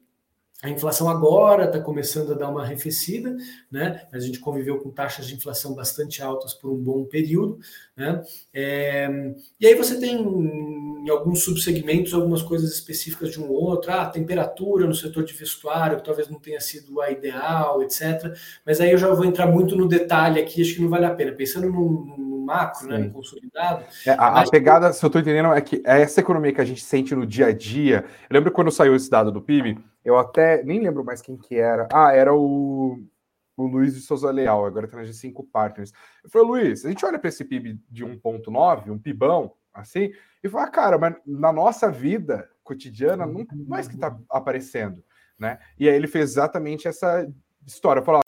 a 0.64 0.70
inflação 0.70 1.08
agora 1.08 1.66
está 1.66 1.80
começando 1.80 2.32
a 2.32 2.36
dar 2.36 2.50
uma 2.50 2.64
arrefecida, 2.64 3.38
né? 3.72 4.08
A 4.12 4.18
gente 4.18 4.40
conviveu 4.40 4.80
com 4.80 4.90
taxas 4.90 5.28
de 5.28 5.36
inflação 5.36 5.76
bastante 5.76 6.20
altas 6.24 6.52
por 6.52 6.72
um 6.72 6.78
bom 6.78 7.06
período, 7.06 7.60
né? 7.96 8.24
É, 8.52 9.08
e 9.60 9.68
aí 9.68 9.76
você 9.76 10.00
tem 10.00 10.16
em 10.18 11.10
alguns 11.10 11.44
subsegmentos 11.44 12.12
algumas 12.12 12.42
coisas 12.42 12.74
específicas 12.74 13.32
de 13.32 13.40
um 13.40 13.50
ou 13.50 13.64
outro, 13.64 13.92
ah, 13.92 14.08
temperatura 14.08 14.88
no 14.88 14.96
setor 14.96 15.24
de 15.24 15.34
vestuário, 15.34 15.98
que 15.98 16.04
talvez 16.04 16.28
não 16.28 16.40
tenha 16.40 16.60
sido 16.60 17.00
a 17.02 17.12
ideal, 17.12 17.84
etc. 17.84 18.36
Mas 18.66 18.82
aí 18.82 18.92
eu 18.92 18.98
já 18.98 19.14
vou 19.14 19.26
entrar 19.26 19.46
muito 19.46 19.76
no 19.76 19.88
detalhe 19.88 20.42
aqui, 20.42 20.64
acho 20.64 20.74
que 20.74 20.82
não 20.82 20.90
vale 20.90 21.06
a 21.06 21.14
pena. 21.14 21.34
Pensando 21.34 21.72
no, 21.72 22.04
no 22.18 22.27
macro, 22.48 22.88
né, 22.88 22.98
no 22.98 23.12
consolidado. 23.12 23.84
É, 24.06 24.12
a, 24.12 24.32
mas... 24.32 24.48
a, 24.48 24.52
pegada, 24.52 24.94
se 24.94 25.04
eu 25.04 25.08
estou 25.08 25.22
entendendo, 25.22 25.54
é 25.54 25.62
que 25.62 25.84
é 25.86 26.02
essa 26.02 26.22
economia 26.22 26.54
que 26.54 26.62
a 26.62 26.66
gente 26.66 26.82
sente 26.82 27.14
no 27.14 27.26
dia 27.26 27.48
a 27.48 27.52
dia. 27.52 28.06
Eu 28.30 28.34
lembro 28.34 28.52
quando 28.52 28.72
saiu 28.72 28.96
esse 28.96 29.10
dado 29.10 29.32
do 29.32 29.42
PIB 29.42 29.78
eu 30.08 30.18
até 30.18 30.64
nem 30.64 30.80
lembro 30.80 31.04
mais 31.04 31.22
quem 31.22 31.36
que 31.36 31.56
era. 31.56 31.86
Ah, 31.92 32.14
era 32.14 32.34
o, 32.34 32.98
o 33.58 33.68
Luiz 33.68 33.94
de 33.94 34.00
Souza 34.00 34.32
Leal, 34.32 34.66
agora 34.66 34.86
está 34.86 34.96
na 34.96 35.04
G5 35.04 35.46
Partners. 35.52 35.92
Eu 36.24 36.30
falei, 36.30 36.48
Luiz, 36.48 36.86
a 36.86 36.88
gente 36.88 37.06
olha 37.06 37.20
para 37.20 37.28
esse 37.28 37.44
PIB 37.44 37.78
de 37.90 38.06
1,9, 38.06 38.90
um 38.90 38.98
PIBão, 38.98 39.52
assim, 39.74 40.14
e 40.42 40.48
fala, 40.48 40.64
ah, 40.64 40.70
cara, 40.70 40.98
mas 40.98 41.14
na 41.26 41.52
nossa 41.52 41.92
vida 41.92 42.50
cotidiana, 42.64 43.26
não 43.26 43.46
mais 43.68 43.86
que 43.86 43.96
está 43.96 44.18
aparecendo, 44.30 45.04
né? 45.38 45.60
E 45.78 45.90
aí 45.90 45.96
ele 45.96 46.08
fez 46.08 46.32
exatamente 46.32 46.88
essa 46.88 47.30
história. 47.66 48.02
Falou, 48.02 48.22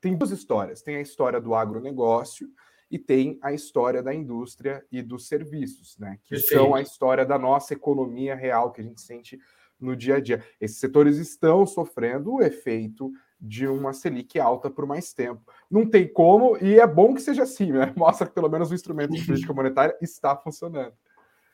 tem 0.00 0.16
duas 0.16 0.32
histórias. 0.32 0.82
Tem 0.82 0.96
a 0.96 1.00
história 1.00 1.40
do 1.40 1.54
agronegócio 1.54 2.48
e 2.90 2.98
tem 2.98 3.38
a 3.40 3.52
história 3.52 4.02
da 4.02 4.12
indústria 4.12 4.84
e 4.90 5.00
dos 5.00 5.28
serviços, 5.28 5.96
né? 5.98 6.18
Que 6.24 6.30
Perfeito. 6.30 6.54
são 6.54 6.74
a 6.74 6.82
história 6.82 7.24
da 7.24 7.38
nossa 7.38 7.72
economia 7.72 8.34
real 8.34 8.72
que 8.72 8.80
a 8.80 8.84
gente 8.84 9.00
sente 9.00 9.38
no 9.78 9.96
dia 9.96 10.16
a 10.16 10.20
dia. 10.20 10.44
Esses 10.60 10.78
setores 10.78 11.16
estão 11.16 11.64
sofrendo 11.64 12.34
o 12.34 12.42
efeito 12.42 13.12
de 13.40 13.66
uma 13.66 13.92
Selic 13.92 14.38
alta 14.38 14.68
por 14.68 14.86
mais 14.86 15.14
tempo. 15.14 15.40
Não 15.70 15.88
tem 15.88 16.06
como, 16.06 16.58
e 16.58 16.78
é 16.78 16.86
bom 16.86 17.14
que 17.14 17.22
seja 17.22 17.44
assim, 17.44 17.72
né? 17.72 17.92
Mostra 17.96 18.26
que 18.26 18.34
pelo 18.34 18.50
menos 18.50 18.70
o 18.70 18.74
instrumento 18.74 19.12
de 19.12 19.24
política 19.24 19.54
monetária 19.54 19.96
está 20.02 20.36
funcionando. 20.36 20.92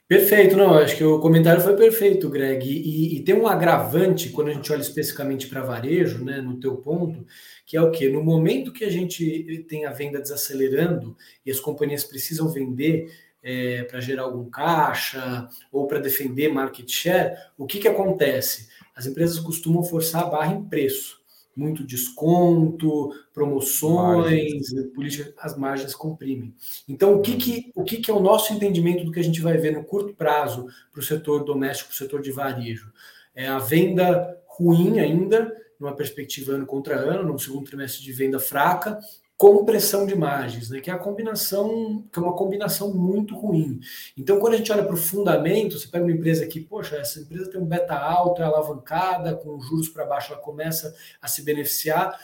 Perfeito, 0.08 0.56
não, 0.56 0.74
acho 0.74 0.96
que 0.96 1.02
o 1.02 1.18
comentário 1.18 1.60
foi 1.60 1.74
perfeito, 1.74 2.30
Greg. 2.30 2.64
E, 2.64 3.16
e 3.16 3.24
tem 3.24 3.34
um 3.34 3.48
agravante 3.48 4.30
quando 4.30 4.48
a 4.48 4.52
gente 4.52 4.72
olha 4.72 4.80
especificamente 4.80 5.48
para 5.48 5.62
varejo, 5.62 6.24
né, 6.24 6.40
no 6.40 6.60
teu 6.60 6.76
ponto, 6.76 7.26
que 7.64 7.76
é 7.76 7.82
o 7.82 7.90
que? 7.90 8.08
No 8.08 8.22
momento 8.22 8.72
que 8.72 8.84
a 8.84 8.90
gente 8.90 9.64
tem 9.68 9.84
a 9.84 9.90
venda 9.90 10.20
desacelerando 10.20 11.16
e 11.44 11.50
as 11.50 11.58
companhias 11.58 12.04
precisam 12.04 12.48
vender, 12.48 13.08
é, 13.42 13.84
para 13.84 14.00
gerar 14.00 14.24
algum 14.24 14.50
caixa 14.50 15.48
ou 15.70 15.86
para 15.86 16.00
defender 16.00 16.52
market 16.52 16.90
share, 16.90 17.36
o 17.56 17.64
que, 17.64 17.78
que 17.78 17.86
acontece? 17.86 18.68
As 18.94 19.06
empresas 19.06 19.38
costumam 19.38 19.84
forçar 19.84 20.24
a 20.24 20.26
barra 20.26 20.52
em 20.52 20.64
preço. 20.64 21.15
Muito 21.56 21.82
desconto, 21.82 23.10
promoções, 23.32 24.68
política, 24.94 25.32
as 25.38 25.56
margens 25.56 25.94
comprimem. 25.94 26.54
Então, 26.86 27.14
o 27.14 27.22
que, 27.22 27.36
que, 27.36 27.72
o 27.74 27.82
que, 27.82 27.96
que 27.96 28.10
é 28.10 28.14
o 28.14 28.20
nosso 28.20 28.52
entendimento 28.52 29.04
do 29.04 29.10
que 29.10 29.20
a 29.20 29.24
gente 29.24 29.40
vai 29.40 29.56
ver 29.56 29.72
no 29.72 29.82
curto 29.82 30.14
prazo 30.14 30.66
para 30.92 31.00
o 31.00 31.02
setor 31.02 31.44
doméstico, 31.44 31.88
para 31.88 31.94
o 31.94 31.98
setor 31.98 32.20
de 32.20 32.30
varejo? 32.30 32.92
É 33.34 33.48
a 33.48 33.58
venda 33.58 34.38
ruim 34.46 35.00
ainda, 35.00 35.54
numa 35.80 35.94
perspectiva 35.94 36.52
ano 36.52 36.66
contra 36.66 36.96
ano, 36.96 37.32
no 37.32 37.38
segundo 37.38 37.64
trimestre 37.64 38.02
de 38.02 38.12
venda 38.12 38.38
fraca, 38.38 38.98
compressão 39.36 40.06
de 40.06 40.14
margens, 40.14 40.70
né? 40.70 40.80
que 40.80 40.90
é 40.90 40.92
a 40.92 40.98
combinação, 40.98 42.04
que 42.10 42.18
é 42.18 42.22
uma 42.22 42.34
combinação 42.34 42.94
muito 42.94 43.34
ruim. 43.34 43.80
Então, 44.16 44.38
quando 44.38 44.54
a 44.54 44.56
gente 44.56 44.72
olha 44.72 44.84
para 44.84 44.94
o 44.94 44.98
fundamento, 44.98 45.78
você 45.78 45.88
pega 45.88 46.04
uma 46.04 46.12
empresa 46.12 46.46
que, 46.46 46.60
poxa, 46.60 46.96
essa 46.96 47.20
empresa 47.20 47.50
tem 47.50 47.60
um 47.60 47.66
beta 47.66 47.94
alto, 47.94 48.40
é 48.40 48.44
alavancada, 48.44 49.36
com 49.36 49.60
juros 49.60 49.88
para 49.88 50.06
baixo, 50.06 50.32
ela 50.32 50.40
começa 50.40 50.94
a 51.20 51.28
se 51.28 51.42
beneficiar. 51.42 52.18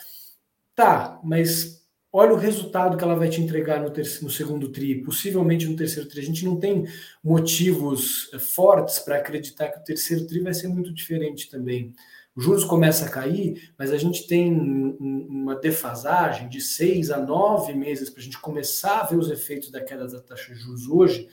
Tá, 0.74 1.20
mas 1.22 1.82
olha 2.10 2.32
o 2.32 2.38
resultado 2.38 2.96
que 2.96 3.04
ela 3.04 3.14
vai 3.14 3.28
te 3.28 3.42
entregar 3.42 3.80
no, 3.80 3.90
terceiro, 3.90 4.24
no 4.24 4.30
segundo 4.30 4.70
TRI, 4.70 5.02
possivelmente 5.02 5.66
no 5.66 5.76
terceiro 5.76 6.08
TRI. 6.08 6.20
A 6.20 6.24
gente 6.24 6.44
não 6.46 6.58
tem 6.58 6.86
motivos 7.22 8.30
eh, 8.32 8.38
fortes 8.38 8.98
para 8.98 9.16
acreditar 9.16 9.68
que 9.68 9.80
o 9.80 9.84
terceiro 9.84 10.26
TRI 10.26 10.40
vai 10.40 10.54
ser 10.54 10.68
muito 10.68 10.92
diferente 10.92 11.50
também. 11.50 11.92
Os 12.34 12.44
juros 12.44 12.64
começam 12.64 13.06
a 13.06 13.10
cair, 13.10 13.72
mas 13.78 13.92
a 13.92 13.98
gente 13.98 14.26
tem 14.26 14.52
uma 14.98 15.54
defasagem 15.54 16.48
de 16.48 16.60
seis 16.60 17.10
a 17.10 17.18
nove 17.18 17.74
meses 17.74 18.08
para 18.08 18.20
a 18.20 18.24
gente 18.24 18.38
começar 18.38 19.00
a 19.00 19.06
ver 19.06 19.18
os 19.18 19.30
efeitos 19.30 19.70
da 19.70 19.82
queda 19.82 20.06
da 20.06 20.20
taxa 20.20 20.54
de 20.54 20.58
juros 20.58 20.88
hoje 20.88 21.28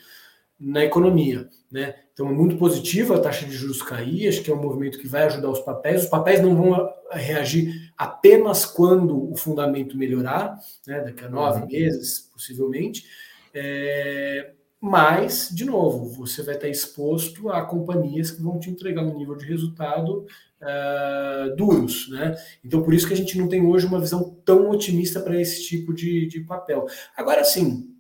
na 0.60 0.84
economia. 0.84 1.48
Né? 1.72 1.96
Então 2.12 2.28
é 2.28 2.34
muito 2.34 2.58
positivo 2.58 3.14
a 3.14 3.20
taxa 3.20 3.46
de 3.46 3.54
juros 3.54 3.82
cair, 3.82 4.28
acho 4.28 4.42
que 4.42 4.52
é 4.52 4.54
um 4.54 4.62
movimento 4.62 5.00
que 5.00 5.08
vai 5.08 5.24
ajudar 5.24 5.50
os 5.50 5.62
papéis. 5.62 6.04
Os 6.04 6.10
papéis 6.10 6.42
não 6.42 6.56
vão 6.56 6.94
reagir 7.12 7.94
apenas 7.98 8.66
quando 8.66 9.32
o 9.32 9.38
fundamento 9.38 9.98
melhorar, 9.98 10.60
né? 10.86 11.00
daqui 11.02 11.24
a 11.24 11.30
nove 11.30 11.62
uhum. 11.62 11.68
meses, 11.68 12.30
possivelmente. 12.34 13.06
É, 13.54 14.52
mas, 14.82 15.50
de 15.54 15.66
novo, 15.66 16.10
você 16.10 16.44
vai 16.44 16.56
estar 16.56 16.68
exposto 16.68 17.50
a 17.50 17.62
companhias 17.66 18.32
que 18.32 18.42
vão 18.42 18.60
te 18.60 18.70
entregar 18.70 19.04
um 19.04 19.18
nível 19.18 19.36
de 19.36 19.46
resultado 19.46 20.26
uh, 20.62 21.56
duros. 21.56 22.10
Né? 22.10 22.36
Então, 22.64 22.84
por 22.84 22.94
isso 22.94 23.08
que 23.08 23.14
a 23.14 23.18
gente 23.18 23.38
não 23.38 23.48
tem 23.48 23.66
hoje 23.66 23.86
uma 23.86 24.00
visão 24.00 24.38
tão 24.46 24.70
otimista 24.70 25.20
para 25.20 25.40
esse 25.40 25.66
tipo 25.66 25.94
de, 25.94 26.28
de 26.28 26.42
papel. 26.42 26.86
Agora, 27.16 27.44
sim, 27.44 27.96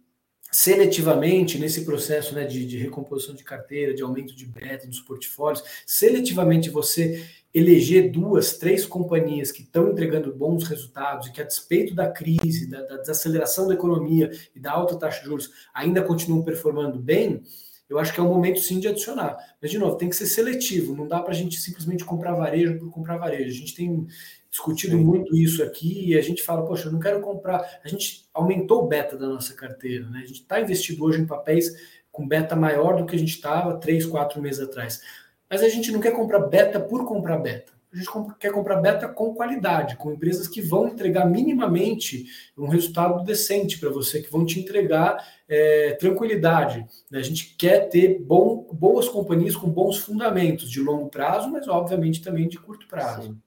seletivamente 0.52 1.60
nesse 1.60 1.86
processo 1.86 2.34
né, 2.34 2.44
de, 2.46 2.66
de, 2.66 2.78
recomposição 2.78 3.36
de 3.36 3.44
carteira, 3.44 3.94
de 3.94 4.02
aumento 4.02 4.36
de 4.36 4.46
beta 4.46 4.88
dos 4.88 5.00
portfólios, 5.00 5.64
seletivamente 5.86 6.70
você 6.70 7.24
eleger 7.54 8.12
duas, 8.12 8.58
três 8.58 8.86
companhias 8.86 9.52
que 9.52 9.64
estão 9.64 9.92
entregando 9.92 10.36
bons 10.36 10.64
resultados 10.64 11.28
e 11.28 11.32
que, 11.32 11.42
a 11.42 11.46
despeito 11.46 11.96
da 11.96 12.10
crise, 12.10 12.68
da, 12.68 12.82
da 12.82 12.98
desaceleração 12.98 13.68
da 13.68 13.74
economia 13.74 14.30
e 14.56 14.60
da 14.60 14.72
alta 14.72 14.96
taxa 14.96 15.20
de 15.20 15.26
juros, 15.26 15.50
ainda 15.74 16.04
continuam 16.04 16.44
performando 16.44 17.00
bem, 17.00 17.42
eu 17.90 17.98
acho 17.98 18.14
que 18.14 18.20
é 18.20 18.24
o 18.24 18.28
momento 18.28 18.60
sim 18.60 18.80
de 18.80 18.88
adicionar. 18.88 19.38
Mas, 19.62 19.72
de 19.72 19.80
novo, 19.80 19.98
tem 19.98 20.10
que 20.10 20.16
ser 20.16 20.28
seletivo, 20.28 20.96
não 20.96 21.08
dá 21.08 21.20
para 21.22 21.32
a 21.32 21.36
gente 21.36 21.60
simplesmente 21.60 22.06
comprar 22.06 22.34
varejo 22.34 22.78
por 22.78 22.92
comprar 22.92 23.18
varejo. 23.18 23.50
A 23.50 23.60
gente 23.60 23.76
tem 23.76 24.06
discutido 24.50 24.96
sim. 24.96 25.04
muito 25.04 25.36
isso 25.36 25.64
aqui 25.64 26.10
e 26.10 26.18
a 26.18 26.22
gente 26.22 26.44
fala, 26.44 26.66
poxa, 26.66 26.88
eu 26.88 26.92
não 26.92 27.00
quero 27.00 27.20
comprar. 27.22 27.80
A 27.84 27.88
gente 27.88 28.28
aumentou 28.34 28.84
o 28.84 28.88
beta 28.88 29.18
da 29.18 29.28
nossa 29.28 29.54
carteira, 29.54 30.08
né? 30.10 30.20
A 30.24 30.28
gente 30.28 30.42
está 30.42 30.62
investido 30.62 31.04
hoje 31.04 31.20
em 31.20 31.26
papéis 31.26 31.74
com 32.12 32.28
beta 32.28 32.56
maior 32.56 32.98
do 32.98 33.06
que 33.06 33.16
a 33.16 33.20
gente 33.20 33.34
estava 33.34 33.78
três, 33.78 34.06
quatro 34.06 34.42
meses 34.42 34.62
atrás. 34.62 35.02
Mas 35.50 35.64
a 35.64 35.70
gente 35.70 35.92
não 35.92 36.00
quer 36.00 36.12
comprar 36.12 36.40
beta 36.40 36.80
por 36.80 37.06
comprar 37.06 37.38
beta. 37.38 37.79
A 37.92 37.98
gente 37.98 38.10
quer 38.40 38.52
comprar 38.52 38.76
beta 38.76 39.08
com 39.08 39.34
qualidade, 39.34 39.98
com 39.98 40.12
empresas 40.12 40.48
que 40.48 40.62
vão 40.62 40.88
entregar 40.88 41.26
minimamente 41.26 42.26
um 42.56 42.68
resultado 42.68 43.24
decente 43.24 43.80
para 43.80 43.90
você, 43.90 44.22
que 44.22 44.32
vão 44.32 44.46
te 44.46 44.60
entregar 44.60 45.18
é, 45.48 45.94
tranquilidade. 46.00 46.86
Né? 47.10 47.18
A 47.18 47.24
gente 47.24 47.56
quer 47.58 47.90
ter 47.90 48.20
bom, 48.20 48.68
boas 48.72 49.10
companhias 49.10 49.56
com 49.56 49.68
bons 49.68 49.98
fundamentos 49.98 50.70
de 50.70 50.80
longo 50.80 51.10
prazo, 51.10 51.50
mas 51.50 51.68
obviamente 51.68 52.22
também 52.22 52.48
de 52.48 52.60
curto 52.60 52.88
prazo. 52.88 53.30
Sim. 53.30 53.42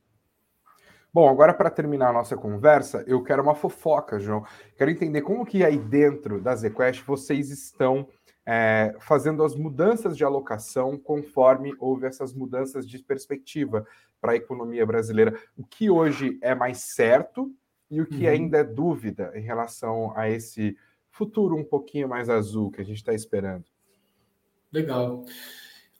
Bom, 1.15 1.29
agora 1.29 1.53
para 1.53 1.71
terminar 1.71 2.09
a 2.09 2.13
nossa 2.13 2.37
conversa, 2.37 3.05
eu 3.07 3.23
quero 3.23 3.43
uma 3.43 3.55
fofoca, 3.55 4.19
João. 4.19 4.45
Quero 4.77 4.91
entender 4.91 5.21
como 5.21 5.45
que 5.45 5.63
aí 5.63 5.79
dentro 5.79 6.41
da 6.41 6.57
ZQuest 6.57 7.05
vocês 7.07 7.51
estão 7.51 8.09
é, 8.47 8.97
fazendo 8.99 9.45
as 9.45 9.55
mudanças 9.55 10.17
de 10.17 10.25
alocação 10.25 10.99
conforme 10.99 11.75
houve 11.79 12.07
essas 12.07 12.33
mudanças 12.35 12.89
de 12.89 12.99
perspectiva 12.99 13.87
para 14.23 14.33
a 14.33 14.37
economia 14.37 14.87
brasileira. 14.87 15.37
O 15.59 15.65
que 15.65 15.91
hoje 15.91 16.39
é 16.41 16.55
mais 16.55 16.79
certo 16.79 17.53
e 17.91 18.01
o 18.01 18.07
que 18.07 18.25
uhum. 18.25 18.31
ainda 18.31 18.59
é 18.59 18.65
dúvida 18.65 19.33
em 19.35 19.43
relação 19.43 20.17
a 20.17 20.31
esse 20.31 20.79
futuro 21.11 21.57
um 21.57 21.65
pouquinho 21.65 22.09
mais 22.09 22.31
azul 22.31 22.71
que 22.71 22.81
a 22.81 22.85
gente 22.85 22.99
está 22.99 23.13
esperando? 23.13 23.65
Legal. 24.73 25.27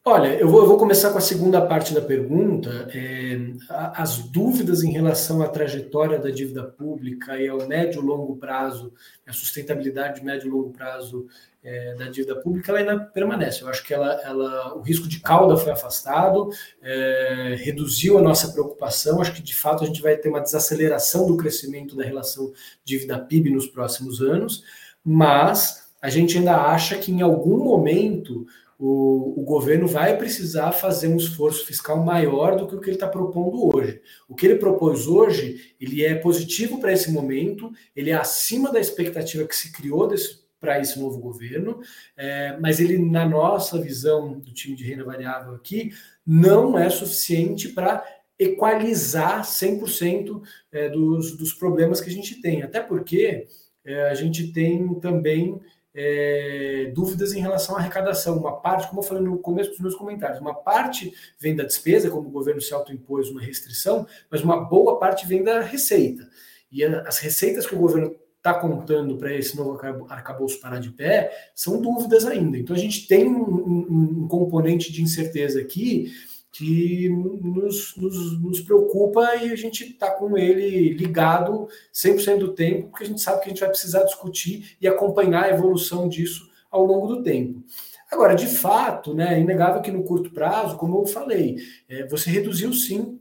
Olha, 0.05 0.35
eu 0.35 0.49
vou, 0.49 0.63
eu 0.63 0.67
vou, 0.67 0.79
começar 0.79 1.13
com 1.13 1.19
a 1.19 1.21
segunda 1.21 1.65
parte 1.65 1.95
da 1.95 2.01
pergunta. 2.01 2.89
É, 2.93 3.39
as 3.71 4.19
dúvidas 4.19 4.83
em 4.83 4.91
relação 4.91 5.41
à 5.41 5.49
trajetória 5.49 6.19
da 6.19 6.29
dívida 6.29 6.65
pública 6.65 7.41
e 7.41 7.47
ao 7.47 7.69
médio 7.69 8.03
e 8.03 8.05
longo 8.05 8.35
prazo, 8.35 8.93
a 9.25 9.33
sustentabilidade 9.33 10.19
de 10.19 10.27
médio 10.27 10.49
e 10.49 10.51
longo 10.51 10.71
prazo 10.71 11.29
é, 11.63 11.95
da 11.95 12.09
dívida 12.09 12.35
pública, 12.35 12.73
ela 12.73 12.81
ainda 12.81 12.99
permanece. 12.99 13.63
Eu 13.63 13.69
acho 13.69 13.85
que 13.85 13.95
ela, 13.95 14.21
ela 14.25 14.75
o 14.77 14.81
risco 14.81 15.07
de 15.07 15.21
cauda 15.21 15.57
foi 15.57 15.71
afastado, 15.71 16.51
é, 16.83 17.55
reduziu 17.61 18.19
a 18.19 18.23
nossa 18.23 18.51
preocupação. 18.51 19.21
Acho 19.21 19.33
que, 19.33 19.43
de 19.43 19.55
fato, 19.55 19.85
a 19.85 19.87
gente 19.87 20.03
vai 20.03 20.17
ter 20.17 20.29
uma 20.29 20.41
desaceleração 20.41 21.29
do 21.29 21.37
crescimento 21.37 21.95
da 21.95 22.03
relação 22.03 22.53
dívida-PIB 22.85 23.51
nos 23.51 23.69
próximos 23.69 24.21
anos, 24.21 24.65
mas 25.05 25.93
a 26.03 26.11
gente 26.11 26.37
ainda 26.37 26.57
acha 26.57 26.99
que, 26.99 27.13
em 27.13 27.23
algum 27.23 27.63
momento, 27.63 28.45
o, 28.85 29.41
o, 29.41 29.45
governo 29.45 29.87
vai 29.87 30.17
precisar 30.17 30.73
fazer 30.73 31.07
um 31.07 31.17
esforço 31.17 31.65
fiscal 31.65 32.03
maior 32.03 32.57
do 32.57 32.67
que 32.67 32.75
o 32.75 32.81
que 32.81 32.89
ele 32.89 32.97
está 32.97 33.07
propondo 33.07 33.77
hoje. 33.77 34.03
O 34.29 34.35
que 34.35 34.45
ele 34.45 34.57
propôs 34.57 35.07
hoje, 35.07 35.77
ele 35.81 36.05
é 36.05 36.17
positivo 36.17 36.81
para 36.81 36.93
esse 36.93 37.13
momento, 37.13 37.71
ele 37.95 38.11
é 38.11 38.15
acima 38.15 38.73
da 38.73 38.81
expectativa 38.81 39.47
que 39.47 39.55
se 39.55 39.71
criou 39.71 40.13
para 40.59 40.81
esse 40.81 40.99
novo 40.99 41.21
governo, 41.21 41.81
é, 42.17 42.57
mas 42.59 42.81
ele, 42.81 42.99
na 42.99 43.25
nossa 43.25 43.81
visão 43.81 44.41
do 44.41 44.53
time 44.53 44.75
de 44.75 44.83
renda 44.83 45.05
variável 45.05 45.55
aqui, 45.55 45.93
não 46.27 46.77
é 46.77 46.91
suficiente 46.91 47.69
para 47.69 48.05
equalizar 48.37 49.45
100% 49.45 50.43
é, 50.73 50.89
dos, 50.89 51.37
dos 51.37 51.53
problemas 51.55 52.01
que 52.01 52.11
a 52.11 52.13
gente 52.13 52.43
tem. 52.43 52.65
Até 52.65 52.81
porque 52.81 53.47
é, 53.85 54.09
a 54.09 54.15
gente 54.15 54.53
tem 54.53 54.93
também 54.99 55.61
é, 55.95 56.91
dúvidas 56.95 57.33
em 57.33 57.41
relação 57.41 57.77
à 57.77 57.79
arrecadação. 57.79 58.39
Uma 58.39 58.61
parte, 58.61 58.89
como 58.89 59.01
eu 59.01 59.07
falei 59.07 59.23
no 59.23 59.39
começo 59.39 59.71
dos 59.71 59.81
meus 59.81 59.95
comentários, 59.95 60.41
uma 60.41 60.55
parte 60.55 61.13
vem 61.39 61.55
da 61.55 61.65
despesa, 61.65 62.11
como 62.11 62.29
o 62.29 62.33
governo 62.33 62.61
se 62.61 62.73
autoimpôs 62.73 63.29
uma 63.29 63.41
restrição, 63.41 64.07
mas 64.31 64.43
uma 64.43 64.57
boa 64.57 64.99
parte 64.99 65.27
vem 65.27 65.43
da 65.43 65.61
receita. 65.61 66.29
E 66.71 66.85
as 66.85 67.19
receitas 67.19 67.67
que 67.67 67.75
o 67.75 67.79
governo 67.79 68.17
está 68.39 68.55
contando 68.55 69.17
para 69.19 69.33
esse 69.33 69.57
novo 69.57 69.79
arcabouço 70.09 70.61
parar 70.61 70.81
de 70.81 70.91
pé 70.91 71.31
são 71.55 71.81
dúvidas 71.81 72.27
ainda. 72.27 72.59
Então 72.59 72.75
a 72.75 72.79
gente 72.79 73.07
tem 73.07 73.29
um, 73.29 73.41
um, 73.41 74.23
um 74.25 74.29
componente 74.29 74.93
de 74.93 75.01
incerteza 75.01 75.61
aqui 75.61 76.13
que 76.53 77.09
nos, 77.09 77.97
nos, 77.97 78.41
nos, 78.41 78.61
preocupa 78.61 79.37
e 79.37 79.51
a 79.51 79.57
gente 79.57 79.85
está 79.85 80.11
com 80.11 80.37
ele 80.37 80.93
ligado 80.93 81.67
100% 81.95 82.39
do 82.39 82.53
tempo, 82.53 82.89
porque 82.89 83.05
a 83.05 83.07
gente 83.07 83.23
sabe 83.23 83.41
que 83.41 83.47
a 83.47 83.49
gente 83.49 83.61
vai 83.61 83.71
precisar 83.71 84.05
discutir 84.05 84.77
e 84.79 84.87
acompanhar 84.87 85.45
a 85.45 85.51
evolução 85.51 86.07
disso 86.07 86.51
ao 86.71 86.85
longo 86.85 87.07
do 87.07 87.23
tempo. 87.23 87.65
Agora, 88.11 88.35
de 88.35 88.47
fato, 88.47 89.15
né, 89.15 89.35
é 89.35 89.41
inegável 89.41 89.81
que 89.81 89.91
no 89.91 90.05
curto 90.05 90.31
prazo, 90.31 90.77
como 90.77 90.99
eu 90.99 91.07
falei, 91.07 91.57
é, 91.89 92.07
você 92.07 92.29
reduziu 92.29 92.71
sim 92.75 93.19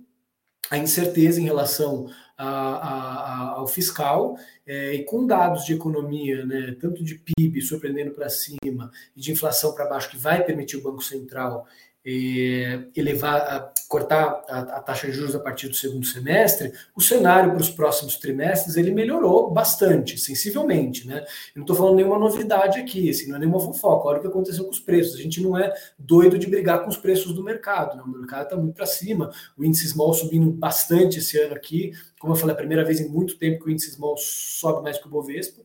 a 0.69 0.77
incerteza 0.77 1.39
em 1.39 1.45
relação 1.45 2.07
a, 2.37 2.47
a, 2.47 2.89
a, 2.89 3.49
ao 3.59 3.67
fiscal 3.67 4.35
é, 4.65 4.93
e 4.95 5.05
com 5.05 5.25
dados 5.25 5.63
de 5.63 5.73
economia, 5.73 6.45
né, 6.45 6.75
tanto 6.79 7.03
de 7.03 7.15
PIB 7.15 7.61
surpreendendo 7.61 8.11
para 8.11 8.29
cima 8.29 8.91
e 9.15 9.21
de 9.21 9.31
inflação 9.31 9.73
para 9.73 9.85
baixo, 9.85 10.09
que 10.09 10.17
vai 10.17 10.43
permitir 10.43 10.75
o 10.77 10.83
Banco 10.83 11.03
Central 11.03 11.65
elevar, 12.03 13.73
cortar 13.87 14.43
a, 14.49 14.59
a, 14.59 14.79
taxa 14.81 15.05
de 15.05 15.13
juros 15.13 15.35
a 15.35 15.39
partir 15.39 15.67
do 15.67 15.75
segundo 15.75 16.05
semestre, 16.05 16.73
o 16.95 17.01
cenário 17.01 17.51
para 17.51 17.61
os 17.61 17.69
próximos 17.69 18.17
trimestres 18.17 18.75
ele 18.75 18.91
melhorou 18.91 19.51
bastante, 19.51 20.17
sensivelmente, 20.17 21.07
né? 21.07 21.19
Eu 21.19 21.57
não 21.57 21.61
estou 21.61 21.75
falando 21.75 21.97
nenhuma 21.97 22.17
novidade 22.17 22.79
aqui, 22.79 23.09
assim, 23.09 23.27
não 23.27 23.35
é 23.35 23.39
nenhuma 23.39 23.59
fofoca. 23.59 24.07
Olha 24.07 24.17
o 24.17 24.21
que 24.21 24.27
aconteceu 24.27 24.63
com 24.63 24.71
os 24.71 24.79
preços. 24.79 25.13
A 25.13 25.21
gente 25.21 25.41
não 25.41 25.55
é 25.55 25.71
doido 25.97 26.39
de 26.39 26.47
brigar 26.47 26.83
com 26.83 26.89
os 26.89 26.97
preços 26.97 27.33
do 27.33 27.43
mercado, 27.43 27.95
né? 27.95 28.03
O 28.03 28.09
mercado 28.09 28.43
está 28.43 28.55
muito 28.55 28.73
para 28.73 28.87
cima. 28.87 29.31
O 29.55 29.63
índice 29.63 29.87
small 29.87 30.13
subindo 30.13 30.51
bastante 30.51 31.19
esse 31.19 31.37
ano 31.37 31.53
aqui. 31.53 31.91
Como 32.19 32.33
eu 32.33 32.37
falei, 32.37 32.53
é 32.53 32.55
a 32.55 32.57
primeira 32.57 32.83
vez 32.83 32.99
em 32.99 33.09
muito 33.09 33.37
tempo 33.37 33.63
que 33.63 33.69
o 33.69 33.71
índice 33.71 33.91
small 33.91 34.17
sobe 34.17 34.81
mais 34.81 34.97
que 34.97 35.07
o 35.07 35.11
Bovespa. 35.11 35.61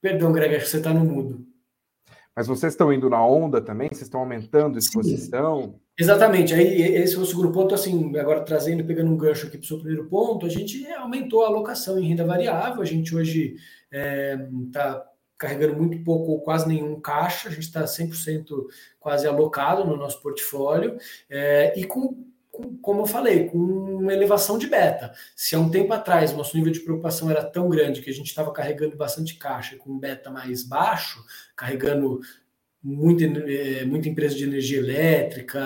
Perdão, 0.00 0.32
Greg, 0.32 0.56
acho 0.56 0.64
que 0.64 0.70
você 0.72 0.76
está 0.78 0.92
no 0.92 1.04
mudo. 1.04 1.47
Mas 2.36 2.46
vocês 2.46 2.72
estão 2.72 2.92
indo 2.92 3.10
na 3.10 3.24
onda 3.24 3.60
também? 3.60 3.88
Vocês 3.88 4.02
estão 4.02 4.20
aumentando 4.20 4.76
a 4.76 4.78
exposição? 4.78 5.62
Sim. 5.62 5.74
Exatamente. 5.98 6.54
Aí 6.54 6.82
esse 6.82 7.16
é 7.16 7.18
o 7.18 7.26
segundo 7.26 7.50
ponto, 7.50 7.74
assim, 7.74 8.16
agora 8.16 8.40
trazendo, 8.42 8.84
pegando 8.84 9.10
um 9.10 9.16
gancho 9.16 9.48
aqui 9.48 9.58
para 9.58 9.64
o 9.64 9.66
seu 9.66 9.78
primeiro 9.78 10.08
ponto, 10.08 10.46
a 10.46 10.48
gente 10.48 10.86
aumentou 10.92 11.44
a 11.44 11.48
alocação 11.48 11.98
em 11.98 12.06
renda 12.06 12.24
variável. 12.24 12.80
A 12.80 12.84
gente 12.84 13.16
hoje 13.16 13.56
está 13.90 13.98
é, 13.98 14.36
tá 14.72 15.04
carregando 15.36 15.76
muito 15.76 16.02
pouco 16.04 16.32
ou 16.32 16.40
quase 16.40 16.66
nenhum 16.66 17.00
caixa, 17.00 17.48
a 17.48 17.52
gente 17.52 17.62
está 17.64 17.84
100% 17.84 18.66
quase 18.98 19.26
alocado 19.26 19.84
no 19.84 19.96
nosso 19.96 20.20
portfólio 20.20 20.98
é, 21.30 21.78
e 21.78 21.84
com 21.84 22.27
como 22.82 23.02
eu 23.02 23.06
falei, 23.06 23.48
com 23.48 23.58
uma 23.58 24.12
elevação 24.12 24.58
de 24.58 24.66
beta. 24.66 25.12
Se 25.36 25.54
há 25.54 25.58
um 25.58 25.70
tempo 25.70 25.92
atrás 25.92 26.32
nosso 26.32 26.56
nível 26.56 26.72
de 26.72 26.80
preocupação 26.80 27.30
era 27.30 27.44
tão 27.44 27.68
grande 27.68 28.02
que 28.02 28.10
a 28.10 28.14
gente 28.14 28.28
estava 28.28 28.52
carregando 28.52 28.96
bastante 28.96 29.36
caixa 29.36 29.76
com 29.76 29.98
beta 29.98 30.30
mais 30.30 30.62
baixo, 30.62 31.24
carregando 31.56 32.20
muita, 32.82 33.24
é, 33.24 33.84
muita 33.84 34.08
empresa 34.08 34.34
de 34.36 34.44
energia 34.44 34.78
elétrica, 34.78 35.60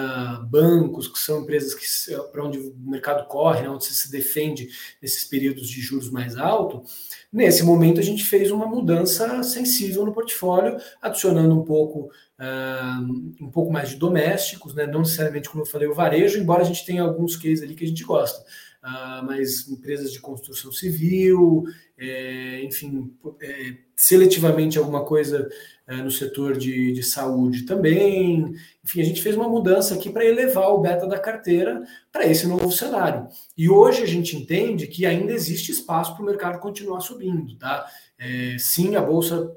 bancos, 0.49 1.09
que 1.09 1.19
são 1.19 1.43
empresas 1.43 1.75
que 1.75 1.87
para 2.33 2.45
onde 2.45 2.59
o 2.59 2.75
mercado 2.79 3.27
corre, 3.27 3.63
né, 3.63 3.69
onde 3.69 3.85
se 3.85 4.11
defende 4.11 4.69
nesses 5.01 5.25
períodos 5.25 5.69
de 5.69 5.81
juros 5.81 6.11
mais 6.11 6.37
altos. 6.37 6.91
Nesse 7.33 7.63
momento, 7.63 8.01
a 8.01 8.03
gente 8.03 8.25
fez 8.25 8.51
uma 8.51 8.67
mudança 8.67 9.43
sensível 9.43 10.05
no 10.05 10.13
portfólio, 10.13 10.77
adicionando 11.01 11.59
um 11.59 11.65
pouco 11.65 12.11
uh, 12.39 13.45
um 13.45 13.51
pouco 13.51 13.73
mais 13.73 13.91
de 13.91 13.97
domésticos, 13.97 14.75
né? 14.75 14.87
não 14.87 15.01
necessariamente, 15.01 15.49
como 15.49 15.63
eu 15.63 15.67
falei, 15.67 15.89
o 15.89 15.95
varejo, 15.95 16.39
embora 16.39 16.63
a 16.63 16.67
gente 16.67 16.85
tenha 16.85 17.03
alguns 17.03 17.37
cases 17.37 17.63
ali 17.63 17.75
que 17.75 17.85
a 17.85 17.89
gente 17.89 18.05
gosta. 18.05 18.45
Uh, 18.83 19.25
mas 19.25 19.69
empresas 19.69 20.13
de 20.13 20.19
construção 20.19 20.73
civil, 20.73 21.65
é, 21.97 22.65
enfim, 22.65 23.15
é, 23.41 23.77
seletivamente 23.95 24.77
alguma 24.77 25.05
coisa 25.05 25.49
é, 25.87 25.97
no 25.99 26.11
setor 26.11 26.57
de, 26.57 26.93
de 26.93 27.03
saúde 27.03 27.63
também. 27.63 28.53
Enfim, 28.85 29.01
a 29.01 29.05
gente 29.05 29.23
fez 29.23 29.37
uma 29.37 29.49
mudança 29.49 29.95
aqui 29.95 30.11
para 30.11 30.25
elevar 30.25 30.71
o 30.71 30.81
beta 30.81 31.07
da 31.07 31.17
carteira 31.17 31.81
para 32.11 32.27
esse 32.27 32.45
novo 32.49 32.73
cenário. 32.73 33.29
E 33.57 33.69
hoje 33.69 34.03
a 34.03 34.07
gente 34.07 34.37
entende 34.37 34.89
que 34.89 35.07
ainda 35.07 35.33
existe 35.33 35.71
espaço 35.71 36.15
para 36.15 36.23
o 36.23 36.27
mercado 36.27 36.59
continuar 36.59 37.03
subindo. 37.03 37.57
Tá? 37.57 37.87
É, 38.19 38.57
sim, 38.59 38.97
a 38.97 39.01
Bolsa 39.01 39.57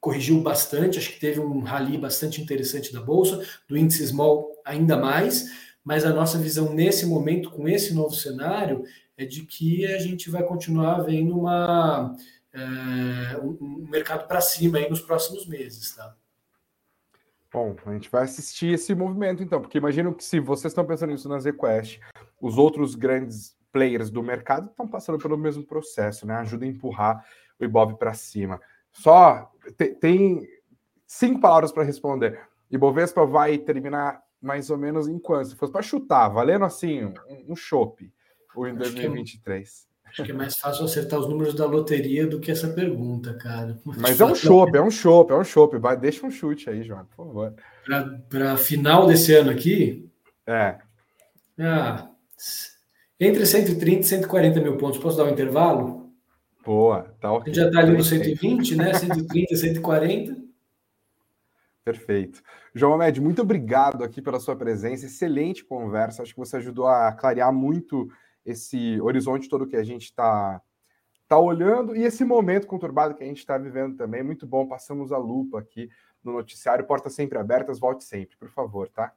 corrigiu 0.00 0.40
bastante, 0.40 0.98
acho 0.98 1.12
que 1.12 1.20
teve 1.20 1.40
um 1.40 1.60
rally 1.60 1.98
bastante 1.98 2.40
interessante 2.40 2.92
da 2.92 3.00
bolsa, 3.00 3.44
do 3.68 3.76
índice 3.76 4.06
small 4.06 4.52
ainda 4.64 4.96
mais, 4.96 5.50
mas 5.86 6.04
a 6.04 6.12
nossa 6.12 6.36
visão 6.36 6.74
nesse 6.74 7.06
momento, 7.06 7.48
com 7.48 7.68
esse 7.68 7.94
novo 7.94 8.12
cenário, 8.12 8.82
é 9.16 9.24
de 9.24 9.46
que 9.46 9.86
a 9.86 9.98
gente 10.00 10.28
vai 10.28 10.42
continuar 10.42 10.98
vendo 11.02 11.38
uma, 11.38 12.12
é, 12.52 13.38
um, 13.38 13.86
mercado 13.88 14.26
para 14.26 14.40
cima 14.40 14.78
aí 14.78 14.90
nos 14.90 15.00
próximos 15.00 15.46
meses, 15.46 15.94
tá? 15.94 16.12
Bom, 17.52 17.76
a 17.86 17.92
gente 17.92 18.10
vai 18.10 18.24
assistir 18.24 18.74
esse 18.74 18.96
movimento 18.96 19.44
então, 19.44 19.60
porque 19.60 19.78
imagino 19.78 20.12
que 20.12 20.24
se 20.24 20.40
vocês 20.40 20.72
estão 20.72 20.84
pensando 20.84 21.12
nisso 21.12 21.28
na 21.28 21.38
ZQuest, 21.38 22.00
os 22.40 22.58
outros 22.58 22.96
grandes 22.96 23.56
players 23.70 24.10
do 24.10 24.24
mercado 24.24 24.68
estão 24.68 24.88
passando 24.88 25.18
pelo 25.18 25.38
mesmo 25.38 25.64
processo, 25.64 26.26
né? 26.26 26.34
Ajuda 26.34 26.64
a 26.64 26.68
empurrar 26.68 27.24
o 27.60 27.64
Ibov 27.64 27.94
para 27.94 28.12
cima. 28.12 28.60
Só 28.90 29.52
tem 30.00 30.48
cinco 31.06 31.40
palavras 31.40 31.70
para 31.70 31.84
responder. 31.84 32.40
Ibovespa 32.72 33.24
vai 33.24 33.56
terminar 33.56 34.25
mais 34.40 34.70
ou 34.70 34.78
menos 34.78 35.08
em 35.08 35.18
quanto? 35.18 35.48
Se 35.48 35.56
fosse 35.56 35.72
para 35.72 35.82
chutar, 35.82 36.28
valendo 36.28 36.64
assim, 36.64 37.04
um, 37.04 37.14
um 37.48 37.56
chope, 37.56 38.12
o 38.54 38.66
em 38.66 38.74
2023. 38.74 39.86
Acho 40.06 40.22
que 40.24 40.30
é 40.30 40.34
mais 40.34 40.54
fácil 40.58 40.84
acertar 40.84 41.18
os 41.18 41.28
números 41.28 41.54
da 41.54 41.66
loteria 41.66 42.26
do 42.26 42.40
que 42.40 42.50
essa 42.50 42.68
pergunta, 42.68 43.34
cara. 43.34 43.78
Mas 43.84 44.20
é 44.20 44.24
um 44.24 44.34
chope, 44.34 44.78
é 44.78 44.80
um 44.80 44.90
chope, 44.90 45.32
é 45.32 45.36
um 45.36 45.44
chope. 45.44 45.76
Deixa 46.00 46.26
um 46.26 46.30
chute 46.30 46.70
aí, 46.70 46.82
João, 46.82 47.04
por 47.04 47.26
favor. 47.26 47.54
Para 48.28 48.56
final 48.56 49.06
desse 49.06 49.34
ano 49.34 49.50
aqui? 49.50 50.08
É. 50.46 50.78
Ah, 51.58 52.08
entre 53.18 53.44
130 53.44 54.00
e 54.00 54.04
140 54.04 54.60
mil 54.60 54.76
pontos. 54.76 54.98
Posso 54.98 55.16
dar 55.16 55.24
um 55.24 55.30
intervalo? 55.30 56.10
Boa, 56.64 57.14
tá 57.20 57.32
ok. 57.32 57.42
A 57.42 57.54
gente 57.54 57.62
já 57.62 57.68
está 57.68 57.80
ali 57.80 57.96
no 57.96 58.04
120, 58.04 58.76
né? 58.76 58.94
130, 58.94 59.56
140. 59.56 60.45
Perfeito. 61.86 62.42
João 62.74 62.94
Ahmed, 62.94 63.20
muito 63.20 63.42
obrigado 63.42 64.02
aqui 64.02 64.20
pela 64.20 64.40
sua 64.40 64.56
presença. 64.56 65.06
Excelente 65.06 65.64
conversa. 65.64 66.20
Acho 66.20 66.34
que 66.34 66.40
você 66.40 66.56
ajudou 66.56 66.88
a 66.88 67.12
clarear 67.12 67.52
muito 67.52 68.08
esse 68.44 69.00
horizonte 69.00 69.48
todo 69.48 69.68
que 69.68 69.76
a 69.76 69.84
gente 69.84 70.06
está 70.06 70.60
tá 71.28 71.38
olhando 71.38 71.94
e 71.94 72.02
esse 72.02 72.24
momento 72.24 72.66
conturbado 72.66 73.14
que 73.14 73.22
a 73.22 73.26
gente 73.26 73.38
está 73.38 73.56
vivendo 73.56 73.96
também. 73.96 74.20
Muito 74.24 74.48
bom. 74.48 74.66
Passamos 74.66 75.12
a 75.12 75.16
lupa 75.16 75.60
aqui 75.60 75.88
no 76.24 76.32
noticiário. 76.32 76.84
Portas 76.84 77.14
sempre 77.14 77.38
abertas. 77.38 77.78
Volte 77.78 78.02
sempre, 78.02 78.36
por 78.36 78.48
favor, 78.48 78.88
tá? 78.88 79.12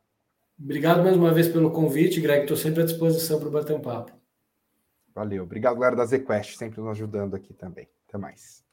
Obrigado 0.60 1.02
mais 1.02 1.18
uma 1.18 1.34
vez 1.34 1.48
pelo 1.48 1.72
convite, 1.72 2.22
Greg. 2.22 2.44
Estou 2.44 2.56
sempre 2.56 2.84
à 2.84 2.86
disposição 2.86 3.40
para 3.40 3.50
bater 3.50 3.76
um 3.76 3.82
papo. 3.82 4.12
Valeu. 5.16 5.42
Obrigado, 5.42 5.80
galera 5.80 5.96
da 5.96 6.06
ZQuest, 6.06 6.56
sempre 6.56 6.80
nos 6.80 6.92
ajudando 6.92 7.36
aqui 7.36 7.52
também. 7.52 7.90
Até 8.08 8.20
mais. 8.20 8.69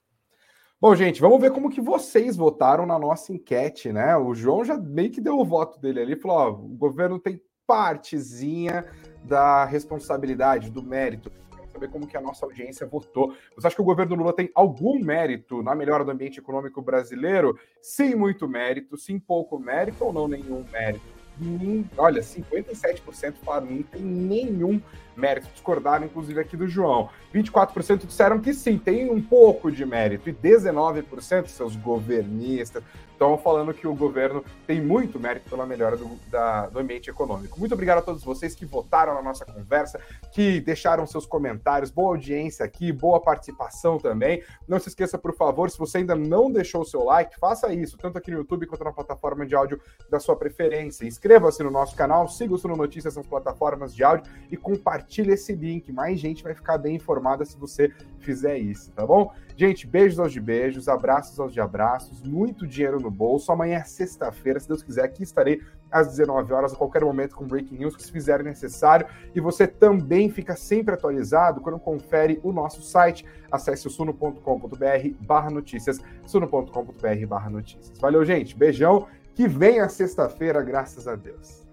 Bom, 0.78 0.94
gente, 0.94 1.22
vamos 1.22 1.40
ver 1.40 1.52
como 1.52 1.70
que 1.70 1.80
vocês 1.80 2.36
votaram 2.36 2.84
na 2.84 2.98
nossa 2.98 3.32
enquete, 3.32 3.90
né? 3.90 4.14
O 4.14 4.34
João 4.34 4.62
já 4.62 4.76
meio 4.76 5.10
que 5.10 5.22
deu 5.22 5.38
o 5.38 5.44
voto 5.44 5.80
dele 5.80 6.00
ali, 6.00 6.16
falou: 6.16 6.36
ó, 6.36 6.50
o 6.50 6.76
governo 6.76 7.18
tem 7.18 7.40
partezinha 7.66 8.84
da 9.24 9.64
responsabilidade, 9.64 10.70
do 10.70 10.82
mérito. 10.82 11.32
Quero 11.50 11.70
saber 11.70 11.88
como 11.88 12.06
que 12.06 12.14
a 12.14 12.20
nossa 12.20 12.44
audiência 12.44 12.86
votou. 12.86 13.34
Você 13.56 13.66
acha 13.66 13.74
que 13.74 13.80
o 13.80 13.86
governo 13.86 14.16
Lula 14.16 14.34
tem 14.34 14.50
algum 14.54 14.98
mérito 14.98 15.62
na 15.62 15.74
melhora 15.74 16.04
do 16.04 16.10
ambiente 16.10 16.40
econômico 16.40 16.82
brasileiro? 16.82 17.58
Sim, 17.80 18.14
muito 18.14 18.46
mérito, 18.46 18.98
sim, 18.98 19.18
pouco 19.18 19.58
mérito 19.58 20.04
ou 20.04 20.12
não 20.12 20.28
nenhum 20.28 20.62
mérito? 20.70 21.16
olha, 21.98 22.22
57% 22.22 23.34
falaram 23.44 23.66
não 23.66 23.82
tem 23.82 24.00
nenhum 24.00 24.80
mérito. 25.16 25.48
Discordaram, 25.52 26.06
inclusive, 26.06 26.40
aqui 26.40 26.56
do 26.56 26.68
João. 26.68 27.08
24% 27.34 28.06
disseram 28.06 28.40
que 28.40 28.54
sim, 28.54 28.78
tem 28.78 29.10
um 29.10 29.20
pouco 29.20 29.70
de 29.70 29.84
mérito. 29.84 30.28
E 30.28 30.32
19%, 30.32 31.46
seus 31.48 31.76
governistas, 31.76 32.82
estão 33.12 33.38
falando 33.38 33.72
que 33.72 33.86
o 33.86 33.94
governo 33.94 34.44
tem 34.66 34.80
muito 34.80 35.18
mérito 35.18 35.48
pela 35.48 35.64
melhora 35.64 35.96
do, 35.96 36.16
da, 36.30 36.66
do 36.66 36.78
ambiente 36.78 37.08
econômico. 37.08 37.58
Muito 37.58 37.72
obrigado 37.72 37.98
a 37.98 38.02
todos 38.02 38.22
vocês 38.22 38.54
que 38.54 38.66
votaram 38.66 39.14
na 39.14 39.22
nossa 39.22 39.44
conversa, 39.44 39.98
que 40.32 40.60
deixaram 40.60 41.06
seus 41.06 41.24
comentários. 41.24 41.90
Boa 41.90 42.10
audiência 42.10 42.64
aqui, 42.64 42.92
boa 42.92 43.18
participação 43.18 43.98
também. 43.98 44.42
Não 44.68 44.78
se 44.78 44.88
esqueça, 44.88 45.16
por 45.16 45.34
favor, 45.34 45.70
se 45.70 45.78
você 45.78 45.98
ainda 45.98 46.14
não 46.14 46.52
deixou 46.52 46.82
o 46.82 46.84
seu 46.84 47.04
like, 47.04 47.38
faça 47.38 47.72
isso, 47.72 47.96
tanto 47.96 48.18
aqui 48.18 48.30
no 48.30 48.38
YouTube 48.38 48.66
quanto 48.66 48.84
na 48.84 48.92
plataforma 48.92 49.46
de 49.46 49.54
áudio 49.54 49.80
da 50.10 50.20
sua 50.20 50.36
preferência. 50.36 51.06
Inscreva-se 51.06 51.62
no 51.62 51.70
nosso 51.70 51.96
canal, 51.96 52.28
siga 52.28 52.54
o 52.54 52.58
Suno 52.58 52.76
Notícias 52.76 53.16
nas 53.16 53.26
plataformas 53.26 53.94
de 53.94 54.04
áudio 54.04 54.30
e 54.50 54.58
compartilhe 54.58 55.05
esse 55.32 55.54
link. 55.54 55.92
Mais 55.92 56.18
gente 56.18 56.42
vai 56.42 56.54
ficar 56.54 56.78
bem 56.78 56.96
informada 56.96 57.44
se 57.44 57.56
você 57.58 57.92
fizer 58.18 58.58
isso, 58.58 58.90
tá 58.92 59.06
bom? 59.06 59.32
Gente, 59.56 59.86
beijos 59.86 60.18
aos 60.18 60.32
de 60.32 60.40
beijos, 60.40 60.88
abraços 60.88 61.40
aos 61.40 61.52
de 61.52 61.60
abraços, 61.60 62.22
muito 62.22 62.66
dinheiro 62.66 63.00
no 63.00 63.10
bolso. 63.10 63.50
Amanhã 63.50 63.78
é 63.78 63.84
sexta-feira, 63.84 64.60
se 64.60 64.68
Deus 64.68 64.82
quiser, 64.82 65.04
aqui 65.04 65.22
estarei 65.22 65.62
às 65.90 66.08
19 66.08 66.52
horas, 66.52 66.74
a 66.74 66.76
qualquer 66.76 67.02
momento, 67.02 67.36
com 67.36 67.46
breaking 67.46 67.78
news 67.78 67.96
que 67.96 68.02
se 68.02 68.12
fizer 68.12 68.42
necessário. 68.42 69.06
E 69.34 69.40
você 69.40 69.66
também 69.66 70.28
fica 70.28 70.54
sempre 70.56 70.94
atualizado 70.94 71.60
quando 71.60 71.78
confere 71.78 72.38
o 72.42 72.52
nosso 72.52 72.82
site. 72.82 73.24
Acesse 73.50 73.86
o 73.86 73.90
suno.com.br 73.90 75.08
barra 75.20 75.50
notícias, 75.50 76.00
suno.com.br 76.26 77.26
barra 77.26 77.48
notícias. 77.48 77.98
Valeu, 77.98 78.24
gente. 78.24 78.56
Beijão. 78.56 79.06
Que 79.34 79.46
venha 79.46 79.86
sexta-feira, 79.88 80.62
graças 80.62 81.06
a 81.06 81.14
Deus. 81.14 81.65